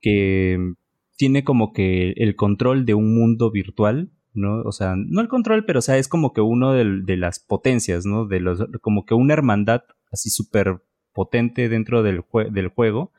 que 0.00 0.74
tiene 1.16 1.44
como 1.44 1.72
que 1.72 2.12
el 2.16 2.36
control 2.36 2.86
de 2.86 2.94
un 2.94 3.14
mundo 3.14 3.50
virtual, 3.50 4.10
¿no? 4.32 4.62
O 4.62 4.72
sea, 4.72 4.94
no 4.96 5.20
el 5.20 5.28
control, 5.28 5.64
pero 5.64 5.78
o 5.78 5.82
sea, 5.82 5.96
es 5.96 6.08
como 6.08 6.32
que 6.32 6.40
uno 6.40 6.72
de, 6.72 7.16
las 7.16 7.38
potencias, 7.38 8.04
¿no? 8.04 8.26
De 8.26 8.40
los, 8.40 8.64
como 8.82 9.04
que 9.04 9.14
una 9.14 9.34
hermandad 9.34 9.82
así 10.10 10.30
súper 10.30 10.82
potente 11.12 11.68
dentro 11.68 12.02
del, 12.02 12.22
del 12.50 12.68
juego, 12.68 13.12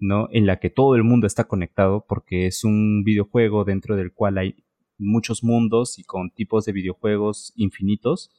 ¿no? 0.00 0.28
En 0.32 0.46
la 0.46 0.58
que 0.58 0.70
todo 0.70 0.96
el 0.96 1.04
mundo 1.04 1.26
está 1.26 1.44
conectado 1.44 2.04
porque 2.08 2.46
es 2.46 2.64
un 2.64 3.04
videojuego 3.04 3.64
dentro 3.64 3.96
del 3.96 4.12
cual 4.12 4.38
hay 4.38 4.64
muchos 4.98 5.44
mundos 5.44 5.98
y 5.98 6.04
con 6.04 6.30
tipos 6.30 6.64
de 6.64 6.72
videojuegos 6.72 7.52
infinitos, 7.56 8.32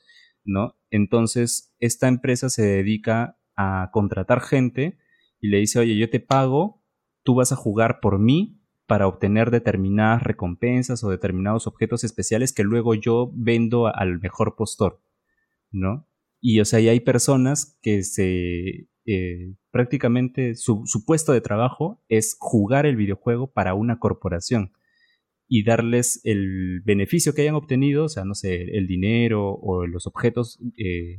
¿no? 0.43 0.75
Entonces, 0.91 1.73
esta 1.79 2.09
empresa 2.09 2.49
se 2.49 2.63
dedica 2.63 3.37
a 3.55 3.89
contratar 3.93 4.41
gente 4.41 4.97
y 5.41 5.49
le 5.49 5.60
dice, 5.60 5.80
oye, 5.80 5.97
yo 5.97 6.10
te 6.10 6.19
pago, 6.19 6.84
tú 7.23 7.36
vas 7.36 7.52
a 7.52 7.56
jugar 7.56 7.99
por 8.02 8.19
mí 8.19 8.62
para 8.88 9.08
obtener 9.08 9.52
determinadas 9.52 10.23
recompensas 10.23 11.04
o 11.04 11.10
determinados 11.10 11.67
objetos 11.67 12.04
especiales 12.04 12.54
que 12.54 12.63
luego 12.63 12.95
yo 12.95 13.32
vendo 13.36 13.88
al 13.88 14.19
mejor 14.19 14.56
postor. 14.56 15.02
¿no? 15.71 16.08
Y 16.41 16.60
o 16.60 16.65
sea, 16.65 16.80
y 16.80 16.89
hay 16.89 16.99
personas 16.99 17.78
que 17.82 18.04
se 18.04 18.88
eh, 19.06 19.54
prácticamente 19.71 20.56
su, 20.56 20.84
su, 20.86 21.06
puesto 21.06 21.34
de 21.34 21.41
trabajo 21.41 22.02
es 22.10 22.36
jugar 22.39 22.86
el 22.86 22.95
videojuego 22.95 23.52
para 23.52 23.73
una 23.73 23.99
corporación 23.99 24.73
y 25.47 25.63
darles 25.63 26.21
el 26.23 26.82
beneficio 26.86 27.34
que 27.34 27.41
hayan 27.41 27.56
obtenido, 27.56 28.06
o 28.06 28.10
sea, 28.10 28.23
no 28.23 28.36
sé, 28.36 28.78
el 28.78 28.88
dinero 28.88 29.52
o 29.54 29.88
los 29.88 30.06
objetos 30.06 30.60
eh, 30.78 31.17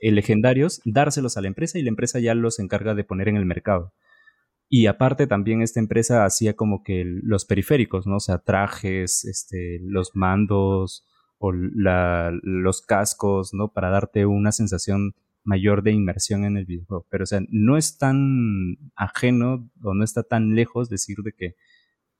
legendarios, 0.00 0.80
dárselos 0.84 1.36
a 1.36 1.40
la 1.40 1.48
empresa 1.48 1.78
y 1.78 1.82
la 1.82 1.88
empresa 1.88 2.20
ya 2.20 2.34
los 2.34 2.58
encarga 2.58 2.94
de 2.94 3.04
poner 3.04 3.28
en 3.28 3.36
el 3.36 3.46
mercado. 3.46 3.92
Y 4.68 4.86
aparte 4.86 5.26
también 5.26 5.62
esta 5.62 5.80
empresa 5.80 6.24
hacía 6.24 6.54
como 6.54 6.82
que 6.82 7.04
los 7.04 7.44
periféricos, 7.44 8.06
¿no? 8.06 8.16
O 8.16 8.20
sea, 8.20 8.38
trajes, 8.38 9.24
este, 9.24 9.78
los 9.82 10.16
mandos 10.16 11.06
o 11.38 11.52
la, 11.52 12.32
los 12.42 12.82
cascos, 12.82 13.52
¿no? 13.52 13.72
Para 13.72 13.90
darte 13.90 14.26
una 14.26 14.52
sensación 14.52 15.14
mayor 15.44 15.82
de 15.82 15.92
inmersión 15.92 16.44
en 16.44 16.56
el 16.56 16.64
videojuego. 16.64 17.06
Pero, 17.10 17.24
o 17.24 17.26
sea, 17.26 17.40
no 17.50 17.76
es 17.76 17.98
tan 17.98 18.78
ajeno 18.96 19.70
o 19.82 19.94
no 19.94 20.02
está 20.02 20.22
tan 20.22 20.54
lejos 20.54 20.88
decir 20.88 21.18
de 21.22 21.32
que 21.32 21.54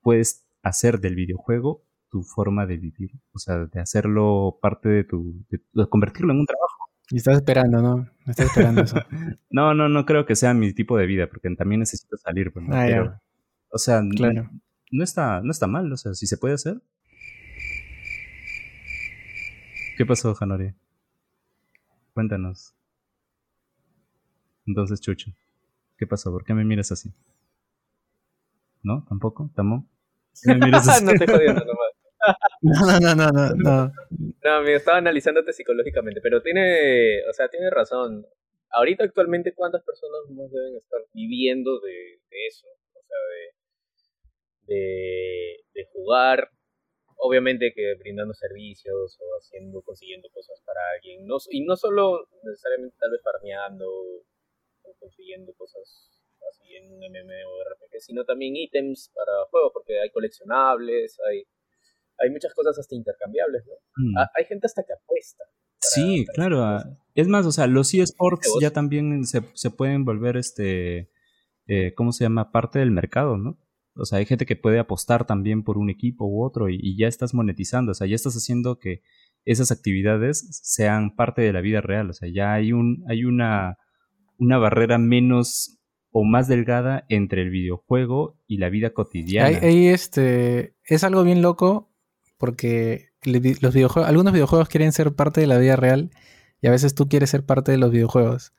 puedes 0.02 0.46
hacer 0.62 1.00
del 1.00 1.14
videojuego 1.16 1.84
tu 2.10 2.22
forma 2.22 2.66
de 2.66 2.76
vivir. 2.76 3.10
O 3.32 3.38
sea, 3.38 3.66
de 3.66 3.80
hacerlo 3.80 4.58
parte 4.62 4.88
de 4.88 5.04
tu... 5.04 5.44
de 5.48 5.88
convertirlo 5.88 6.32
en 6.32 6.40
un 6.40 6.46
trabajo. 6.46 6.73
Y 7.10 7.18
estás 7.18 7.36
esperando, 7.36 7.82
¿no? 7.82 8.08
Estás 8.26 8.46
esperando 8.46 8.82
eso. 8.82 8.96
no, 9.50 9.74
no, 9.74 9.88
no 9.88 10.06
creo 10.06 10.24
que 10.24 10.36
sea 10.36 10.54
mi 10.54 10.72
tipo 10.72 10.96
de 10.96 11.06
vida, 11.06 11.28
porque 11.28 11.54
también 11.54 11.80
necesito 11.80 12.16
salir. 12.16 12.52
Pues, 12.52 12.64
ah, 12.70 13.20
o 13.68 13.78
sea, 13.78 14.02
claro. 14.16 14.50
no, 14.90 15.04
está, 15.04 15.40
no 15.42 15.50
está 15.50 15.66
mal, 15.66 15.92
o 15.92 15.96
sea, 15.96 16.14
si 16.14 16.26
se 16.26 16.38
puede 16.38 16.54
hacer. 16.54 16.80
¿Qué 19.96 20.06
pasó, 20.06 20.34
Hanori? 20.40 20.74
Cuéntanos. 22.14 22.74
Entonces, 24.66 25.00
Chucho, 25.00 25.30
¿qué 25.98 26.06
pasó? 26.06 26.32
¿Por 26.32 26.44
qué 26.44 26.54
me 26.54 26.64
miras 26.64 26.90
así? 26.90 27.12
¿No? 28.82 29.04
¿Tampoco? 29.08 29.50
¿Tamo? 29.54 29.88
¿Me 30.44 30.54
miras 30.56 30.88
así? 30.88 31.04
no 31.04 31.12
estoy 31.12 31.26
jodiendo 31.26 31.60
nomás. 31.60 31.90
No, 32.62 33.00
no, 33.00 33.14
no, 33.14 33.30
no, 33.30 33.54
no. 33.54 33.92
No, 34.44 34.62
me 34.62 34.74
estaba 34.74 34.98
analizándote 34.98 35.54
psicológicamente, 35.54 36.20
pero 36.20 36.42
tiene, 36.42 37.26
o 37.28 37.32
sea, 37.32 37.48
tiene 37.48 37.70
razón. 37.70 38.26
Ahorita 38.70 39.04
actualmente, 39.04 39.54
¿cuántas 39.54 39.82
personas 39.82 40.20
más 40.30 40.50
deben 40.52 40.76
estar 40.76 41.00
viviendo 41.14 41.80
de, 41.80 42.20
eso? 42.48 42.66
O 42.92 43.02
sea, 43.02 43.16
de, 44.66 44.74
de, 44.74 45.56
de, 45.72 45.84
jugar, 45.92 46.50
obviamente 47.16 47.72
que 47.74 47.94
brindando 47.94 48.34
servicios 48.34 49.18
o 49.18 49.24
haciendo, 49.38 49.80
consiguiendo 49.80 50.28
cosas 50.30 50.60
para 50.66 50.80
alguien. 50.94 51.26
No, 51.26 51.38
y 51.50 51.64
no 51.64 51.76
solo 51.76 52.28
necesariamente 52.42 52.96
tal 53.00 53.12
vez 53.12 53.22
farmeando 53.22 53.86
o 53.88 54.94
consiguiendo 55.00 55.54
cosas 55.54 56.20
así 56.50 56.76
en 56.76 56.92
un 56.92 56.98
MMORPG, 56.98 58.00
sino 58.00 58.24
también 58.24 58.56
ítems 58.56 59.10
para 59.14 59.46
juegos, 59.50 59.72
porque 59.72 59.98
hay 60.00 60.10
coleccionables, 60.10 61.18
hay 61.28 61.44
hay 62.18 62.30
muchas 62.30 62.54
cosas 62.54 62.78
hasta 62.78 62.94
intercambiables, 62.94 63.64
¿no? 63.66 63.74
Mm. 63.96 64.16
Hay 64.36 64.44
gente 64.46 64.66
hasta 64.66 64.82
que 64.82 64.92
apuesta. 64.92 65.44
sí, 65.80 66.26
claro. 66.34 66.62
Ah, 66.62 66.84
es 67.14 67.28
más, 67.28 67.46
o 67.46 67.52
sea, 67.52 67.66
los 67.66 67.94
eSports 67.94 68.48
ya 68.60 68.72
también 68.72 69.24
se, 69.24 69.42
se, 69.54 69.70
pueden 69.70 70.04
volver, 70.04 70.36
este, 70.36 71.10
eh, 71.66 71.94
¿cómo 71.94 72.12
se 72.12 72.24
llama? 72.24 72.50
Parte 72.50 72.78
del 72.80 72.90
mercado, 72.90 73.36
¿no? 73.36 73.58
O 73.96 74.04
sea, 74.04 74.18
hay 74.18 74.26
gente 74.26 74.46
que 74.46 74.56
puede 74.56 74.80
apostar 74.80 75.24
también 75.24 75.62
por 75.62 75.78
un 75.78 75.88
equipo 75.88 76.26
u 76.26 76.44
otro 76.44 76.68
y, 76.68 76.96
ya 76.96 77.06
estás 77.06 77.32
monetizando, 77.32 77.92
o 77.92 77.94
sea, 77.94 78.06
ya 78.06 78.16
estás 78.16 78.34
haciendo 78.34 78.78
que 78.78 79.02
esas 79.44 79.70
actividades 79.70 80.60
sean 80.62 81.14
parte 81.14 81.42
de 81.42 81.52
la 81.52 81.60
vida 81.60 81.80
real, 81.80 82.10
o 82.10 82.12
sea, 82.12 82.28
ya 82.28 82.54
hay, 82.54 82.72
un, 82.72 83.04
hay 83.08 83.24
una, 83.24 83.78
una 84.38 84.58
barrera 84.58 84.98
menos 84.98 85.78
o 86.10 86.24
más 86.24 86.48
delgada 86.48 87.04
entre 87.08 87.42
el 87.42 87.50
videojuego 87.50 88.40
y 88.46 88.58
la 88.58 88.68
vida 88.68 88.90
cotidiana. 88.90 89.58
Ahí, 89.58 89.86
este, 89.86 90.76
es 90.84 91.04
algo 91.04 91.22
bien 91.22 91.42
loco 91.42 91.93
porque 92.38 93.10
los 93.22 93.72
videojuegos, 93.74 94.08
algunos 94.08 94.32
videojuegos 94.32 94.68
quieren 94.68 94.92
ser 94.92 95.14
parte 95.14 95.40
de 95.40 95.46
la 95.46 95.58
vida 95.58 95.76
real 95.76 96.10
y 96.60 96.66
a 96.66 96.70
veces 96.70 96.94
tú 96.94 97.08
quieres 97.08 97.30
ser 97.30 97.44
parte 97.44 97.72
de 97.72 97.78
los 97.78 97.90
videojuegos. 97.90 98.52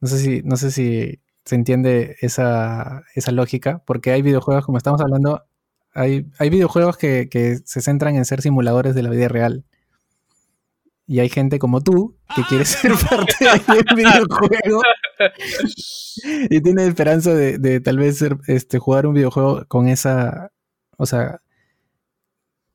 No 0.00 0.08
sé 0.08 0.18
si, 0.18 0.42
no 0.42 0.56
sé 0.56 0.70
si 0.70 1.20
se 1.44 1.54
entiende 1.54 2.16
esa, 2.20 3.04
esa 3.14 3.32
lógica, 3.32 3.82
porque 3.86 4.12
hay 4.12 4.20
videojuegos, 4.20 4.66
como 4.66 4.78
estamos 4.78 5.00
hablando, 5.00 5.44
hay, 5.94 6.26
hay 6.38 6.50
videojuegos 6.50 6.96
que, 6.96 7.28
que, 7.30 7.58
se 7.64 7.80
centran 7.80 8.16
en 8.16 8.24
ser 8.24 8.42
simuladores 8.42 8.94
de 8.94 9.02
la 9.02 9.10
vida 9.10 9.28
real. 9.28 9.64
Y 11.06 11.20
hay 11.20 11.28
gente 11.28 11.60
como 11.60 11.80
tú 11.80 12.16
que 12.34 12.42
quiere 12.42 12.64
ser 12.64 12.92
parte 13.10 13.36
de 13.44 13.78
un 13.78 13.96
videojuego 13.96 14.82
y 16.50 16.60
tiene 16.60 16.86
esperanza 16.86 17.32
de, 17.32 17.58
de 17.58 17.80
tal 17.80 17.98
vez 17.98 18.18
ser, 18.18 18.38
este, 18.48 18.78
jugar 18.78 19.06
un 19.06 19.14
videojuego 19.14 19.64
con 19.68 19.88
esa, 19.88 20.50
o 20.96 21.06
sea, 21.06 21.40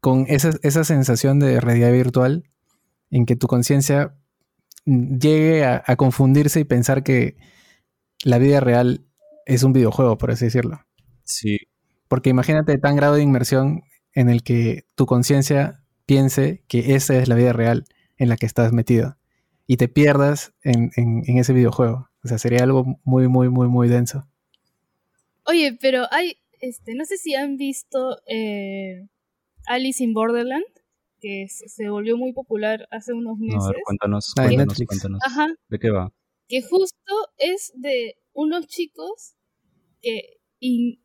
con 0.01 0.25
esa, 0.27 0.51
esa 0.63 0.83
sensación 0.83 1.39
de 1.39 1.61
realidad 1.61 1.91
virtual 1.91 2.43
en 3.11 3.25
que 3.25 3.35
tu 3.35 3.47
conciencia 3.47 4.15
llegue 4.85 5.63
a, 5.63 5.95
confundirse 5.95 6.59
y 6.59 6.63
pensar 6.63 7.03
que 7.03 7.37
la 8.23 8.39
vida 8.39 8.59
real 8.59 9.05
es 9.45 9.63
un 9.63 9.73
videojuego, 9.73 10.17
por 10.17 10.31
así 10.31 10.45
decirlo. 10.45 10.81
Sí. 11.23 11.59
Porque 12.07 12.29
imagínate 12.29 12.77
tan 12.77 12.95
grado 12.95 13.15
de 13.15 13.21
inmersión 13.21 13.83
en 14.13 14.29
el 14.29 14.43
que 14.43 14.85
tu 14.95 15.05
conciencia 15.05 15.83
piense 16.05 16.63
que 16.67 16.95
esa 16.95 17.15
es 17.17 17.27
la 17.27 17.35
vida 17.35 17.53
real 17.53 17.85
en 18.17 18.29
la 18.29 18.37
que 18.37 18.45
estás 18.45 18.73
metido 18.73 19.17
y 19.67 19.77
te 19.77 19.87
pierdas 19.87 20.53
en, 20.63 20.91
ese 21.37 21.53
videojuego. 21.53 22.09
O 22.23 22.27
sea, 22.27 22.37
sería 22.37 22.63
algo 22.63 22.99
muy, 23.03 23.27
muy, 23.27 23.49
muy, 23.49 23.67
muy 23.67 23.87
denso. 23.87 24.27
Oye, 25.45 25.77
pero 25.79 26.05
hay, 26.11 26.37
este, 26.59 26.93
no 26.95 27.05
sé 27.05 27.17
si 27.17 27.35
han 27.35 27.57
visto 27.57 28.17
eh, 28.27 29.07
Alice 29.67 30.03
in 30.03 30.13
Borderland, 30.13 30.65
que 31.19 31.47
se 31.47 31.89
volvió 31.89 32.17
muy 32.17 32.33
popular 32.33 32.87
hace 32.91 33.13
unos 33.13 33.37
meses. 33.37 33.59
No, 33.59 33.65
a 33.65 33.71
ver, 33.71 33.81
cuéntanos, 33.85 34.33
cuéntanos, 34.35 34.81
cuéntanos. 34.87 35.19
Ajá. 35.25 35.47
¿De 35.69 35.79
qué 35.79 35.91
va? 35.91 36.11
Que 36.47 36.61
justo 36.61 37.13
es 37.37 37.71
de 37.75 38.15
unos 38.33 38.67
chicos 38.67 39.35
que, 40.01 40.39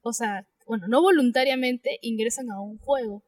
o 0.03 0.13
sea, 0.13 0.49
bueno, 0.67 0.89
no 0.89 1.03
voluntariamente 1.03 1.99
ingresan 2.03 2.51
a 2.51 2.61
un 2.61 2.79
juego, 2.79 3.23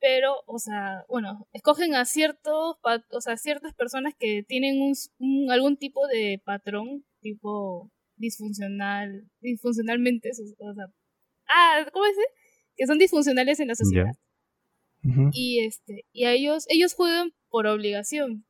pero, 0.00 0.36
o 0.46 0.58
sea, 0.58 1.04
bueno, 1.08 1.48
escogen 1.52 1.94
a 1.94 2.04
ciertos, 2.04 2.76
o 3.10 3.20
sea, 3.20 3.36
ciertas 3.36 3.74
personas 3.74 4.14
que 4.18 4.42
tienen 4.42 4.76
un, 4.80 5.50
algún 5.50 5.76
tipo 5.76 6.06
de 6.06 6.40
patrón, 6.44 7.04
tipo 7.20 7.90
disfuncional, 8.16 9.28
disfuncionalmente, 9.40 10.30
o 10.30 10.74
sea, 10.74 10.86
ah, 11.48 11.86
¿cómo 11.92 12.04
es? 12.06 12.16
Que 12.76 12.86
son 12.86 12.98
disfuncionales 12.98 13.58
en 13.58 13.68
la 13.68 13.74
sociedad. 13.74 14.12
Y 15.32 15.64
este, 15.64 16.04
y 16.12 16.24
a 16.24 16.32
ellos, 16.32 16.66
ellos 16.68 16.94
juegan 16.94 17.32
por 17.48 17.66
obligación. 17.66 18.44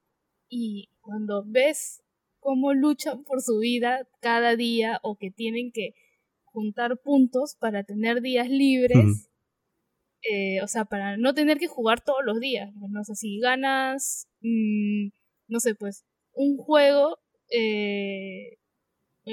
Y 0.48 0.88
cuando 1.00 1.44
ves 1.46 2.02
cómo 2.40 2.72
luchan 2.72 3.24
por 3.24 3.42
su 3.42 3.58
vida 3.58 4.08
cada 4.20 4.56
día 4.56 5.00
o 5.02 5.16
que 5.16 5.30
tienen 5.30 5.70
que 5.72 5.94
juntar 6.44 6.98
puntos 7.02 7.56
para 7.58 7.84
tener 7.84 8.22
días 8.22 8.48
libres, 8.48 9.28
eh, 10.22 10.62
o 10.62 10.66
sea, 10.68 10.84
para 10.84 11.16
no 11.16 11.34
tener 11.34 11.58
que 11.58 11.66
jugar 11.66 12.00
todos 12.00 12.24
los 12.24 12.40
días. 12.40 12.72
No 12.90 13.04
sé, 13.04 13.14
si 13.14 13.38
ganas, 13.40 14.28
mm, 14.40 15.08
no 15.48 15.60
sé, 15.60 15.74
pues, 15.74 16.04
un 16.32 16.56
juego, 16.56 17.18
eh, 17.50 18.58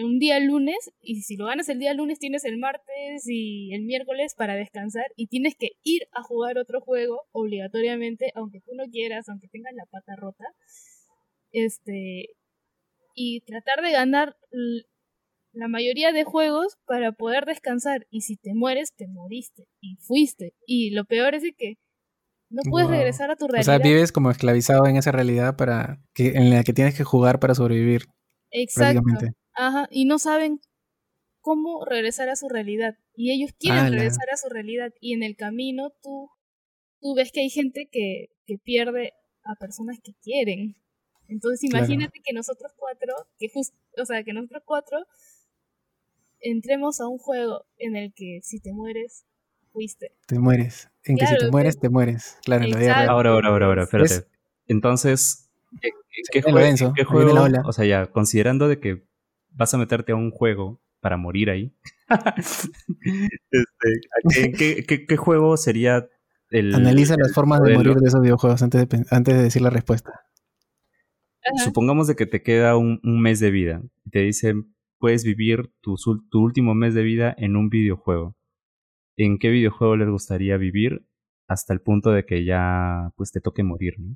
un 0.02 0.18
día 0.18 0.40
lunes 0.40 0.92
y 1.02 1.22
si 1.22 1.38
lo 1.38 1.46
ganas 1.46 1.70
el 1.70 1.78
día 1.78 1.94
lunes 1.94 2.18
tienes 2.18 2.46
el 2.46 2.58
martes 2.58 3.28
y 3.28 3.74
el 3.74 3.84
miércoles 3.84 4.34
para 4.36 4.56
descansar 4.56 5.06
y 5.16 5.28
tienes 5.28 5.56
que 5.56 5.74
ir 5.84 6.08
a 6.14 6.24
jugar 6.24 6.58
otro 6.58 6.82
juego 6.82 7.22
obligatoriamente, 7.32 8.32
aunque 8.36 8.60
tú 8.62 8.72
no 8.76 8.86
quieras, 8.92 9.30
aunque 9.30 9.48
tengas 9.48 9.74
la 9.76 9.86
pata 9.86 10.16
rota. 10.16 10.46
Este 11.52 12.30
y 13.16 13.42
tratar 13.42 13.84
de 13.84 13.92
ganar 13.92 14.36
la 15.52 15.68
mayoría 15.68 16.12
de 16.12 16.24
juegos 16.24 16.78
para 16.88 17.12
poder 17.12 17.46
descansar 17.46 18.08
y 18.10 18.22
si 18.22 18.38
te 18.38 18.56
mueres 18.56 18.94
te 18.96 19.08
moriste 19.08 19.68
y 19.80 19.98
fuiste 19.98 20.56
y 20.66 20.90
lo 20.90 21.06
peor 21.06 21.36
es 21.36 21.44
que 21.56 21.76
no 22.50 22.62
puedes 22.70 22.88
regresar 22.88 23.32
a 23.32 23.36
tu 23.36 23.48
realidad. 23.48 23.76
O 23.76 23.80
sea, 23.80 23.92
vives 23.92 24.12
como 24.12 24.30
esclavizado 24.30 24.86
en 24.86 24.96
esa 24.96 25.12
realidad 25.12 25.56
para 25.56 26.00
que 26.14 26.30
en 26.30 26.52
la 26.52 26.64
que 26.64 26.74
tienes 26.74 26.96
que 26.96 27.04
jugar 27.04 27.40
para 27.40 27.56
sobrevivir. 27.56 28.06
Exacto. 28.52 29.02
Ajá, 29.56 29.88
y 29.92 30.06
no 30.06 30.20
saben 30.20 30.60
cómo 31.42 31.86
regresar 31.86 32.30
a 32.30 32.36
su 32.36 32.50
realidad. 32.50 32.98
Y 33.16 33.32
ellos 33.32 33.52
quieren 33.60 33.92
regresar 33.92 34.26
a 34.32 34.38
su 34.38 34.50
realidad. 34.50 34.92
Y 35.00 35.14
en 35.14 35.24
el 35.24 35.36
camino 35.36 35.92
tú, 36.02 36.30
tú 37.00 37.14
ves 37.16 37.32
que 37.32 37.42
hay 37.42 37.50
gente 37.50 37.90
que, 37.92 38.30
que 38.46 38.58
pierde 38.58 39.14
a 39.44 39.56
personas 39.56 40.00
que 40.02 40.14
quieren. 40.24 40.76
Entonces 41.28 41.64
imagínate 41.64 42.22
que 42.24 42.34
nosotros 42.34 42.72
cuatro, 42.78 43.14
que 43.38 43.50
justo, 43.50 43.76
o 44.02 44.06
sea, 44.06 44.24
que 44.24 44.34
nosotros 44.34 44.64
cuatro 44.66 45.06
entremos 46.40 47.00
a 47.00 47.08
un 47.08 47.18
juego 47.18 47.66
en 47.78 47.96
el 47.96 48.14
que 48.14 48.40
si 48.44 48.60
te 48.60 48.74
mueres, 48.74 49.26
fuiste. 49.72 50.12
Te 50.28 50.40
mueres. 50.40 50.90
En 51.04 51.18
que 51.18 51.28
si 51.28 51.38
te 51.38 51.50
mueres, 51.50 51.80
te 51.80 51.90
mueres. 51.90 52.38
Claro, 52.44 52.64
en 52.66 52.72
la 52.72 53.06
Ahora, 53.10 53.32
ahora, 53.32 53.50
ahora, 53.50 53.66
ahora, 53.68 53.84
espérate. 53.84 54.28
Entonces, 54.68 55.50
¿En 55.72 55.80
qué, 55.80 55.90
viene 56.32 56.52
lo 56.52 56.60
jue- 56.60 56.64
denso, 56.68 56.86
en 56.88 56.94
qué 56.94 57.04
juego? 57.04 57.48
O 57.66 57.74
sea, 57.74 57.86
ya, 57.86 58.08
considerando 58.08 58.68
de 58.68 58.80
que 58.80 59.04
vas 59.54 59.74
a 59.74 59.78
meterte 59.78 60.12
a 60.12 60.16
un 60.16 60.32
juego 60.32 60.82
para 61.00 61.18
morir 61.18 61.50
ahí. 61.50 61.74
este, 63.52 63.90
¿a 63.92 64.30
qué, 64.34 64.52
qué- 64.52 64.84
qué- 64.86 65.06
qué 65.06 65.18
juego 65.18 65.58
sería 65.58 66.08
el. 66.50 66.74
Analiza 66.74 67.16
las 67.18 67.30
el 67.30 67.34
formas 67.34 67.62
de 67.62 67.74
morir 67.76 67.96
de 67.96 68.08
esos 68.08 68.22
videojuegos 68.22 68.62
antes 68.62 68.88
de, 68.88 69.06
antes 69.12 69.36
de 69.36 69.44
decir 69.44 69.62
la 69.62 69.70
respuesta. 69.70 70.12
Ajá. 71.46 71.64
Supongamos 71.66 72.08
de 72.08 72.16
que 72.16 72.26
te 72.26 72.42
queda 72.42 72.78
un, 72.78 73.00
un 73.04 73.22
mes 73.22 73.40
de 73.40 73.52
vida 73.52 73.82
y 74.06 74.10
te 74.12 74.20
dicen 74.20 74.74
puedes 75.00 75.26
vivir 75.26 75.70
tu, 75.82 75.96
tu 76.30 76.40
último 76.42 76.74
mes 76.76 76.94
de 76.94 77.04
vida 77.04 77.36
en 77.38 77.58
un 77.58 77.70
videojuego. 77.70 78.38
¿En 79.18 79.38
qué 79.38 79.50
videojuego 79.50 79.98
les 79.98 80.10
gustaría 80.10 80.56
vivir 80.58 81.06
hasta 81.50 81.74
el 81.74 81.82
punto 81.82 82.12
de 82.12 82.26
que 82.26 82.46
ya 82.46 83.12
pues 83.18 83.32
te 83.34 83.42
toque 83.42 83.64
morir, 83.64 83.96
¿no? 84.00 84.16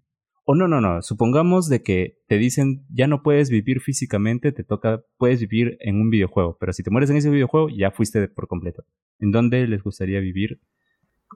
O 0.50 0.56
no, 0.56 0.68
no, 0.70 0.80
no. 0.80 1.02
Supongamos 1.02 1.68
de 1.68 1.84
que 1.84 2.20
te 2.28 2.38
dicen 2.38 2.86
ya 2.90 3.08
no 3.08 3.22
puedes 3.22 3.50
vivir 3.50 3.82
físicamente, 3.82 4.54
te 4.54 4.64
toca, 4.64 5.04
puedes 5.18 5.42
vivir 5.42 5.78
en 5.82 6.00
un 6.00 6.10
videojuego, 6.10 6.58
pero 6.58 6.72
si 6.72 6.84
te 6.84 6.90
mueres 6.90 7.10
en 7.10 7.18
ese 7.18 7.30
videojuego 7.30 7.68
ya 7.70 7.92
fuiste 7.92 8.22
de- 8.22 8.28
por 8.30 8.48
completo. 8.48 8.86
¿En 9.20 9.32
dónde 9.32 9.68
les 9.68 9.84
gustaría 9.84 10.20
vivir 10.22 10.60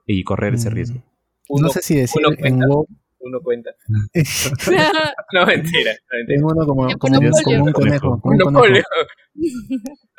y 0.05 0.23
correr 0.23 0.53
ese 0.53 0.69
Mm. 0.69 0.73
riesgo? 0.73 1.03
Uno, 1.49 1.67
no 1.67 1.73
sé 1.73 1.81
si 1.81 1.95
decir 1.95 2.21
uno 2.25 2.33
en 2.35 2.39
cuenta. 2.39 2.67
WoW, 2.67 2.87
uno 3.19 3.39
cuenta. 3.41 3.71
No, 5.33 5.45
mentira. 5.45 5.91
No, 6.03 6.17
mentira. 6.17 6.35
en 6.35 6.43
uno 6.43 6.65
como, 6.65 6.87
como, 6.97 6.97
como 6.97 7.63
un 7.65 7.71
conejo. 7.73 8.21
Como 8.21 8.33
un 8.33 8.53
conejo. 8.53 8.87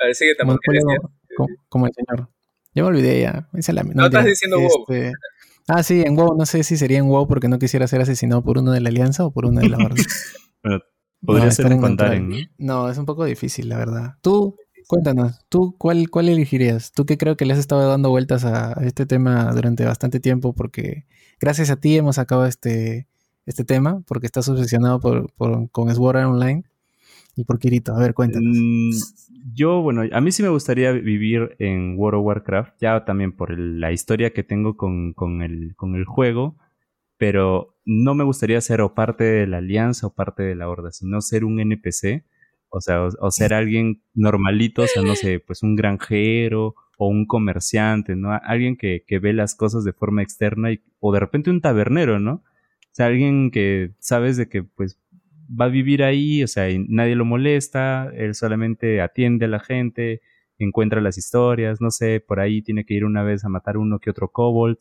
A 0.02 0.06
ver, 0.06 0.14
sigue 0.14 0.32
como, 0.38 0.58
como 1.68 1.86
el 1.86 1.92
señor. 1.94 2.28
Yo 2.74 2.84
me 2.84 2.88
olvidé 2.90 3.20
ya. 3.22 3.48
Esa 3.54 3.72
es 3.72 3.74
la- 3.76 3.82
No 3.84 3.90
estás 4.06 4.24
mentira. 4.24 4.24
diciendo 4.24 4.58
WoW. 4.60 4.84
Ah, 5.68 5.82
sí, 5.82 6.02
en 6.04 6.16
WoW. 6.16 6.36
No 6.36 6.44
sé 6.46 6.64
si 6.64 6.76
sería 6.76 6.98
en 6.98 7.06
WoW 7.08 7.26
porque 7.28 7.48
no 7.48 7.58
quisiera 7.58 7.86
ser 7.86 8.00
asesinado 8.00 8.42
por 8.42 8.58
uno 8.58 8.72
de 8.72 8.80
la 8.80 8.88
Alianza 8.88 9.24
o 9.24 9.30
por 9.30 9.46
uno 9.46 9.60
de 9.60 9.68
la 9.68 9.78
Horda. 9.78 9.96
Podría 11.24 11.46
No, 11.46 11.50
ser 11.52 11.66
en 11.72 11.80
neutral. 11.80 12.28
¿no? 12.28 12.36
No, 12.58 12.90
es 12.90 12.98
un 12.98 13.06
poco 13.06 13.24
difícil, 13.24 13.68
la 13.68 13.78
verdad. 13.78 14.14
Tú, 14.22 14.56
cuéntanos, 14.88 15.38
¿tú 15.48 15.76
cuál, 15.78 16.10
cuál 16.10 16.28
elegirías? 16.28 16.90
Tú 16.90 17.06
que 17.06 17.16
creo 17.16 17.36
que 17.36 17.46
le 17.46 17.52
has 17.52 17.60
estado 17.60 17.88
dando 17.88 18.10
vueltas 18.10 18.44
a 18.44 18.72
este 18.84 19.06
tema 19.06 19.52
durante 19.54 19.84
bastante 19.84 20.18
tiempo 20.18 20.52
porque 20.52 21.04
gracias 21.40 21.70
a 21.70 21.76
ti 21.76 21.96
hemos 21.96 22.16
sacado 22.16 22.44
este, 22.44 23.06
este 23.46 23.64
tema 23.64 24.02
porque 24.08 24.26
estás 24.26 24.48
obsesionado 24.48 24.98
por, 24.98 25.32
por- 25.34 25.70
con 25.70 25.94
Sword 25.94 26.24
Online 26.26 26.64
y 27.36 27.44
por 27.44 27.60
Kirito. 27.60 27.94
A 27.94 27.98
ver, 28.00 28.14
cuéntanos. 28.14 28.56
Yo, 29.44 29.82
bueno, 29.82 30.02
a 30.12 30.20
mí 30.20 30.30
sí 30.30 30.42
me 30.42 30.48
gustaría 30.50 30.92
vivir 30.92 31.56
en 31.58 31.98
World 31.98 32.20
of 32.20 32.26
Warcraft, 32.26 32.74
ya 32.80 33.04
también 33.04 33.32
por 33.32 33.58
la 33.58 33.90
historia 33.90 34.32
que 34.32 34.44
tengo 34.44 34.76
con, 34.76 35.14
con 35.14 35.42
el, 35.42 35.74
con 35.74 35.96
el 35.96 36.04
juego, 36.04 36.56
pero 37.16 37.76
no 37.84 38.14
me 38.14 38.24
gustaría 38.24 38.60
ser 38.60 38.80
o 38.82 38.94
parte 38.94 39.24
de 39.24 39.46
la 39.48 39.58
alianza 39.58 40.06
o 40.06 40.14
parte 40.14 40.44
de 40.44 40.54
la 40.54 40.68
horda, 40.68 40.92
sino 40.92 41.20
ser 41.20 41.44
un 41.44 41.58
NPC, 41.58 42.24
o 42.68 42.80
sea, 42.80 43.04
o, 43.04 43.08
o 43.20 43.30
ser 43.32 43.52
alguien 43.52 44.02
normalito, 44.14 44.82
o 44.82 44.86
sea, 44.86 45.02
no 45.02 45.16
sé, 45.16 45.40
pues 45.40 45.62
un 45.64 45.74
granjero 45.74 46.76
o 46.96 47.08
un 47.08 47.26
comerciante, 47.26 48.14
¿no? 48.14 48.32
Alguien 48.44 48.76
que, 48.76 49.04
que 49.06 49.18
ve 49.18 49.32
las 49.32 49.56
cosas 49.56 49.82
de 49.82 49.92
forma 49.92 50.22
externa 50.22 50.70
y, 50.72 50.82
o 51.00 51.12
de 51.12 51.20
repente 51.20 51.50
un 51.50 51.60
tabernero, 51.60 52.20
¿no? 52.20 52.34
O 52.34 52.94
sea, 52.94 53.06
alguien 53.06 53.50
que 53.50 53.92
sabes 53.98 54.36
de 54.36 54.48
que 54.48 54.62
pues 54.62 55.01
va 55.48 55.66
a 55.66 55.68
vivir 55.68 56.02
ahí, 56.02 56.42
o 56.42 56.48
sea, 56.48 56.70
y 56.70 56.84
nadie 56.88 57.14
lo 57.14 57.24
molesta, 57.24 58.10
él 58.14 58.34
solamente 58.34 59.00
atiende 59.00 59.46
a 59.46 59.48
la 59.48 59.60
gente, 59.60 60.20
encuentra 60.58 61.00
las 61.00 61.18
historias, 61.18 61.80
no 61.80 61.90
sé, 61.90 62.20
por 62.20 62.40
ahí 62.40 62.62
tiene 62.62 62.84
que 62.84 62.94
ir 62.94 63.04
una 63.04 63.22
vez 63.22 63.44
a 63.44 63.48
matar 63.48 63.76
uno 63.76 63.98
que 63.98 64.10
otro 64.10 64.30
kobold, 64.30 64.78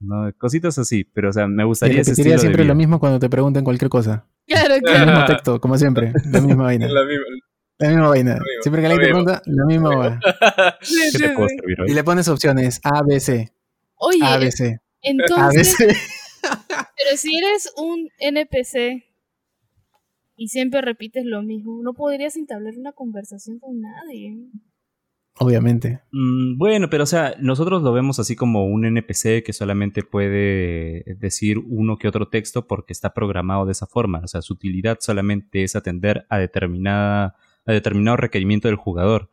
¿no? 0.00 0.32
Cositas 0.38 0.78
así, 0.78 1.04
pero 1.04 1.30
o 1.30 1.32
sea, 1.32 1.46
me 1.46 1.64
gustaría 1.64 2.02
de 2.02 2.38
siempre 2.38 2.64
lo 2.64 2.74
mismo 2.74 2.98
cuando 2.98 3.18
te 3.18 3.28
pregunten 3.28 3.64
cualquier 3.64 3.90
cosa. 3.90 4.26
Claro, 4.46 4.74
El 4.74 4.82
claro. 4.82 5.06
mismo 5.06 5.24
texto, 5.26 5.60
como 5.60 5.78
siempre. 5.78 6.12
La 6.32 6.40
misma 6.40 6.64
vaina. 6.64 6.88
La 6.88 7.04
misma. 7.04 7.24
La 7.78 7.88
misma 7.88 8.08
vaina. 8.08 8.38
Siempre 8.60 8.82
que 8.82 8.88
alguien 8.88 9.00
te 9.00 9.08
pregunta, 9.08 9.42
la 9.46 9.64
misma 9.64 9.96
va. 9.96 10.20
Sí, 10.82 10.98
¿Qué 11.12 11.28
te 11.28 11.30
puedo 11.30 11.48
servir 11.48 11.80
hoy? 11.80 11.90
Y 11.90 11.94
le 11.94 12.04
pones 12.04 12.28
opciones 12.28 12.80
A, 12.82 13.02
B, 13.02 13.20
C. 13.20 13.52
Oye, 13.96 14.18
A, 14.22 14.36
B, 14.38 14.50
C. 14.50 14.66
A, 14.66 14.70
B, 14.70 14.80
entonces, 15.02 15.76
C. 15.76 15.86
pero 15.86 17.16
si 17.16 17.38
eres 17.38 17.72
un 17.76 18.08
NPC 18.18 19.09
y 20.40 20.48
siempre 20.48 20.80
repites 20.80 21.26
lo 21.26 21.42
mismo, 21.42 21.82
no 21.82 21.92
podrías 21.92 22.34
entablar 22.34 22.72
una 22.78 22.92
conversación 22.92 23.58
con 23.58 23.78
nadie. 23.78 24.38
Obviamente. 25.38 26.00
Mm, 26.12 26.56
bueno, 26.56 26.88
pero 26.88 27.02
o 27.02 27.06
sea, 27.06 27.34
nosotros 27.38 27.82
lo 27.82 27.92
vemos 27.92 28.18
así 28.18 28.36
como 28.36 28.64
un 28.64 28.86
NPC 28.86 29.42
que 29.44 29.52
solamente 29.52 30.02
puede 30.02 31.04
decir 31.18 31.58
uno 31.58 31.98
que 31.98 32.08
otro 32.08 32.28
texto 32.30 32.66
porque 32.66 32.94
está 32.94 33.12
programado 33.12 33.66
de 33.66 33.72
esa 33.72 33.86
forma. 33.86 34.22
O 34.24 34.28
sea, 34.28 34.40
su 34.40 34.54
utilidad 34.54 34.96
solamente 35.02 35.62
es 35.62 35.76
atender 35.76 36.24
a 36.30 36.38
determinada, 36.38 37.36
a 37.66 37.72
determinado 37.74 38.16
requerimiento 38.16 38.68
del 38.68 38.78
jugador. 38.78 39.28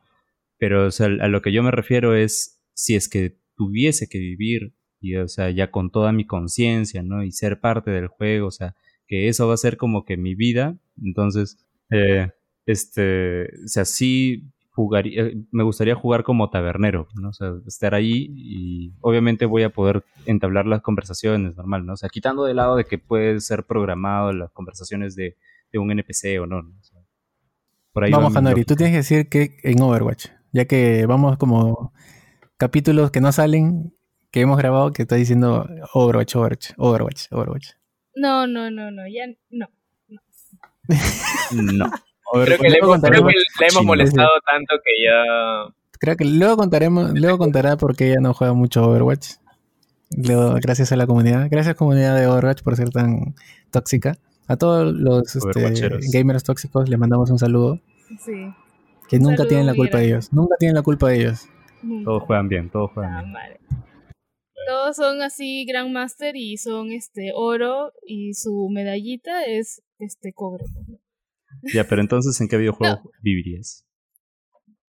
Pero 0.57 0.87
o 0.87 0.91
sea, 0.91 1.05
a 1.05 1.29
lo 1.29 1.41
que 1.41 1.53
yo 1.53 1.63
me 1.63 1.71
refiero 1.71 2.15
es 2.15 2.61
si 2.73 2.95
es 2.95 3.07
que 3.07 3.39
tuviese 3.55 4.09
que 4.09 4.19
vivir 4.19 4.73
y 4.99 5.15
o 5.15 5.29
sea, 5.29 5.51
ya 5.51 5.71
con 5.71 5.89
toda 5.89 6.11
mi 6.11 6.27
conciencia, 6.27 7.01
¿no? 7.01 7.23
Y 7.23 7.31
ser 7.31 7.61
parte 7.61 7.91
del 7.91 8.07
juego, 8.07 8.47
o 8.47 8.51
sea, 8.51 8.75
que 9.07 9.29
eso 9.29 9.47
va 9.47 9.53
a 9.53 9.57
ser 9.57 9.77
como 9.77 10.05
que 10.05 10.17
mi 10.17 10.35
vida. 10.35 10.77
Entonces, 11.01 11.57
eh, 11.89 12.29
este, 12.65 13.43
o 13.43 13.67
sea, 13.67 13.85
sí 13.85 14.51
jugaría, 14.71 15.23
eh, 15.23 15.37
me 15.51 15.63
gustaría 15.63 15.95
jugar 15.95 16.23
como 16.23 16.49
tabernero, 16.49 17.07
¿no? 17.15 17.29
O 17.29 17.33
sea, 17.33 17.53
estar 17.65 17.95
ahí 17.95 18.27
y 18.29 18.93
obviamente 19.01 19.45
voy 19.45 19.63
a 19.63 19.71
poder 19.71 20.03
entablar 20.27 20.67
las 20.67 20.81
conversaciones 20.81 21.55
normal, 21.55 21.85
¿no? 21.85 21.93
O 21.93 21.97
sea, 21.97 22.09
quitando 22.09 22.45
de 22.45 22.53
lado 22.53 22.75
de 22.75 22.85
que 22.85 22.99
puede 22.99 23.39
ser 23.41 23.63
programado 23.63 24.31
las 24.33 24.51
conversaciones 24.51 25.15
de, 25.15 25.35
de 25.71 25.79
un 25.79 25.89
NPC 25.89 26.39
o 26.41 26.45
no, 26.45 26.61
¿no? 26.61 26.75
O 26.79 26.83
sea, 26.83 26.99
por 27.91 28.03
ahí 28.03 28.11
va 28.11 28.19
Vamos, 28.19 28.35
Hanori, 28.35 28.65
tú 28.65 28.75
tienes 28.75 28.93
que 28.93 28.97
decir 28.97 29.29
que 29.29 29.57
en 29.63 29.81
Overwatch, 29.81 30.27
ya 30.51 30.65
que 30.65 31.07
vamos 31.07 31.37
como 31.37 31.91
capítulos 32.57 33.09
que 33.09 33.21
no 33.21 33.31
salen, 33.31 33.95
que 34.29 34.41
hemos 34.41 34.57
grabado, 34.57 34.91
que 34.91 35.01
está 35.01 35.15
diciendo 35.15 35.67
Overwatch, 35.93 36.35
Overwatch, 36.35 36.71
Overwatch, 36.77 37.31
Overwatch. 37.31 37.76
No, 38.19 38.47
no, 38.47 38.71
no, 38.71 38.91
no, 38.91 39.07
ya 39.07 39.27
no. 39.51 39.67
No. 41.51 41.91
Creo 42.43 42.57
que, 42.59 42.69
le 42.69 42.77
hemos, 42.79 42.99
creo 42.99 43.25
que 43.25 43.33
le 43.33 43.67
hemos 43.71 43.85
molestado 43.85 44.29
tanto 44.45 44.75
que 44.83 44.91
ya. 45.05 45.73
Creo 45.97 46.17
que 46.17 46.25
luego 46.25 46.57
contaremos, 46.57 47.13
luego 47.13 47.37
contará 47.37 47.77
por 47.77 47.95
qué 47.95 48.11
ella 48.11 48.19
no 48.19 48.33
juega 48.33 48.53
mucho 48.53 48.83
Overwatch. 48.83 49.35
Luego, 50.11 50.55
gracias 50.61 50.91
a 50.91 50.97
la 50.97 51.07
comunidad, 51.07 51.47
gracias 51.49 51.75
comunidad 51.75 52.17
de 52.17 52.27
Overwatch 52.27 52.63
por 52.63 52.75
ser 52.75 52.89
tan 52.89 53.33
tóxica. 53.71 54.17
A 54.47 54.57
todos 54.57 54.93
los 54.93 55.35
este, 55.35 56.09
gamers 56.11 56.43
tóxicos 56.43 56.89
les 56.89 56.99
mandamos 56.99 57.29
un 57.29 57.39
saludo. 57.39 57.79
Sí. 58.19 58.53
Que 59.07 59.17
Un 59.17 59.23
nunca 59.23 59.45
tienen 59.47 59.65
la 59.65 59.73
culpa 59.73 59.99
de 59.99 60.07
ellos. 60.07 60.33
Nunca 60.33 60.55
tienen 60.59 60.75
la 60.75 60.81
culpa 60.81 61.07
de 61.09 61.15
ellos. 61.21 61.47
nunca. 61.81 62.05
Todos 62.05 62.23
juegan 62.23 62.49
bien, 62.49 62.69
todos 62.69 62.91
juegan 62.91 63.13
Ah, 63.13 63.21
bien. 63.21 63.31
madre. 63.31 63.59
Todos 64.67 64.97
son 64.97 65.21
así 65.21 65.65
Grandmaster 65.65 66.35
y 66.35 66.57
son 66.57 66.91
este 66.91 67.31
oro 67.33 67.93
y 68.05 68.33
su 68.33 68.67
medallita 68.69 69.45
es 69.45 69.81
este 69.97 70.33
cobre. 70.33 70.65
Ya, 71.73 71.85
pero 71.87 72.01
entonces, 72.01 72.39
¿en 72.41 72.49
qué 72.49 72.57
videojuego 72.57 73.09
vivirías? 73.21 73.85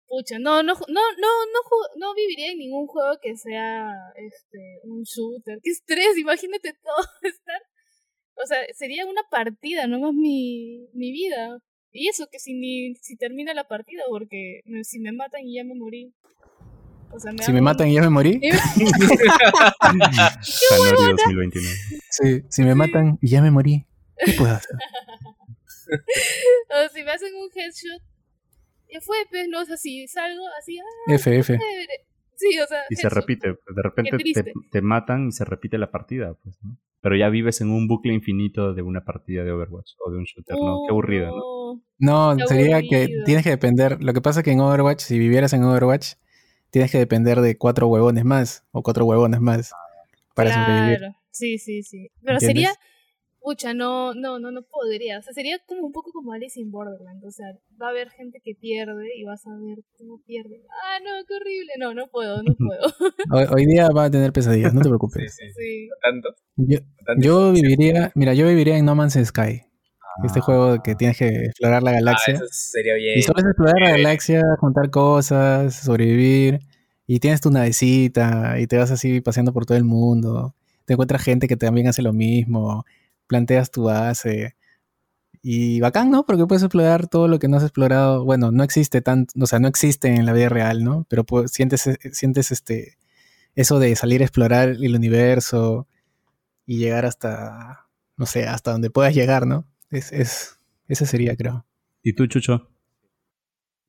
Pucha, 0.09 0.41
no, 0.41 0.65
no, 0.65 0.75
no, 0.75 0.87
no, 0.89 1.29
no, 1.53 1.61
no 1.97 2.15
viviría 2.15 2.51
en 2.51 2.59
ningún 2.59 2.89
juego 2.89 3.19
que 3.23 3.37
sea 3.37 3.89
este 4.17 4.81
un 4.83 5.05
shooter. 5.05 5.61
Qué 5.63 5.71
estrés, 5.71 6.19
imagínate 6.19 6.73
todo 6.73 7.07
estar. 7.23 7.63
O 8.35 8.47
sea, 8.47 8.59
sería 8.75 9.07
una 9.07 9.23
partida, 9.31 9.87
no 9.87 10.01
más 10.01 10.13
mi, 10.13 10.89
mi 10.93 11.13
vida. 11.13 11.61
Y 11.93 12.09
eso 12.09 12.27
que 12.33 12.41
si 12.41 12.55
ni 12.55 12.97
si 12.97 13.17
termina 13.17 13.55
la 13.55 13.69
partida, 13.69 14.03
porque 14.09 14.63
si 14.83 14.99
me 14.99 15.13
matan 15.13 15.43
y 15.45 15.55
ya 15.55 15.63
me 15.63 15.77
morí. 15.77 16.13
O 17.11 17.19
sea, 17.21 17.33
me 17.33 17.43
Si 17.43 17.53
me 17.53 17.61
matan 17.61 17.89
y 17.89 17.95
ya 17.95 18.03
me 18.03 18.11
morí. 18.11 18.41
Hanori 19.81 20.13
2029. 21.17 21.77
Sí, 22.11 22.43
si 22.49 22.63
me 22.63 22.75
matan 22.75 23.19
y 23.21 23.29
ya 23.29 23.43
me 23.43 23.51
morí. 23.51 23.87
¿Qué 24.25 24.33
puedo 24.33 24.53
hacer? 24.53 24.77
O 25.91 26.89
si 26.95 27.03
me 27.03 27.11
hacen 27.13 27.35
un 27.35 27.49
headshot, 27.49 28.03
ya 28.93 29.01
fue, 29.01 29.17
pues, 29.31 29.49
no, 29.49 29.63
o 29.63 29.65
sea, 29.65 29.79
si 29.79 30.07
salgo 30.07 30.43
así, 30.59 30.79
ah, 30.79 31.15
F, 31.15 31.39
F. 31.39 31.59
chévere. 31.59 32.07
Sí, 32.37 32.61
o 32.61 32.67
sea, 32.67 32.81
Y 32.91 32.97
se 32.97 33.09
repite, 33.09 33.49
de 33.49 33.83
repente 33.83 34.19
te, 34.19 34.53
te 34.71 34.83
matan 34.83 35.29
y 35.29 35.33
se 35.33 35.47
repite 35.47 35.79
la 35.79 35.91
partida, 35.91 36.35
pues, 36.45 36.59
¿no? 36.63 36.77
Pero 37.01 37.17
ya 37.17 37.31
vives 37.31 37.63
en 37.63 37.71
un 37.71 37.89
bucle 37.89 38.13
infinito 38.13 38.75
de 38.75 38.83
una 38.83 39.03
partida 39.03 39.45
de 39.45 39.53
Overwatch 39.53 39.93
o 40.05 40.11
de 40.11 40.19
un 40.19 40.25
shooter, 40.25 40.57
¿no? 40.57 40.83
Qué 40.87 40.91
aburrido, 40.91 41.29
¿no? 41.29 41.43
Oh, 41.43 41.81
No, 41.99 42.37
Qué 42.37 42.47
sería 42.47 42.83
que 42.83 43.09
tienes 43.25 43.45
que 43.45 43.51
depender. 43.51 44.03
Lo 44.03 44.13
que 44.13 44.21
pasa 44.21 44.41
es 44.41 44.45
que 44.45 44.51
en 44.53 44.61
Overwatch, 44.61 45.01
si 45.01 45.19
vivieras 45.19 45.55
en 45.55 45.65
Overwatch, 45.65 46.15
tienes 46.71 46.91
que 46.91 46.99
depender 46.99 47.41
de 47.41 47.57
cuatro 47.57 47.89
huevones 47.89 48.25
más 48.25 48.65
o 48.73 48.83
cuatro 48.83 49.05
huevones 49.05 49.41
más 49.41 49.73
para 50.35 50.53
sobrevivir. 50.53 50.99
Claro, 50.99 51.15
sí, 51.31 51.59
sí, 51.59 51.83
sí. 51.83 52.11
Pero 52.23 52.35
¿Entiendes? 52.35 52.47
sería, 52.67 52.73
pucha, 53.41 53.75
no, 53.75 54.15
no, 54.15 54.39
no, 54.39 54.51
no 54.51 54.63
podría. 54.63 55.19
O 55.19 55.23
sea, 55.23 55.33
sería 55.33 55.59
como 55.67 55.83
un 55.87 55.93
poco 55.93 56.13
como 56.13 56.33
Alice 56.33 56.61
in 56.61 56.71
Borderland. 56.71 57.25
O 57.25 57.31
sea, 57.31 57.47
va 57.81 57.87
a 57.87 57.91
haber 57.91 58.11
gente 58.11 58.41
que 58.45 58.55
pierde 58.55 59.09
y 59.17 59.25
vas 59.25 59.47
a 59.47 59.51
ver 59.51 59.79
cómo 59.97 60.21
pierde. 60.27 60.63
Ah, 60.85 60.99
no, 61.03 61.25
qué 61.27 61.35
horrible. 61.35 61.73
No, 61.79 61.95
no 61.95 62.09
puedo, 62.09 62.43
no 62.43 62.55
puedo. 62.59 62.81
Hoy, 63.33 63.47
hoy 63.55 63.67
día 63.67 63.89
va 63.91 64.05
a 64.05 64.11
tener 64.11 64.33
pesadillas, 64.33 64.75
no 64.75 64.81
te 64.81 64.85
Sí, 64.85 64.89
preocupes. 64.91 65.35
sí, 65.35 65.47
sí. 65.49 65.53
Sí. 65.55 65.89
Tanto. 66.03 66.29
Yo, 66.57 66.79
tanto. 67.05 67.23
yo 67.25 67.53
viviría, 67.53 68.13
mira, 68.15 68.35
yo 68.35 68.47
viviría 68.47 68.77
en 68.77 68.85
No 68.85 68.95
Man's 68.95 69.19
Sky. 69.25 69.63
Este 70.25 70.41
juego 70.41 70.83
que 70.83 70.95
tienes 70.95 71.17
que 71.19 71.29
explorar 71.29 71.83
la 71.83 71.91
Ah, 71.91 71.95
galaxia. 71.95 72.35
eso 72.35 72.45
sería 72.51 72.95
bien. 72.95 73.19
y 73.19 73.23
solo 73.23 73.39
es 73.41 73.45
explorar 73.47 73.81
la 73.81 73.91
galaxia, 73.93 74.43
juntar 74.59 74.91
cosas, 74.91 75.75
sobrevivir. 75.77 76.61
Y 77.07 77.21
tienes 77.21 77.41
tu 77.41 77.51
navecita 77.51 78.59
y 78.61 78.67
te 78.67 78.77
vas 78.77 78.91
así 78.91 79.21
paseando 79.21 79.53
por 79.53 79.65
todo 79.67 79.79
el 79.79 79.85
mundo. 79.85 80.55
Te 80.85 80.95
encuentras 80.95 81.23
gente 81.23 81.49
que 81.49 81.57
también 81.57 81.87
hace 81.89 82.03
lo 82.03 82.13
mismo. 82.13 82.85
Planteas 83.27 83.71
tu 83.71 83.85
base. 83.85 84.57
Y 85.43 85.81
bacán, 85.81 86.11
¿no? 86.11 86.25
Porque 86.27 86.47
puedes 86.47 86.63
explorar 86.65 87.07
todo 87.09 87.29
lo 87.29 87.39
que 87.39 87.49
no 87.49 87.57
has 87.57 87.63
explorado. 87.63 88.25
Bueno, 88.25 88.51
no 88.53 88.65
existe 88.65 89.01
tanto, 89.03 89.33
o 89.41 89.47
sea, 89.47 89.59
no 89.61 89.69
existe 89.69 90.09
en 90.09 90.27
la 90.27 90.33
vida 90.33 90.49
real, 90.49 90.85
¿no? 90.85 91.07
Pero 91.09 91.25
pues, 91.25 91.53
sientes, 91.53 91.89
sientes 92.13 92.51
este, 92.53 92.99
eso 93.55 93.79
de 93.79 93.95
salir 93.97 94.21
a 94.23 94.25
explorar 94.25 94.71
el 94.71 94.97
universo 94.97 95.87
y 96.67 96.79
llegar 96.79 97.07
hasta, 97.07 97.87
no 98.17 98.27
sé, 98.27 98.47
hasta 98.47 98.73
donde 98.73 98.91
puedas 98.91 99.15
llegar, 99.15 99.47
¿no? 99.47 99.65
Es, 99.91 100.13
es, 100.13 100.59
ese 100.89 101.07
sería, 101.07 101.37
creo. 101.37 101.67
¿Y 102.03 102.15
tú, 102.15 102.27
Chucho? 102.27 102.71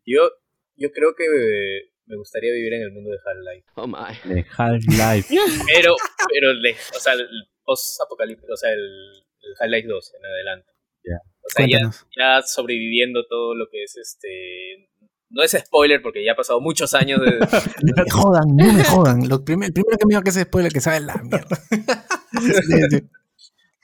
Yo, 0.05 0.31
yo 0.75 0.91
creo 0.91 1.13
que 1.15 1.25
eh, 1.25 1.91
me 2.05 2.15
gustaría 2.17 2.51
vivir 2.53 2.73
en 2.73 2.81
el 2.83 2.91
mundo 2.91 3.11
de 3.11 3.17
Half-Life. 3.17 3.67
Oh 3.75 3.87
my. 3.87 4.33
De 4.33 4.45
Half-Life. 4.57 5.27
Pero, 5.73 5.95
pero, 6.33 6.53
le- 6.53 6.71
o 6.95 6.99
sea, 6.99 7.13
el 7.13 7.27
post-apocalíptico, 7.63 8.53
o 8.53 8.57
sea, 8.57 8.71
el, 8.71 8.79
el 8.79 9.53
Half-Life 9.59 9.87
2 9.87 10.13
en 10.15 10.25
adelante. 10.25 10.71
Ya. 11.03 11.17
O 11.41 11.49
sea, 11.49 11.67
ya, 11.67 11.91
ya 12.17 12.41
sobreviviendo 12.43 13.25
todo 13.27 13.55
lo 13.55 13.67
que 13.71 13.83
es 13.83 13.95
este. 13.97 14.89
No 15.31 15.43
es 15.43 15.51
spoiler 15.51 16.01
porque 16.01 16.23
ya 16.25 16.31
ha 16.33 16.35
pasado 16.35 16.59
muchos 16.59 16.93
años 16.95 17.21
de. 17.21 17.37
No 17.83 18.03
me 18.03 18.09
jodan, 18.09 18.55
no 18.55 18.73
me 18.73 18.83
jodan. 18.83 19.27
Lo 19.29 19.43
primer- 19.45 19.67
el 19.67 19.73
primero 19.73 19.97
que 19.97 20.05
me 20.05 20.11
dijo 20.13 20.23
que 20.23 20.29
ese 20.31 20.43
spoiler 20.43 20.71
que 20.71 20.81
sabe 20.81 20.99
la 21.01 21.15
mierda. 21.17 21.57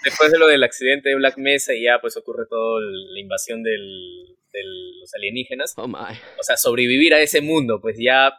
Después 0.06 0.32
de 0.32 0.38
lo 0.40 0.48
del 0.48 0.64
accidente 0.64 1.10
de 1.10 1.16
Black 1.16 1.38
Mesa 1.38 1.74
y 1.74 1.84
ya 1.84 2.00
pues 2.00 2.16
ocurre 2.16 2.46
toda 2.50 2.80
la 2.82 3.20
invasión 3.20 3.64
del, 3.64 4.38
de 4.54 4.62
los 5.02 5.14
alienígenas. 5.16 5.74
Oh 5.78 5.88
my. 5.88 6.16
O 6.40 6.44
sea, 6.44 6.56
sobrevivir 6.58 7.14
a 7.14 7.22
ese 7.22 7.42
mundo, 7.42 7.80
pues 7.82 7.98
ya 8.00 8.32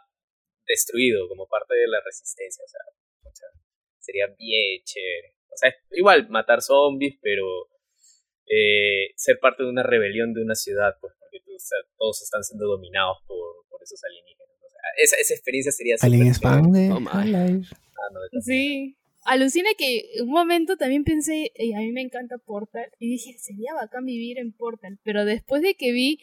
destruido 0.65 1.27
como 1.27 1.47
parte 1.47 1.75
de 1.75 1.87
la 1.87 1.99
resistencia. 2.03 2.63
O 2.63 2.67
sea, 2.67 2.79
o 3.31 3.35
sea, 3.35 3.47
sería 3.99 4.27
bien 4.37 4.81
chévere. 4.83 5.35
O 5.53 5.57
sea, 5.57 5.73
igual 5.91 6.29
matar 6.29 6.61
zombies, 6.61 7.17
pero 7.21 7.43
eh, 8.49 9.11
ser 9.15 9.39
parte 9.39 9.63
de 9.63 9.69
una 9.69 9.83
rebelión 9.83 10.33
de 10.33 10.41
una 10.41 10.55
ciudad, 10.55 10.95
pues 11.01 11.13
porque 11.19 11.39
tú- 11.45 11.55
o 11.55 11.59
sea, 11.59 11.77
todos 11.97 12.21
están 12.21 12.43
siendo 12.43 12.65
dominados 12.67 13.17
por, 13.27 13.65
por 13.69 13.81
esos 13.83 13.99
alienígenas. 14.03 14.55
O 14.63 14.69
sea, 14.69 14.81
esa, 15.03 15.15
esa 15.17 15.33
experiencia 15.33 15.71
sería 15.71 15.95
Alien 16.01 16.31
de 16.71 16.91
Oh 16.93 16.99
my. 16.99 17.09
Ah, 17.11 18.09
no, 18.13 18.41
Sí. 18.41 18.95
Alucina 19.27 19.69
que 19.77 20.09
un 20.21 20.29
momento 20.29 20.75
también 20.77 21.03
pensé, 21.03 21.51
"Ey, 21.55 21.73
a 21.73 21.79
mí 21.79 21.91
me 21.91 22.01
encanta 22.01 22.37
Portal, 22.39 22.89
y 22.99 23.09
dije, 23.09 23.37
sería 23.37 23.73
bacán 23.75 24.05
vivir 24.05 24.39
en 24.39 24.51
Portal, 24.53 24.97
pero 25.03 25.23
después 25.25 25.61
de 25.61 25.75
que 25.75 25.91
vi 25.91 26.19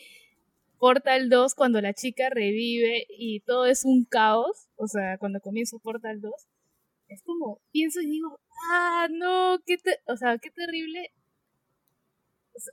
Portal 0.78 1.28
2, 1.30 1.54
cuando 1.54 1.80
la 1.82 1.94
chica 1.94 2.30
revive 2.30 3.06
y 3.10 3.40
todo 3.40 3.66
es 3.66 3.84
un 3.84 4.04
caos, 4.06 4.68
o 4.76 4.88
sea, 4.88 5.18
cuando 5.18 5.40
comienzo 5.40 5.78
Portal 5.80 6.20
2, 6.20 6.34
es 7.08 7.22
como, 7.22 7.60
pienso 7.72 8.00
y 8.02 8.06
digo, 8.08 8.40
ah, 8.72 9.08
no, 9.12 9.60
qué, 9.66 9.78
te- 9.78 10.00
o 10.08 10.16
sea, 10.16 10.38
qué 10.38 10.50
terrible 10.50 11.12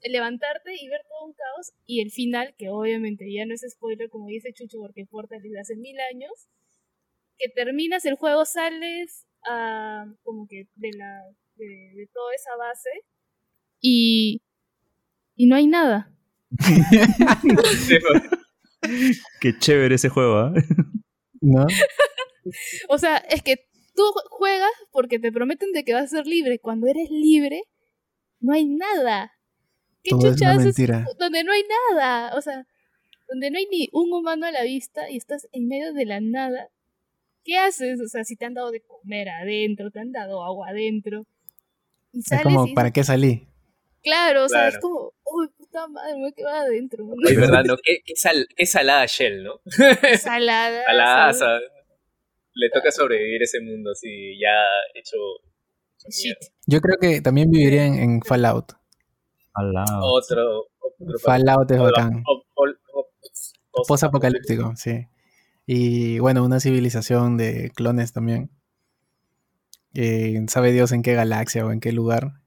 levantarte 0.03 0.73
y 0.79 0.87
ver 0.89 1.01
todo 1.07 1.27
un 1.27 1.33
caos, 1.33 1.73
y 1.85 2.01
el 2.01 2.11
final, 2.11 2.53
que 2.57 2.69
obviamente 2.69 3.31
ya 3.31 3.45
no 3.45 3.53
es 3.53 3.65
spoiler, 3.69 4.09
como 4.09 4.27
dice 4.27 4.53
Chucho, 4.53 4.79
porque 4.79 5.05
Portal 5.05 5.41
es 5.43 5.51
de 5.51 5.59
hace 5.59 5.75
mil 5.75 5.97
años, 6.13 6.31
que 7.37 7.49
terminas 7.49 8.05
el 8.05 8.15
juego, 8.15 8.45
sales 8.45 9.25
a, 9.47 10.05
como 10.23 10.47
que 10.47 10.67
de 10.75 10.91
la 10.97 11.23
de, 11.55 11.93
de 11.95 12.09
toda 12.13 12.33
esa 12.33 12.55
base 12.57 12.89
y 13.79 14.41
y 15.35 15.47
no 15.47 15.55
hay 15.55 15.67
nada. 15.67 16.11
Qué 19.41 19.57
chévere 19.57 19.95
ese 19.95 20.09
juego, 20.09 20.37
¿ah? 20.37 20.53
¿No? 21.39 21.65
O 22.89 22.97
sea, 22.97 23.17
es 23.17 23.41
que 23.41 23.67
tú 23.95 24.03
juegas 24.29 24.71
porque 24.91 25.19
te 25.19 25.31
prometen 25.31 25.71
de 25.71 25.83
que 25.83 25.93
vas 25.93 26.05
a 26.05 26.17
ser 26.17 26.27
libre. 26.27 26.59
Cuando 26.59 26.87
eres 26.87 27.09
libre, 27.09 27.63
no 28.39 28.53
hay 28.53 28.65
nada. 28.65 29.31
¿Qué 30.03 30.11
Todo 30.11 30.27
es 30.27 30.35
chucha 30.35 30.51
haces 30.51 30.75
donde 31.17 31.43
no 31.43 31.51
hay 31.51 31.63
nada? 31.91 32.35
O 32.35 32.41
sea, 32.41 32.67
donde 33.27 33.51
no 33.51 33.57
hay 33.57 33.67
ni 33.71 33.89
un 33.93 34.11
humano 34.11 34.45
a 34.45 34.51
la 34.51 34.63
vista 34.63 35.09
y 35.09 35.17
estás 35.17 35.47
en 35.51 35.67
medio 35.67 35.93
de 35.93 36.05
la 36.05 36.19
nada. 36.19 36.69
¿Qué 37.43 37.57
haces? 37.57 37.99
O 38.01 38.07
sea, 38.07 38.23
si 38.23 38.35
te 38.35 38.45
han 38.45 38.53
dado 38.53 38.71
de 38.71 38.81
comer 38.81 39.29
adentro, 39.29 39.89
te 39.91 39.99
han 39.99 40.11
dado 40.11 40.43
agua 40.43 40.69
adentro. 40.69 41.25
Y 42.13 42.19
Es 42.19 42.41
como, 42.43 42.67
y 42.67 42.73
¿para 42.73 42.91
qué 42.91 43.03
salí? 43.03 43.47
Claro, 44.03 44.45
o 44.45 44.49
sea, 44.49 44.67
es 44.67 44.79
como, 44.79 45.13
uy, 45.25 45.47
puta 45.57 45.87
madre, 45.87 46.17
me 46.19 46.33
quedar 46.33 46.63
adentro. 46.65 47.05
Oye, 47.27 47.35
¿verdad? 47.37 47.63
¿no? 47.65 47.75
Qué, 47.83 47.99
qué, 48.05 48.15
sal- 48.15 48.47
qué 48.55 48.65
salada 48.65 49.05
Shell, 49.05 49.43
¿no? 49.43 49.61
Salada. 50.19 50.83
Salada, 50.85 51.33
sal- 51.33 51.61
sa- 51.61 51.81
Le 52.53 52.69
toca 52.69 52.91
sobrevivir 52.91 53.41
ese 53.43 53.59
mundo 53.61 53.91
así, 53.91 54.39
ya 54.39 54.99
hecho. 54.99 55.17
hecho 55.97 56.07
Shit. 56.09 56.37
Yo 56.67 56.81
creo 56.81 56.97
que 56.99 57.21
también 57.21 57.49
viviría 57.49 57.85
en, 57.85 57.95
en 57.95 58.21
Fallout. 58.21 58.73
Al 59.53 59.71
lado. 59.73 59.99
Otro. 60.03 60.67
otro 60.79 61.19
Fallout 61.19 61.69
es 61.71 61.79
bacán. 61.79 62.23
o- 62.27 62.43
o- 62.55 62.99
o- 62.99 63.07
o- 63.71 63.83
Post-apocalíptico, 63.87 64.73
sí. 64.75 65.05
Y 65.65 66.19
bueno, 66.19 66.43
una 66.43 66.59
civilización 66.59 67.37
de 67.37 67.71
clones 67.75 68.13
también. 68.13 68.51
Eh, 69.93 70.43
sabe 70.47 70.71
Dios 70.71 70.91
en 70.91 71.01
qué 71.01 71.13
galaxia 71.13 71.65
o 71.65 71.71
en 71.71 71.79
qué 71.79 71.91
lugar. 71.91 72.41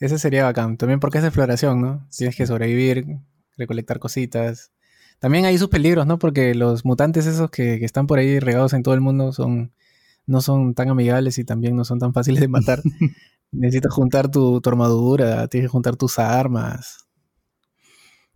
Ese 0.00 0.18
sería 0.18 0.44
bacán. 0.44 0.76
También 0.76 1.00
porque 1.00 1.18
es 1.18 1.24
exploración, 1.24 1.80
¿no? 1.80 2.08
Tienes 2.16 2.36
que 2.36 2.46
sobrevivir, 2.46 3.06
recolectar 3.56 3.98
cositas. 3.98 4.72
También 5.18 5.44
hay 5.44 5.58
sus 5.58 5.68
peligros, 5.68 6.06
¿no? 6.06 6.18
Porque 6.18 6.54
los 6.54 6.84
mutantes 6.84 7.26
esos 7.26 7.50
que, 7.50 7.78
que 7.78 7.84
están 7.84 8.06
por 8.06 8.18
ahí 8.18 8.38
regados 8.40 8.72
en 8.72 8.82
todo 8.82 8.94
el 8.94 9.00
mundo 9.00 9.32
son 9.32 9.72
no 10.26 10.40
son 10.40 10.74
tan 10.74 10.88
amigables 10.88 11.38
y 11.38 11.44
también 11.44 11.76
no 11.76 11.84
son 11.84 11.98
tan 11.98 12.12
fáciles 12.12 12.40
de 12.40 12.48
matar. 12.48 12.80
Necesitas 13.52 13.92
juntar 13.92 14.30
tu, 14.30 14.60
tu 14.60 14.70
armadura, 14.70 15.48
tienes 15.48 15.68
que 15.68 15.72
juntar 15.72 15.96
tus 15.96 16.18
armas. 16.18 17.06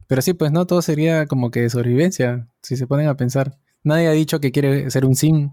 Pero 0.06 0.22
sí, 0.22 0.32
pues 0.32 0.52
no, 0.52 0.66
todo 0.66 0.80
sería 0.80 1.26
como 1.26 1.50
que 1.50 1.68
sobrevivencia, 1.68 2.48
si 2.62 2.76
se 2.76 2.86
ponen 2.86 3.08
a 3.08 3.16
pensar. 3.16 3.58
Nadie 3.84 4.08
ha 4.08 4.12
dicho 4.12 4.40
que 4.40 4.52
quiere 4.52 4.90
ser 4.90 5.04
un 5.04 5.14
sim. 5.14 5.50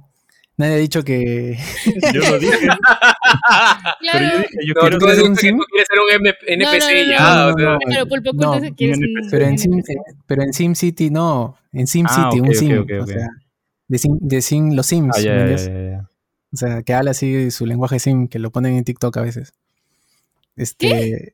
Nadie 0.58 0.74
ha 0.76 0.78
dicho 0.78 1.04
que... 1.04 1.58
Yo 2.14 2.22
lo 2.32 2.40
dije. 2.40 2.58
Pero 2.68 2.70
yo 2.70 3.96
Claro. 4.00 4.38
dije, 4.38 4.50
yo 4.66 4.74
No, 4.76 4.82
quiero 4.82 4.98
tú 5.00 5.08
ser 5.10 5.24
un 5.24 5.36
que 5.36 5.42
sim? 5.42 5.58
tú 5.58 5.64
quieres 5.70 5.88
ser 5.90 6.00
un 6.00 6.26
M- 6.28 6.36
NPC 6.48 7.20
no, 7.20 7.52
no, 7.52 7.58
ya. 7.60 7.78
Pero 7.88 8.08
Pulpo 8.08 8.32
No, 8.34 8.50
Oculto 8.52 8.66
se 8.66 8.74
quiere 8.74 8.94
un 8.94 9.00
ser 9.00 9.10
NPC. 9.10 9.32
Pero 9.32 9.46
en, 9.46 9.58
Sim, 9.58 9.74
NPC. 9.74 9.94
pero 10.28 10.44
en 10.44 10.54
SimCity 10.54 11.10
no, 11.10 11.58
en 11.74 11.88
SimCity, 11.88 12.22
Ah, 12.22 12.30
ok, 12.30 12.36
un 12.42 12.48
ok, 12.50 12.54
sim. 12.54 12.78
ok, 12.80 12.92
O 13.02 13.06
sea, 13.08 13.28
de, 13.88 13.98
sim, 13.98 14.18
de 14.22 14.42
sim, 14.42 14.72
los 14.76 14.86
Sims. 14.88 15.18
Ah. 15.28 16.08
O 16.54 16.58
sea, 16.58 16.84
que 16.84 16.94
habla 16.94 17.12
así 17.12 17.52
su 17.52 17.66
lenguaje 17.66 18.00
sim, 18.00 18.28
que 18.30 18.40
lo 18.40 18.50
ponen 18.52 18.76
en 18.76 18.84
TikTok 18.86 19.18
a 19.18 19.22
veces. 19.22 19.52
Este, 20.56 21.34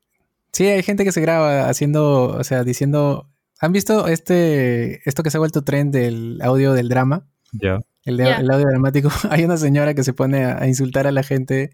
Sí, 0.53 0.65
hay 0.65 0.83
gente 0.83 1.03
que 1.05 1.11
se 1.13 1.21
graba 1.21 1.69
haciendo, 1.69 2.23
o 2.37 2.43
sea, 2.43 2.63
diciendo. 2.63 3.27
¿Han 3.61 3.71
visto 3.71 4.07
este 4.07 5.07
esto 5.07 5.23
que 5.23 5.29
se 5.29 5.37
ha 5.37 5.39
vuelto 5.39 5.63
trend 5.63 5.93
del 5.93 6.39
audio 6.41 6.73
del 6.73 6.89
drama? 6.89 7.27
Ya. 7.53 7.79
El, 8.03 8.17
de- 8.17 8.23
Ya. 8.25 8.37
el 8.37 8.49
audio 8.51 8.67
dramático. 8.67 9.09
hay 9.29 9.43
una 9.43 9.57
señora 9.57 9.93
que 9.93 10.03
se 10.03 10.13
pone 10.13 10.43
a, 10.45 10.61
a 10.61 10.67
insultar 10.67 11.05
a 11.07 11.11
la 11.11 11.23
gente 11.23 11.71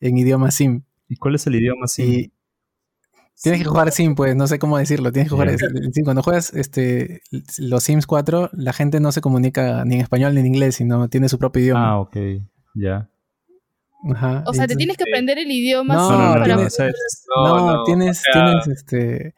en 0.00 0.16
idioma 0.18 0.50
sim. 0.50 0.82
¿Y 1.08 1.16
cuál 1.16 1.34
es 1.34 1.46
el 1.46 1.54
idioma 1.56 1.86
sim? 1.86 2.06
Y 2.12 2.32
tienes 3.42 3.60
que 3.62 3.68
jugar 3.68 3.92
sim, 3.92 4.14
pues, 4.14 4.34
no 4.34 4.46
sé 4.46 4.58
cómo 4.58 4.78
decirlo. 4.78 5.12
Tienes 5.12 5.28
que 5.30 5.34
jugar. 5.34 5.48
El 5.50 5.92
sim. 5.92 6.04
Cuando 6.04 6.22
juegas 6.22 6.52
este, 6.54 7.20
los 7.58 7.82
Sims 7.84 8.06
4, 8.06 8.50
la 8.54 8.72
gente 8.72 8.98
no 9.00 9.12
se 9.12 9.20
comunica 9.20 9.84
ni 9.84 9.96
en 9.96 10.00
español 10.00 10.34
ni 10.34 10.40
en 10.40 10.46
inglés, 10.46 10.76
sino 10.76 11.08
tiene 11.08 11.28
su 11.28 11.38
propio 11.38 11.62
idioma. 11.62 11.90
Ah, 11.90 12.00
ok. 12.00 12.16
Ya. 12.74 13.10
Ajá, 14.14 14.44
O 14.46 14.52
sea, 14.54 14.66
te 14.66 14.76
tienes 14.76 14.96
que 14.96 15.04
aprender 15.04 15.38
el 15.38 15.50
idioma 15.50 15.94
No, 15.94 16.10
No, 16.10 16.18
no, 16.18 16.24
no, 16.26 16.32
para 16.34 16.46
no, 16.46 16.54
tienes- 16.56 16.72
o 16.72 16.76
sea, 16.76 16.86
es- 16.88 17.26
No, 17.36 17.66
no, 17.76 17.84
tienes, 17.84 18.20
o 18.20 18.32
sea- 18.32 18.44
tienes 18.62 18.68
este. 18.68 19.34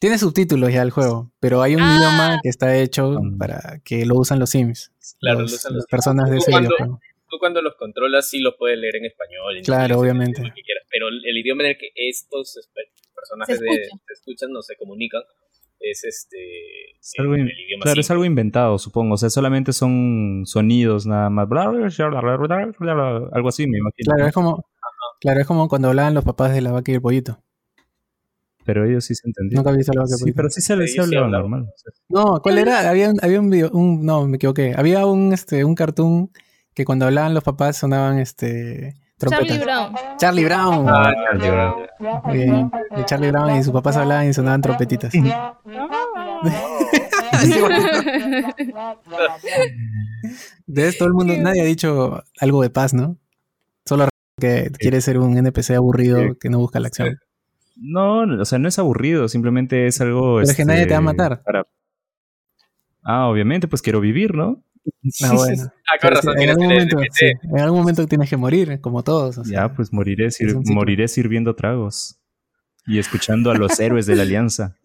Tiene 0.00 0.18
subtítulos 0.18 0.70
ya 0.72 0.82
el 0.82 0.90
juego, 0.90 1.30
pero 1.40 1.62
hay 1.62 1.76
un 1.76 1.82
Ah. 1.82 1.96
idioma 1.98 2.38
que 2.42 2.48
está 2.50 2.76
hecho 2.76 3.18
Mm. 3.20 3.38
para 3.38 3.80
que 3.84 4.04
lo 4.04 4.16
usan 4.16 4.38
los 4.38 4.50
Sims. 4.50 4.92
Claro, 5.20 5.40
los- 5.40 5.52
lo 5.52 5.56
usan 5.56 5.72
las 5.72 5.76
los- 5.76 5.86
personas 5.86 6.30
de 6.30 6.38
ese 6.38 6.50
cuando- 6.50 6.68
videojuego. 6.70 7.00
Tú 7.30 7.38
cuando 7.38 7.62
los 7.62 7.74
controlas 7.76 8.28
sí 8.28 8.38
los 8.40 8.54
puedes 8.58 8.78
leer 8.78 8.96
en 8.96 9.06
español. 9.06 9.56
en 9.56 9.64
Claro, 9.64 9.84
inglés, 9.84 9.98
obviamente. 9.98 10.42
lo 10.42 10.54
que 10.54 10.62
quieras, 10.62 10.84
pero 10.90 11.08
el 11.08 11.36
idioma 11.38 11.62
en 11.64 11.70
el 11.70 11.78
que 11.78 11.88
estos 11.94 12.58
personajes 13.14 13.58
Se 13.58 13.64
de- 13.64 13.84
se 14.06 14.12
escuchan, 14.12 14.52
no 14.52 14.62
se 14.62 14.76
comunican, 14.76 15.22
es 15.80 16.04
este 16.04 16.90
Es 17.00 17.12
algo, 17.18 17.34
el, 17.34 17.40
in- 17.40 17.48
el 17.48 17.60
idioma 17.60 17.82
claro, 17.82 18.00
es 18.00 18.10
algo 18.10 18.24
inventado, 18.24 18.78
supongo. 18.78 19.14
O 19.14 19.16
sea, 19.16 19.30
solamente 19.30 19.72
son 19.72 20.42
sonidos 20.46 21.06
nada 21.06 21.28
más. 21.30 21.48
Bla, 21.48 21.68
bla, 21.68 21.88
bla, 21.88 22.08
bla, 22.08 22.20
bla, 22.20 22.36
bla, 22.36 22.60
bla, 22.78 22.94
bla, 22.94 23.28
Algo 23.32 23.48
así, 23.48 23.66
me 23.66 23.78
imagino. 23.78 24.12
Claro, 24.14 24.28
es 24.28 24.34
como, 24.34 24.64
claro, 25.20 25.40
es 25.40 25.46
como 25.46 25.68
cuando 25.68 25.88
hablaban 25.88 26.14
los 26.14 26.24
papás 26.24 26.52
de 26.54 26.60
la 26.60 26.72
vaca 26.72 26.92
y 26.92 26.94
el 26.94 27.00
pollito. 27.02 27.42
Pero 28.64 28.86
ellos 28.86 29.04
sí 29.04 29.14
se 29.14 29.28
entendían. 29.28 29.66
El 29.66 29.84
Sí, 29.84 30.32
pero 30.32 30.50
sí 30.50 30.60
se 30.60 30.76
les 30.76 30.98
hablaba 30.98 31.28
normal. 31.28 31.62
O 31.62 31.72
sea, 31.76 31.92
No, 32.08 32.40
¿cuál 32.42 32.58
era? 32.58 32.88
Había 32.88 33.10
un, 33.10 33.18
había 33.22 33.40
un 33.40 33.50
video, 33.50 33.70
un, 33.72 34.04
no, 34.04 34.26
me 34.26 34.36
equivoqué. 34.36 34.74
Había 34.76 35.06
un, 35.06 35.32
este, 35.32 35.64
un 35.64 35.74
cartoon 35.74 36.30
que 36.74 36.84
cuando 36.84 37.06
hablaban 37.06 37.34
los 37.34 37.44
papás 37.44 37.76
sonaban, 37.76 38.18
este, 38.18 38.94
Charlie 39.18 39.46
Trompeta. 39.46 39.64
Brown. 39.64 39.94
Charlie 40.18 40.44
Brown. 40.44 40.86
Ah, 40.88 41.12
Charlie 41.30 41.50
Brown. 41.50 41.74
Bien. 42.32 42.70
De 42.96 43.04
Charlie 43.04 43.30
Brown 43.30 43.56
y 43.56 43.62
sus 43.62 43.72
papás 43.72 43.96
hablaban 43.96 44.28
y 44.28 44.32
sonaban 44.32 44.60
trompetitas. 44.60 45.12
De 50.66 50.88
esto 50.88 51.04
todo 51.04 51.08
el 51.08 51.14
mundo, 51.14 51.34
nadie 51.38 51.60
ha 51.60 51.64
dicho 51.64 52.22
algo 52.40 52.62
de 52.62 52.70
paz, 52.70 52.94
¿no? 52.94 53.18
Solo 53.86 54.08
que 54.40 54.70
quiere 54.78 55.00
ser 55.00 55.18
un 55.18 55.36
NPC 55.36 55.72
aburrido 55.72 56.36
que 56.40 56.48
no 56.48 56.58
busca 56.58 56.80
la 56.80 56.88
acción. 56.88 57.18
No, 57.76 58.20
o 58.40 58.44
sea, 58.44 58.58
no 58.58 58.68
es 58.68 58.78
aburrido, 58.78 59.28
simplemente 59.28 59.86
es 59.86 60.00
algo. 60.00 60.36
Pero 60.36 60.50
es 60.50 60.56
que 60.56 60.64
nadie 60.64 60.86
te 60.86 60.92
va 60.92 60.98
a 60.98 61.02
matar. 61.02 61.42
para- 61.42 61.66
Ah, 63.02 63.26
obviamente, 63.28 63.68
pues 63.68 63.82
quiero 63.82 64.00
vivir, 64.00 64.34
¿no? 64.34 64.62
Ah, 65.22 65.32
bueno. 65.34 65.62
Ah, 65.90 65.98
con 66.00 66.10
razón, 66.10 66.38
en, 66.40 66.50
algún 66.50 66.64
el 66.64 66.70
momento, 66.72 66.98
sí, 67.12 67.26
en 67.42 67.58
algún 67.60 67.80
momento 67.80 68.06
tienes 68.06 68.30
que 68.30 68.36
morir, 68.36 68.80
como 68.80 69.02
todos. 69.02 69.38
o 69.38 69.44
sea. 69.44 69.62
Ya, 69.68 69.74
pues 69.74 69.92
moriré, 69.92 70.30
sir- 70.30 70.56
moriré 70.66 71.08
sirviendo 71.08 71.54
tragos 71.54 72.18
y 72.86 72.98
escuchando 72.98 73.50
a 73.50 73.54
los 73.56 73.78
héroes 73.80 74.06
de 74.06 74.16
la 74.16 74.22
alianza. 74.22 74.76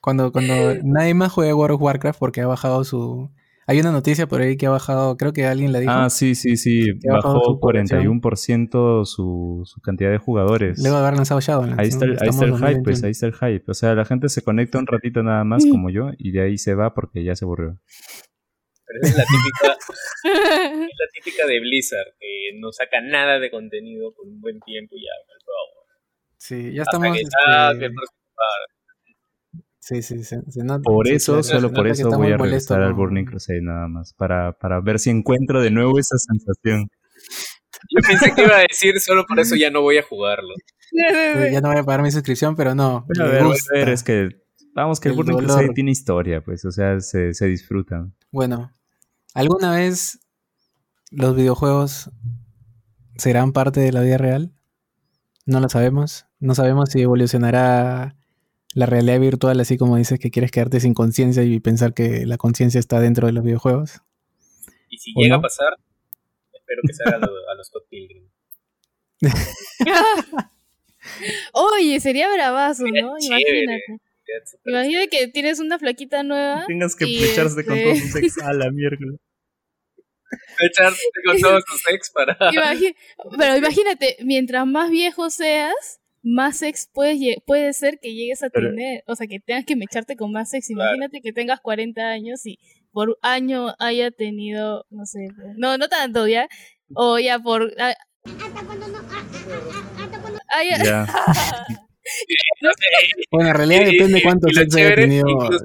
Cuando, 0.00 0.32
cuando 0.32 0.54
nadie 0.84 1.14
más 1.14 1.32
juega 1.32 1.54
World 1.54 1.76
of 1.76 1.80
Warcraft 1.82 2.18
porque 2.18 2.42
ha 2.42 2.46
bajado 2.46 2.84
su... 2.84 3.30
Hay 3.66 3.80
una 3.80 3.92
noticia 3.92 4.26
por 4.26 4.42
ahí 4.42 4.56
que 4.56 4.66
ha 4.66 4.70
bajado, 4.70 5.16
creo 5.16 5.32
que 5.32 5.46
alguien 5.46 5.72
la 5.72 5.80
dijo. 5.80 5.92
Ah, 5.92 6.10
sí, 6.10 6.34
sí, 6.34 6.56
sí. 6.56 6.92
Bajó 7.08 7.40
su 7.44 7.60
población. 7.60 8.20
41% 8.20 9.04
su, 9.06 9.62
su 9.64 9.80
cantidad 9.80 10.10
de 10.10 10.18
jugadores. 10.18 10.78
Luego 10.80 10.96
de 10.96 11.02
haber 11.02 11.16
lanzado 11.16 11.40
Shadowlands. 11.40 11.78
Ahí 11.78 11.88
está, 11.88 12.04
el, 12.04 12.14
¿no? 12.14 12.20
ahí 12.20 12.28
está 12.28 12.44
el 12.44 12.50
hype, 12.52 12.60
2021. 12.60 12.82
pues 12.84 13.04
ahí 13.04 13.10
está 13.10 13.26
el 13.26 13.34
hype. 13.34 13.64
O 13.70 13.74
sea, 13.74 13.94
la 13.94 14.04
gente 14.04 14.28
se 14.28 14.42
conecta 14.42 14.78
un 14.78 14.86
ratito 14.86 15.22
nada 15.22 15.44
más 15.44 15.64
como 15.64 15.88
yo 15.88 16.10
y 16.18 16.32
de 16.32 16.42
ahí 16.42 16.58
se 16.58 16.74
va 16.74 16.92
porque 16.92 17.24
ya 17.24 17.34
se 17.34 17.46
aburrió. 17.46 17.80
Pero 18.86 19.00
esa 19.02 19.10
es 19.10 19.16
la 19.16 19.24
típica, 19.24 19.78
es 20.84 20.98
la 20.98 21.08
típica 21.14 21.46
de 21.46 21.60
Blizzard, 21.60 22.14
que 22.20 22.58
no 22.60 22.70
saca 22.70 23.00
nada 23.00 23.38
de 23.38 23.50
contenido 23.50 24.12
por 24.14 24.26
un 24.26 24.40
buen 24.40 24.60
tiempo 24.60 24.94
y 24.94 25.04
ya, 25.04 25.12
por 25.26 25.38
favor. 25.42 25.84
Sí, 26.36 26.74
ya 26.74 26.82
Hasta 26.82 26.98
estamos... 26.98 27.16
que 27.78 27.86
este. 27.86 27.94
Sí, 29.86 30.00
sí, 30.00 30.24
se, 30.24 30.40
se 30.50 30.64
nota- 30.64 30.80
Por 30.82 31.06
sí, 31.06 31.14
eso, 31.14 31.42
solo 31.42 31.70
por 31.70 31.86
eso 31.86 32.08
voy 32.08 32.32
a 32.32 32.38
molesto 32.38 32.74
regresar 32.74 32.82
al 32.82 32.94
Burning 32.94 33.26
Crusade 33.26 33.60
nada 33.60 33.86
más. 33.86 34.14
Para, 34.14 34.52
para 34.52 34.80
ver 34.80 34.98
si 34.98 35.10
encuentro 35.10 35.60
de 35.60 35.70
nuevo 35.70 35.98
esa 35.98 36.16
sensación. 36.16 36.88
Yo 37.90 38.00
pensé 38.08 38.32
que 38.34 38.42
iba 38.44 38.56
a 38.56 38.60
decir, 38.60 38.98
solo 38.98 39.26
por 39.26 39.38
eso 39.40 39.56
ya 39.56 39.70
no 39.70 39.82
voy 39.82 39.98
a 39.98 40.02
jugarlo. 40.02 40.54
Sí, 40.90 41.52
Ya 41.52 41.60
no 41.60 41.68
voy 41.70 41.78
a 41.78 41.82
pagar 41.84 42.02
mi 42.02 42.10
suscripción, 42.10 42.54
pero 42.56 42.74
no. 42.74 43.04
Bueno, 43.08 43.24
a 43.24 43.28
ver, 43.28 43.42
a 43.42 43.46
gusta. 43.46 43.74
ver, 43.74 43.88
es 43.90 44.02
que... 44.04 44.28
Vamos, 44.74 45.00
que 45.00 45.08
el, 45.08 45.12
El 45.12 45.16
Burning 45.16 45.32
dolor. 45.36 45.46
Crusade 45.50 45.74
tiene 45.74 45.90
historia, 45.90 46.40
pues. 46.42 46.64
O 46.64 46.70
sea, 46.70 46.98
se, 47.00 47.34
se 47.34 47.46
disfruta. 47.46 48.08
Bueno, 48.30 48.70
¿alguna 49.34 49.74
vez 49.74 50.18
los 51.10 51.34
videojuegos 51.36 52.10
serán 53.16 53.52
parte 53.52 53.80
de 53.80 53.92
la 53.92 54.00
vida 54.02 54.16
real? 54.18 54.52
No 55.46 55.60
lo 55.60 55.68
sabemos. 55.68 56.26
No 56.40 56.54
sabemos 56.54 56.90
si 56.90 57.02
evolucionará 57.02 58.16
la 58.74 58.86
realidad 58.86 59.20
virtual, 59.20 59.60
así 59.60 59.78
como 59.78 59.96
dices 59.96 60.18
que 60.18 60.30
quieres 60.30 60.50
quedarte 60.50 60.80
sin 60.80 60.94
conciencia 60.94 61.42
y 61.44 61.60
pensar 61.60 61.94
que 61.94 62.26
la 62.26 62.36
conciencia 62.36 62.78
está 62.78 63.00
dentro 63.00 63.26
de 63.26 63.32
los 63.32 63.44
videojuegos. 63.44 64.00
Y 64.88 64.98
si 64.98 65.12
¿O 65.16 65.22
llega 65.22 65.36
no? 65.36 65.38
a 65.38 65.42
pasar, 65.42 65.74
espero 66.52 66.82
que 66.86 66.92
se 66.92 67.02
haga 67.04 67.16
a 67.16 67.20
los, 67.20 67.30
a 67.30 67.54
los 67.56 67.66
Scott 67.68 67.86
Pilgrim. 67.88 68.28
Oye, 71.52 72.00
sería 72.00 72.32
bravazo, 72.32 72.84
¿no? 72.86 73.14
chévere. 73.18 73.62
Imagínate. 73.62 74.02
Imagínate 74.64 75.08
que 75.08 75.28
tienes 75.28 75.60
una 75.60 75.78
flaquita 75.78 76.22
nueva. 76.22 76.64
Tengas 76.66 76.96
que 76.96 77.06
flecharse 77.06 77.64
con 77.64 77.76
este- 77.76 77.84
todos 77.84 78.00
tus 78.00 78.16
ex 78.16 78.38
a 78.42 78.52
la 78.52 78.70
miércoles. 78.70 79.20
Echarte 80.60 80.98
con 81.24 81.40
todos 81.40 81.64
tus 81.64 81.82
ex 81.90 82.10
para... 82.10 82.36
Pero 83.38 83.56
imagínate, 83.56 84.16
mientras 84.24 84.66
más 84.66 84.90
viejo 84.90 85.30
seas, 85.30 86.00
más 86.26 86.58
sex 86.58 86.88
puedes 86.92 87.18
puede 87.46 87.72
ser 87.74 87.98
que 88.00 88.14
llegues 88.14 88.42
a 88.42 88.48
Pero- 88.50 88.70
tener. 88.70 89.04
O 89.06 89.14
sea, 89.14 89.26
que 89.26 89.38
tengas 89.40 89.64
que 89.66 89.76
mecharte 89.76 90.16
con 90.16 90.32
más 90.32 90.50
sex. 90.50 90.66
Claro. 90.68 90.82
Imagínate 90.96 91.20
que 91.20 91.32
tengas 91.32 91.60
40 91.60 92.00
años 92.08 92.44
y 92.46 92.58
por 92.92 93.18
año 93.22 93.74
haya 93.78 94.10
tenido, 94.10 94.86
no 94.90 95.04
sé, 95.04 95.28
no, 95.56 95.76
no 95.78 95.88
tanto 95.88 96.26
ya. 96.26 96.48
O 96.94 97.18
ya 97.18 97.38
por. 97.38 97.72
ah, 97.78 97.94
haya- 100.58 100.82
Ya. 100.84 101.06
Bueno, 103.30 103.48
en 103.50 103.56
realidad 103.56 103.86
depende 103.86 104.22
cuánto 104.22 104.46
sexo 104.50 104.76
haya 104.78 104.94
tenido. 104.94 105.26
incluso- 105.26 105.64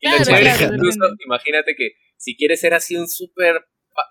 Claro, 0.00 0.24
chévere 0.24 0.52
claro, 0.56 0.76
imagínate 1.26 1.74
que 1.76 1.90
si 2.16 2.36
quieres 2.36 2.60
ser 2.60 2.72
así 2.72 2.96
un 2.96 3.06
super 3.06 3.66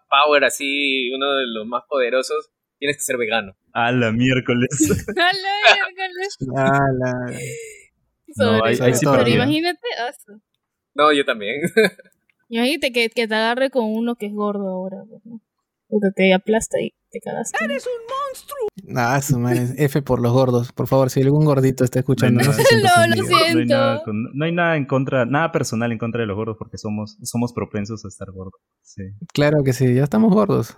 power, 0.09 0.43
así 0.45 1.11
uno 1.11 1.34
de 1.36 1.45
los 1.47 1.65
más 1.65 1.82
poderosos, 1.89 2.51
tienes 2.78 2.97
que 2.97 3.01
ser 3.03 3.17
vegano. 3.17 3.57
A 3.88 3.91
la 3.91 4.11
miércoles. 4.11 4.69
A 5.09 5.32
la 5.34 5.73
miércoles. 5.73 6.38
Ah, 6.55 6.88
la- 6.97 7.39
No, 8.38 8.63
ahí- 8.65 8.78
ahí 8.82 8.93
sí 8.93 9.05
Pero 9.05 9.28
imagínate, 9.28 9.88
ah, 9.99 10.11
No, 10.95 11.13
yo 11.13 11.23
también. 11.25 11.61
imagínate 12.49 12.91
que, 12.91 13.09
que 13.09 13.28
te 13.28 13.36
agarre 13.36 13.69
con 13.69 13.86
uno 13.86 14.15
que 14.15 14.25
es 14.28 14.34
gordo 14.34 14.67
ahora. 14.69 14.97
¿no? 15.25 15.41
Puta, 15.89 16.11
te 16.15 16.34
aplasta 16.34 16.82
y 16.82 16.93
te 17.11 17.19
cagaste. 17.19 17.57
Ah, 18.95 19.21
su 19.21 19.39
madre. 19.39 19.67
F 19.78 20.01
por 20.01 20.19
los 20.21 20.34
gordos. 20.34 20.71
Por 20.73 20.88
favor, 20.88 21.09
si 21.09 21.21
algún 21.21 21.45
gordito 21.45 21.84
está 21.84 21.99
escuchando, 21.99 22.43
no 22.43 22.51
se 22.53 22.63
sienta 22.63 23.07
No, 23.07 23.15
lo 23.15 23.23
siento. 23.23 23.53
No 23.53 23.59
hay, 23.59 23.65
nada 23.65 24.03
con- 24.03 24.23
no 24.34 24.45
hay 24.45 24.51
nada 24.51 24.75
en 24.78 24.86
contra, 24.86 25.25
nada 25.25 25.51
personal 25.51 25.91
en 25.91 25.97
contra 25.97 26.21
de 26.21 26.28
los 26.28 26.36
gordos 26.36 26.57
porque 26.57 26.78
somos, 26.78 27.17
somos 27.23 27.53
propensos 27.53 28.03
a 28.05 28.07
estar 28.07 28.32
gordos. 28.32 28.59
Sí. 28.82 29.03
Claro 29.34 29.63
que 29.63 29.73
sí, 29.73 29.93
ya 29.93 30.03
estamos 30.03 30.34
gordos. 30.34 30.78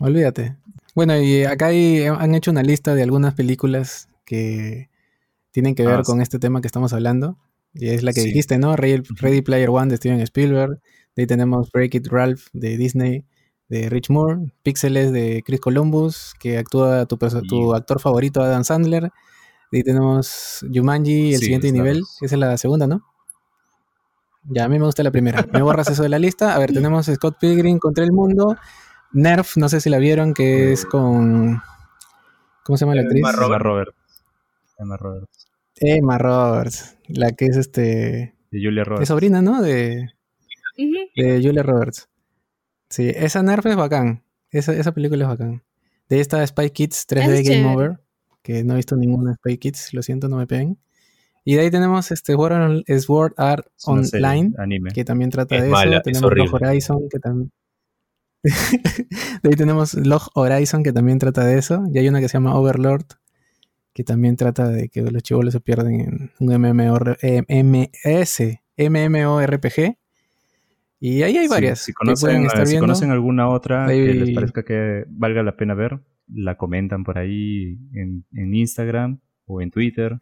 Olvídate. 0.00 0.56
Bueno, 0.94 1.16
y 1.20 1.44
acá 1.44 1.66
hay- 1.66 2.04
han 2.04 2.34
hecho 2.34 2.50
una 2.50 2.62
lista 2.62 2.94
de 2.94 3.02
algunas 3.02 3.34
películas 3.34 4.08
que 4.24 4.88
tienen 5.52 5.74
que 5.74 5.84
ver 5.86 6.00
Ah, 6.00 6.02
con 6.04 6.20
este 6.20 6.38
tema 6.38 6.60
que 6.60 6.66
estamos 6.66 6.92
hablando. 6.92 7.36
Y 7.74 7.88
es 7.90 8.02
la 8.02 8.12
que 8.12 8.20
Sí. 8.22 8.28
dijiste, 8.28 8.58
¿no? 8.58 8.74
Ready, 8.76 9.02
Ready 9.20 9.42
Player 9.42 9.70
One 9.70 9.88
de 9.90 9.96
Steven 9.96 10.20
Spielberg. 10.20 10.80
De 11.14 11.22
ahí 11.22 11.26
tenemos 11.26 11.70
Break 11.72 11.94
It 11.94 12.06
Ralph 12.08 12.46
de 12.52 12.76
Disney, 12.76 13.24
de 13.68 13.88
Rich 13.88 14.10
Moore. 14.10 14.52
Píxeles 14.62 15.12
de 15.12 15.42
Chris 15.46 15.60
Columbus, 15.60 16.34
que 16.40 16.58
actúa 16.58 17.06
tu, 17.06 17.16
actor 17.74 18.00
favorito, 18.00 18.42
Adam 18.42 18.64
Sandler. 18.64 19.10
De 19.70 19.78
ahí 19.78 19.82
tenemos 19.84 20.64
Jumanji, 20.72 21.34
el 21.34 21.38
Sí, 21.38 21.44
siguiente 21.44 21.70
nivel, 21.70 22.02
esa 22.20 22.34
es 22.34 22.40
la 22.40 22.56
segunda, 22.56 22.88
¿no? 22.88 23.02
Ya, 24.48 24.64
a 24.64 24.68
mí 24.68 24.78
me 24.78 24.86
gusta 24.86 25.02
la 25.04 25.10
primera. 25.12 25.46
Me 25.52 25.62
borras 25.62 25.88
eso 25.90 26.02
de 26.02 26.08
la 26.08 26.18
lista. 26.18 26.54
A 26.56 26.58
ver, 26.58 26.72
tenemos 26.88 27.06
Scott 27.06 27.36
Pilgrim 27.40 27.78
contra 27.78 28.02
el 28.04 28.10
mundo. 28.12 28.56
Nerf, 29.12 29.56
no 29.56 29.68
sé 29.68 29.80
si 29.80 29.90
la 29.90 29.98
vieron, 29.98 30.34
que 30.34 30.72
es 30.72 30.84
con. 30.84 31.60
¿Cómo 32.64 32.76
se 32.76 32.84
llama 32.84 32.94
la 32.94 33.02
actriz? 33.02 33.20
Emma 33.20 33.32
Emma 33.44 33.58
Roberts. 33.58 33.94
Emma 34.78 34.96
Roberts. 34.96 35.46
Emma 35.76 36.18
Roberts. 36.18 36.96
La 37.08 37.32
que 37.32 37.46
es 37.46 37.56
este. 37.56 38.36
De 38.50 38.60
Julia 38.62 38.82
Es 38.82 38.88
Roberts. 38.88 39.08
sobrina, 39.08 39.42
¿no? 39.42 39.62
De, 39.62 40.08
de 41.16 41.40
Julia 41.42 41.62
Roberts. 41.62 42.08
Sí, 42.88 43.10
esa 43.14 43.42
Nerf 43.42 43.66
es 43.66 43.76
bacán. 43.76 44.24
Esa, 44.50 44.72
esa 44.72 44.92
película 44.92 45.24
es 45.24 45.28
bacán. 45.28 45.62
De 46.08 46.16
ahí 46.16 46.22
está 46.22 46.44
Spy 46.46 46.70
Kids 46.70 47.06
3D 47.08 47.18
Es 47.22 47.48
Game 47.48 47.62
chévere. 47.62 47.74
Over. 47.74 48.00
Que 48.42 48.64
no 48.64 48.72
he 48.74 48.76
visto 48.76 48.96
ninguna 48.96 49.34
Spy 49.34 49.58
Kids, 49.58 49.92
lo 49.94 50.02
siento, 50.02 50.28
no 50.28 50.36
me 50.36 50.46
peguen. 50.46 50.78
Y 51.44 51.54
de 51.54 51.60
ahí 51.62 51.70
tenemos 51.70 52.10
este 52.10 52.32
Sword, 52.34 53.32
Art 53.36 53.66
Es 53.76 54.10
serie, 54.10 54.26
Online. 54.26 54.54
anime. 54.58 54.90
que 54.92 55.04
también 55.04 55.30
trata 55.30 55.56
Es 55.56 55.62
de 55.62 55.68
mala, 55.68 55.90
eso. 55.90 55.96
es 55.98 56.02
Tenemos 56.04 56.24
horrible. 56.24 56.50
Horizon, 56.52 57.08
que 57.10 57.18
también. 57.18 57.52
de 59.42 59.48
ahí 59.48 59.54
tenemos 59.56 59.94
Log 59.94 60.22
Horizon, 60.34 60.82
que 60.82 60.92
también 60.92 61.18
trata 61.18 61.44
de 61.44 61.58
eso. 61.58 61.84
Y 61.92 61.98
hay 61.98 62.08
una 62.08 62.20
que 62.20 62.28
se 62.28 62.34
llama 62.34 62.54
Overlord, 62.54 63.06
que 63.92 64.04
también 64.04 64.36
trata 64.36 64.68
de 64.68 64.88
que 64.88 65.02
los 65.02 65.22
chivolos 65.22 65.52
se 65.52 65.60
pierden 65.60 66.00
en 66.00 66.30
un 66.38 66.60
MMOR 66.60 67.18
eh, 67.22 67.42
MMORPG. 68.88 69.96
Y 71.02 71.22
ahí 71.22 71.36
hay 71.38 71.46
Sí, 71.46 71.50
varias 71.50 71.78
Si, 71.80 71.92
que 71.92 71.96
pueden 72.20 72.42
conocen, 72.42 72.46
estar 72.46 72.62
eh, 72.62 72.66
si 72.66 72.78
conocen 72.78 73.10
alguna 73.10 73.48
otra 73.48 73.86
que 73.86 74.14
les 74.14 74.34
parezca 74.34 74.64
que 74.64 75.04
valga 75.08 75.42
la 75.42 75.56
pena 75.56 75.74
ver, 75.74 76.00
la 76.28 76.56
comentan 76.56 77.04
por 77.04 77.18
ahí 77.18 77.78
en, 77.94 78.24
en 78.34 78.54
Instagram 78.54 79.18
o 79.46 79.62
en 79.62 79.70
Twitter. 79.70 80.18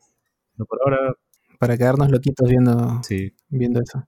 No 0.56 0.64
por 0.64 0.78
ahora, 0.84 1.14
Para 1.58 1.76
quedarnos 1.76 2.10
loquitos 2.10 2.48
viendo, 2.48 3.00
sí. 3.02 3.34
viendo 3.48 3.80
eso. 3.80 4.06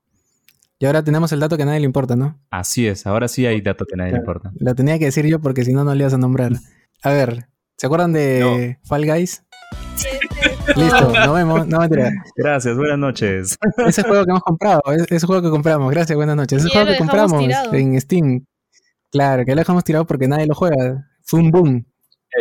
Y 0.83 0.87
ahora 0.87 1.05
tenemos 1.05 1.31
el 1.33 1.41
dato 1.41 1.57
que 1.59 1.62
a 1.62 1.66
nadie 1.66 1.81
le 1.81 1.85
importa, 1.87 2.16
¿no? 2.16 2.41
Así 2.51 2.87
es, 2.89 3.07
ahora 3.07 3.28
sí 3.28 3.45
hay 3.45 3.61
datos 3.61 3.87
que 3.87 3.95
a 3.95 3.99
nadie 3.99 4.12
le 4.12 4.18
importa. 4.18 4.51
Lo 4.59 4.74
tenía 4.74 4.99
que 4.99 5.05
decir 5.05 5.26
yo 5.26 5.39
porque 5.39 5.62
si 5.64 5.74
no, 5.74 5.85
no 5.85 5.95
le 5.95 6.01
ibas 6.01 6.14
a 6.14 6.18
nombrar. 6.18 6.53
A 7.03 7.11
ver, 7.11 7.49
¿se 7.76 7.87
acuerdan 7.87 8.12
de 8.14 8.78
Fall 8.85 9.05
Guys? 9.07 9.45
Listo, 10.76 11.12
nos 11.12 11.35
vemos. 11.35 11.66
No, 11.66 11.81
mentira. 11.81 12.11
Gracias, 12.35 12.76
buenas 12.76 12.99
noches. 12.99 13.59
Ese 13.87 14.03
juego 14.03 14.24
que 14.24 14.31
hemos 14.31 14.43
comprado, 14.43 14.81
es- 14.97 15.07
ese 15.11 15.26
juego 15.26 15.43
que 15.43 15.51
compramos, 15.51 15.91
gracias, 15.91 16.16
buenas 16.16 16.37
noches. 16.37 16.61
Ese 16.61 16.68
Y 16.68 16.70
ya 16.70 16.78
juego 16.78 16.87
lo 16.87 16.93
que 16.93 16.99
compramos 16.99 17.39
tirado. 17.43 17.74
en 17.74 18.01
Steam. 18.01 18.47
Claro, 19.12 19.45
que 19.45 19.51
lo 19.55 19.59
dejamos 19.61 19.85
tirado 19.85 20.07
porque 20.07 20.28
nadie 20.28 20.47
lo 20.47 20.55
juega. 20.55 21.07
Fue 21.24 21.41
un 21.41 21.51
boom. 21.51 21.85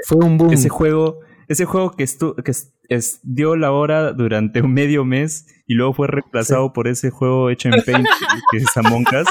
Fue 0.06 0.18
un 0.26 0.38
boom. 0.38 0.54
Ese 0.54 0.70
juego, 0.70 1.20
ese 1.50 1.66
juego 1.66 1.92
que, 1.92 2.04
estu- 2.06 2.42
que 2.44 2.52
es- 2.52 2.72
es- 2.88 3.20
dio 3.24 3.56
la 3.58 3.72
hora 3.72 4.14
durante 4.14 4.62
un 4.62 4.74
medio 4.74 5.04
mes 5.04 5.46
y 5.68 5.74
luego 5.74 5.94
fue 5.94 6.08
reemplazado 6.08 6.72
por 6.72 6.88
ese 6.88 7.10
juego 7.10 7.50
hecho 7.50 7.70
en 7.70 7.84
Paint 7.84 8.08
que 8.52 8.58
es 8.60 8.78
Among 8.78 9.06
Us. 9.08 9.28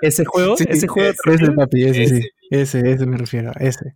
Ese 0.00 0.24
juego, 0.24 0.56
Sí, 0.56 0.64
ese 0.68 0.86
juego. 0.86 1.10
Ese, 1.26 1.50
papi, 1.52 1.82
ese, 1.84 2.02
Ese. 2.04 2.16
sí. 2.22 2.28
Ese, 2.50 2.90
ese 2.92 3.06
me 3.06 3.16
refiero, 3.16 3.52
ese. 3.58 3.92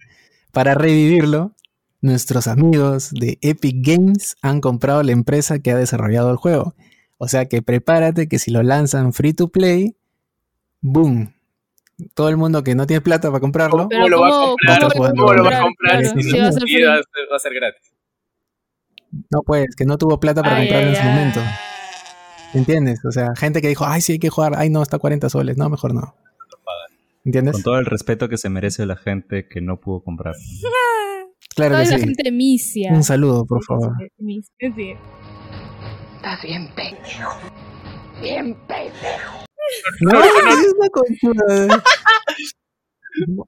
Para 0.50 0.74
revivirlo, 0.74 1.54
nuestros 2.00 2.48
amigos 2.48 3.10
de 3.12 3.38
Epic 3.40 3.76
Games 3.80 4.36
han 4.42 4.60
comprado 4.60 5.02
la 5.04 5.12
empresa 5.12 5.60
que 5.60 5.70
ha 5.70 5.76
desarrollado 5.76 6.30
el 6.32 6.36
juego. 6.36 6.74
O 7.18 7.28
sea 7.28 7.46
que 7.46 7.62
prepárate 7.62 8.26
que 8.26 8.40
si 8.40 8.50
lo 8.50 8.62
lanzan 8.64 9.12
free 9.12 9.32
to 9.32 9.48
play, 9.48 9.96
boom. 10.80 11.34
Todo 12.14 12.28
el 12.28 12.36
mundo 12.36 12.62
que 12.62 12.74
no 12.74 12.86
tiene 12.86 13.00
plata 13.00 13.28
para 13.28 13.40
comprarlo, 13.40 13.88
¿Cómo 13.90 14.08
lo 14.08 14.20
va 14.20 14.28
a 14.28 14.30
¿cómo- 14.30 14.46
comprar? 14.48 14.80
cómo 14.92 15.08
¿Cómo, 15.10 15.32
lo 15.32 15.44
va 15.44 15.58
a 15.58 15.62
comprar 15.62 16.00
Claro, 16.00 16.20
si 16.22 16.38
va 16.38 16.48
a 16.48 16.52
ser 16.52 16.62
va 16.62 16.94
a 16.94 16.96
ser, 16.98 17.04
va 17.32 17.36
a 17.36 17.38
ser 17.38 17.54
gratis. 17.54 17.92
no 19.30 19.40
pues, 19.44 19.74
que 19.76 19.84
no 19.84 19.98
tuvo 19.98 20.18
plata 20.20 20.42
para 20.42 20.56
Ay, 20.56 20.66
comprarlo 20.68 20.88
en 20.90 20.96
ay, 20.96 21.02
su 21.02 21.08
ay. 21.08 21.14
momento. 21.14 21.40
¿Entiendes? 22.54 23.04
O 23.04 23.10
sea, 23.12 23.28
gente 23.36 23.62
que 23.62 23.68
dijo, 23.68 23.84
ay, 23.86 24.00
sí 24.02 24.12
hay 24.12 24.18
que 24.18 24.28
jugar, 24.28 24.52
ay, 24.56 24.68
no, 24.70 24.82
está 24.82 24.96
a 24.96 25.00
40 25.00 25.28
soles. 25.30 25.56
No, 25.56 25.68
mejor 25.70 25.94
no. 25.94 26.14
¿Entiendes? 27.24 27.52
Con 27.54 27.62
todo 27.62 27.78
el 27.78 27.86
respeto 27.86 28.28
que 28.28 28.36
se 28.36 28.48
merece 28.50 28.84
la 28.84 28.96
gente 28.96 29.46
que 29.48 29.60
no 29.60 29.78
pudo 29.80 30.00
comprar. 30.02 30.34
Claro 31.54 31.72
Toda 31.74 31.84
que 31.84 31.90
la 31.90 31.98
sí. 31.98 32.04
gente 32.04 32.32
misia. 32.32 32.92
Un 32.94 33.04
saludo, 33.04 33.44
por 33.44 33.62
favor. 33.62 33.92
Estás 34.00 34.74
bien 36.42 36.70
pendejo. 36.74 37.30
Bien 38.22 38.56
pendejo. 38.66 39.44
No, 40.00 40.22
es 40.24 40.74
una 40.78 40.88
conchuda. 40.90 41.82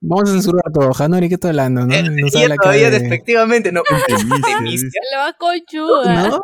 Vamos 0.00 0.28
a 0.28 0.32
censurar 0.32 0.64
todo. 0.72 0.90
Hanori, 0.98 1.28
¿qué 1.28 1.34
está 1.34 1.48
hablando? 1.48 1.86
¿no? 1.86 1.94
Eh, 1.94 2.02
No 2.02 2.28
sabe 2.28 2.48
la 2.48 2.56
todavía 2.56 2.84
cara 2.84 2.94
de- 2.96 3.00
despectivamente 3.00 3.72
no. 3.72 3.82
Va 5.16 5.32
conchuda. 5.38 6.28
¿No? 6.28 6.40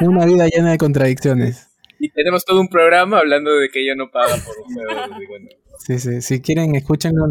Una 0.00 0.24
vida 0.26 0.46
llena 0.48 0.70
de 0.72 0.78
contradicciones. 0.78 1.68
Y 1.98 2.10
tenemos 2.10 2.44
todo 2.44 2.60
un 2.60 2.68
programa 2.68 3.18
hablando 3.18 3.50
de 3.52 3.68
que 3.70 3.82
ella 3.82 3.94
no 3.96 4.10
paga 4.10 4.36
por 4.36 4.54
un 4.66 4.74
juego. 4.74 4.90
bueno, 5.28 5.48
Sí, 5.78 5.98
sí. 5.98 6.22
Si 6.22 6.40
quieren, 6.40 6.74
escúchenlo. 6.74 7.26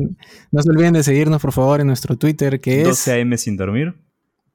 No 0.52 0.62
se 0.62 0.70
olviden 0.70 0.94
de 0.94 1.04
seguirnos, 1.04 1.42
por 1.42 1.52
favor, 1.52 1.82
en 1.82 1.88
nuestro 1.88 2.16
Twitter, 2.18 2.60
que 2.62 2.82
es... 2.82 2.88
12 2.88 3.22
AM 3.22 3.38
sin 3.38 3.58
dormir. 3.58 3.96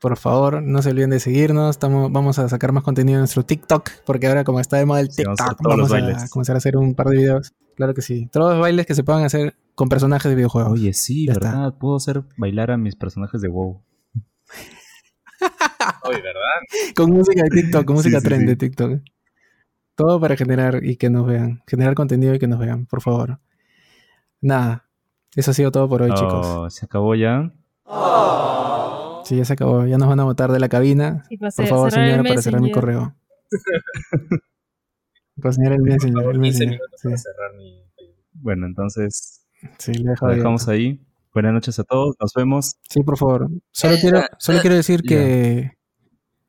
Por 0.00 0.16
favor, 0.16 0.62
no 0.62 0.80
se 0.80 0.90
olviden 0.90 1.10
de 1.10 1.20
seguirnos. 1.20 1.70
Estamos, 1.70 2.10
vamos 2.10 2.38
a 2.38 2.48
sacar 2.48 2.72
más 2.72 2.82
contenido 2.82 3.18
en 3.18 3.20
nuestro 3.20 3.44
TikTok, 3.44 3.90
porque 4.06 4.28
ahora 4.28 4.44
como 4.44 4.58
está 4.58 4.78
de 4.78 4.86
moda 4.86 5.00
el 5.00 5.10
Sí, 5.10 5.22
vamos 5.24 5.38
a 5.40 5.44
hacer 5.44 5.56
TikTok, 5.56 5.66
todos 5.66 5.78
los 5.78 5.90
vamos 5.90 6.22
a 6.22 6.28
comenzar 6.28 6.56
a 6.56 6.58
hacer 6.58 6.76
un 6.78 6.94
par 6.94 7.08
de 7.08 7.16
videos. 7.18 7.52
Claro 7.76 7.92
que 7.92 8.00
sí. 8.00 8.26
Todos 8.32 8.52
los 8.52 8.60
bailes 8.60 8.86
que 8.86 8.94
se 8.94 9.04
puedan 9.04 9.24
hacer 9.24 9.54
con 9.74 9.90
personajes 9.90 10.30
de 10.30 10.36
videojuegos. 10.36 10.72
Oye, 10.72 10.94
sí, 10.94 11.26
Ya 11.26 11.34
¿verdad? 11.34 11.74
Puedo 11.78 11.96
hacer 11.96 12.22
bailar 12.38 12.70
a 12.70 12.78
mis 12.78 12.96
personajes 12.96 13.42
de 13.42 13.48
WoW. 13.48 13.82
oye, 16.04 16.22
¿verdad? 16.22 16.94
Con 16.96 17.10
música 17.10 17.42
de 17.42 17.50
TikTok, 17.50 17.84
con 17.84 17.96
música 17.96 18.20
sí, 18.20 18.24
trend 18.24 18.42
sí. 18.42 18.46
de 18.46 18.56
TikTok. 18.56 19.00
Todo 19.96 20.18
para 20.18 20.34
generar 20.34 20.82
y 20.82 20.96
que 20.96 21.10
nos 21.10 21.26
vean. 21.26 21.62
Generar 21.66 21.94
contenido 21.94 22.34
y 22.34 22.38
que 22.38 22.48
nos 22.48 22.58
vean, 22.58 22.86
por 22.86 23.02
favor. 23.02 23.38
Nada. 24.40 24.88
Eso 25.36 25.50
ha 25.50 25.54
sido 25.54 25.70
todo 25.70 25.88
por 25.90 26.00
hoy, 26.00 26.10
chicos. 26.14 26.46
Oh, 26.46 26.70
se 26.70 26.86
acabó 26.86 27.14
ya. 27.14 27.52
Sí, 29.30 29.36
ya 29.36 29.44
se 29.44 29.52
acabó. 29.52 29.86
Ya 29.86 29.96
nos 29.96 30.08
van 30.08 30.18
a 30.18 30.24
botar 30.24 30.50
de 30.50 30.58
la 30.58 30.68
cabina. 30.68 31.22
Para 31.38 31.52
Por 31.52 31.66
favor, 31.68 31.92
señora, 31.92 32.24
para 32.24 32.42
cerrar 32.42 32.60
mi 32.60 32.72
correo. 32.72 33.14
Por 35.40 35.54
señora, 35.54 35.76
el 35.76 35.82
Messenger. 35.82 36.24
Por 36.24 36.34
El 36.34 36.40
15 36.40 36.48
Messenger. 36.48 36.68
minutos 36.80 37.00
Sí, 37.00 37.04
para 37.08 37.16
cerrar 37.16 37.54
mi. 37.56 37.84
Bueno, 38.32 38.66
entonces 38.66 39.46
sí, 39.78 39.94
le 39.94 40.10
dejo 40.10 40.26
lo 40.26 40.34
dejamos 40.34 40.66
ahí. 40.66 41.00
Buenas 41.32 41.52
noches 41.52 41.78
a 41.78 41.84
todos. 41.84 42.16
Nos 42.18 42.32
vemos. 42.34 42.74
Sí, 42.88 43.04
por 43.04 43.16
favor. 43.16 43.48
Solo 43.70 43.94
quiero, 44.00 44.22
solo 44.38 44.58
quiero 44.62 44.74
decir 44.74 45.02
que 45.02 45.78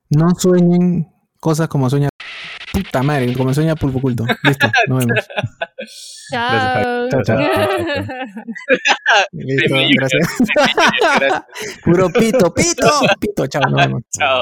no 0.09 0.31
sueñen 0.31 1.05
cosas 1.39 1.67
como 1.67 1.87
sueña. 1.87 2.09
Puta 2.71 3.03
madre, 3.03 3.33
como 3.35 3.53
sueña 3.53 3.75
Pulpo 3.75 3.99
Culto. 3.99 4.25
Listo, 4.43 4.71
nos 4.87 5.05
vemos. 5.05 5.27
Chao. 6.31 7.09
Chao, 7.09 7.23
chao. 7.23 7.37
Listo, 9.33 9.75
gracias. 9.95 10.27
Gracias. 11.19 11.43
Puro 11.83 12.09
pito, 12.09 12.53
pito, 12.53 12.89
pito, 13.19 13.47
chao, 13.47 13.61
nos 13.63 13.73
vemos. 13.75 14.03
Chao. 14.17 14.41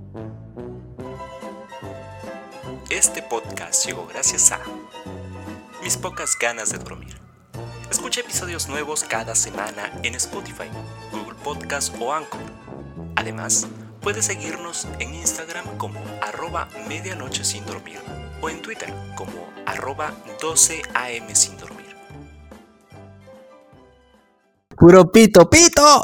Este 2.89 3.21
podcast 3.23 3.85
llegó 3.85 4.07
gracias 4.07 4.51
a 4.51 4.59
mis 5.83 5.97
pocas 5.97 6.37
ganas 6.39 6.71
de 6.71 6.77
dormir. 6.77 7.15
Escucha 7.89 8.21
episodios 8.21 8.69
nuevos 8.69 9.03
cada 9.03 9.33
semana 9.33 9.91
en 10.03 10.13
Spotify, 10.15 10.67
Google 11.11 11.35
Podcast 11.43 11.95
o 11.99 12.13
Anchor. 12.13 12.41
Además, 13.15 13.67
puedes 14.01 14.25
seguirnos 14.25 14.87
en 14.99 15.13
Instagram 15.13 15.77
como 15.77 15.99
arroba 16.21 16.67
medianoche 16.87 17.43
sin 17.43 17.65
dormir 17.65 17.99
o 18.41 18.49
en 18.49 18.61
Twitter 18.61 18.93
como 19.15 19.47
arroba 19.65 20.13
12 20.41 20.81
am 20.93 21.35
sin 21.35 21.57
dormir. 21.57 21.95
Puro 24.77 25.11
pito, 25.11 25.49
pito. 25.49 26.03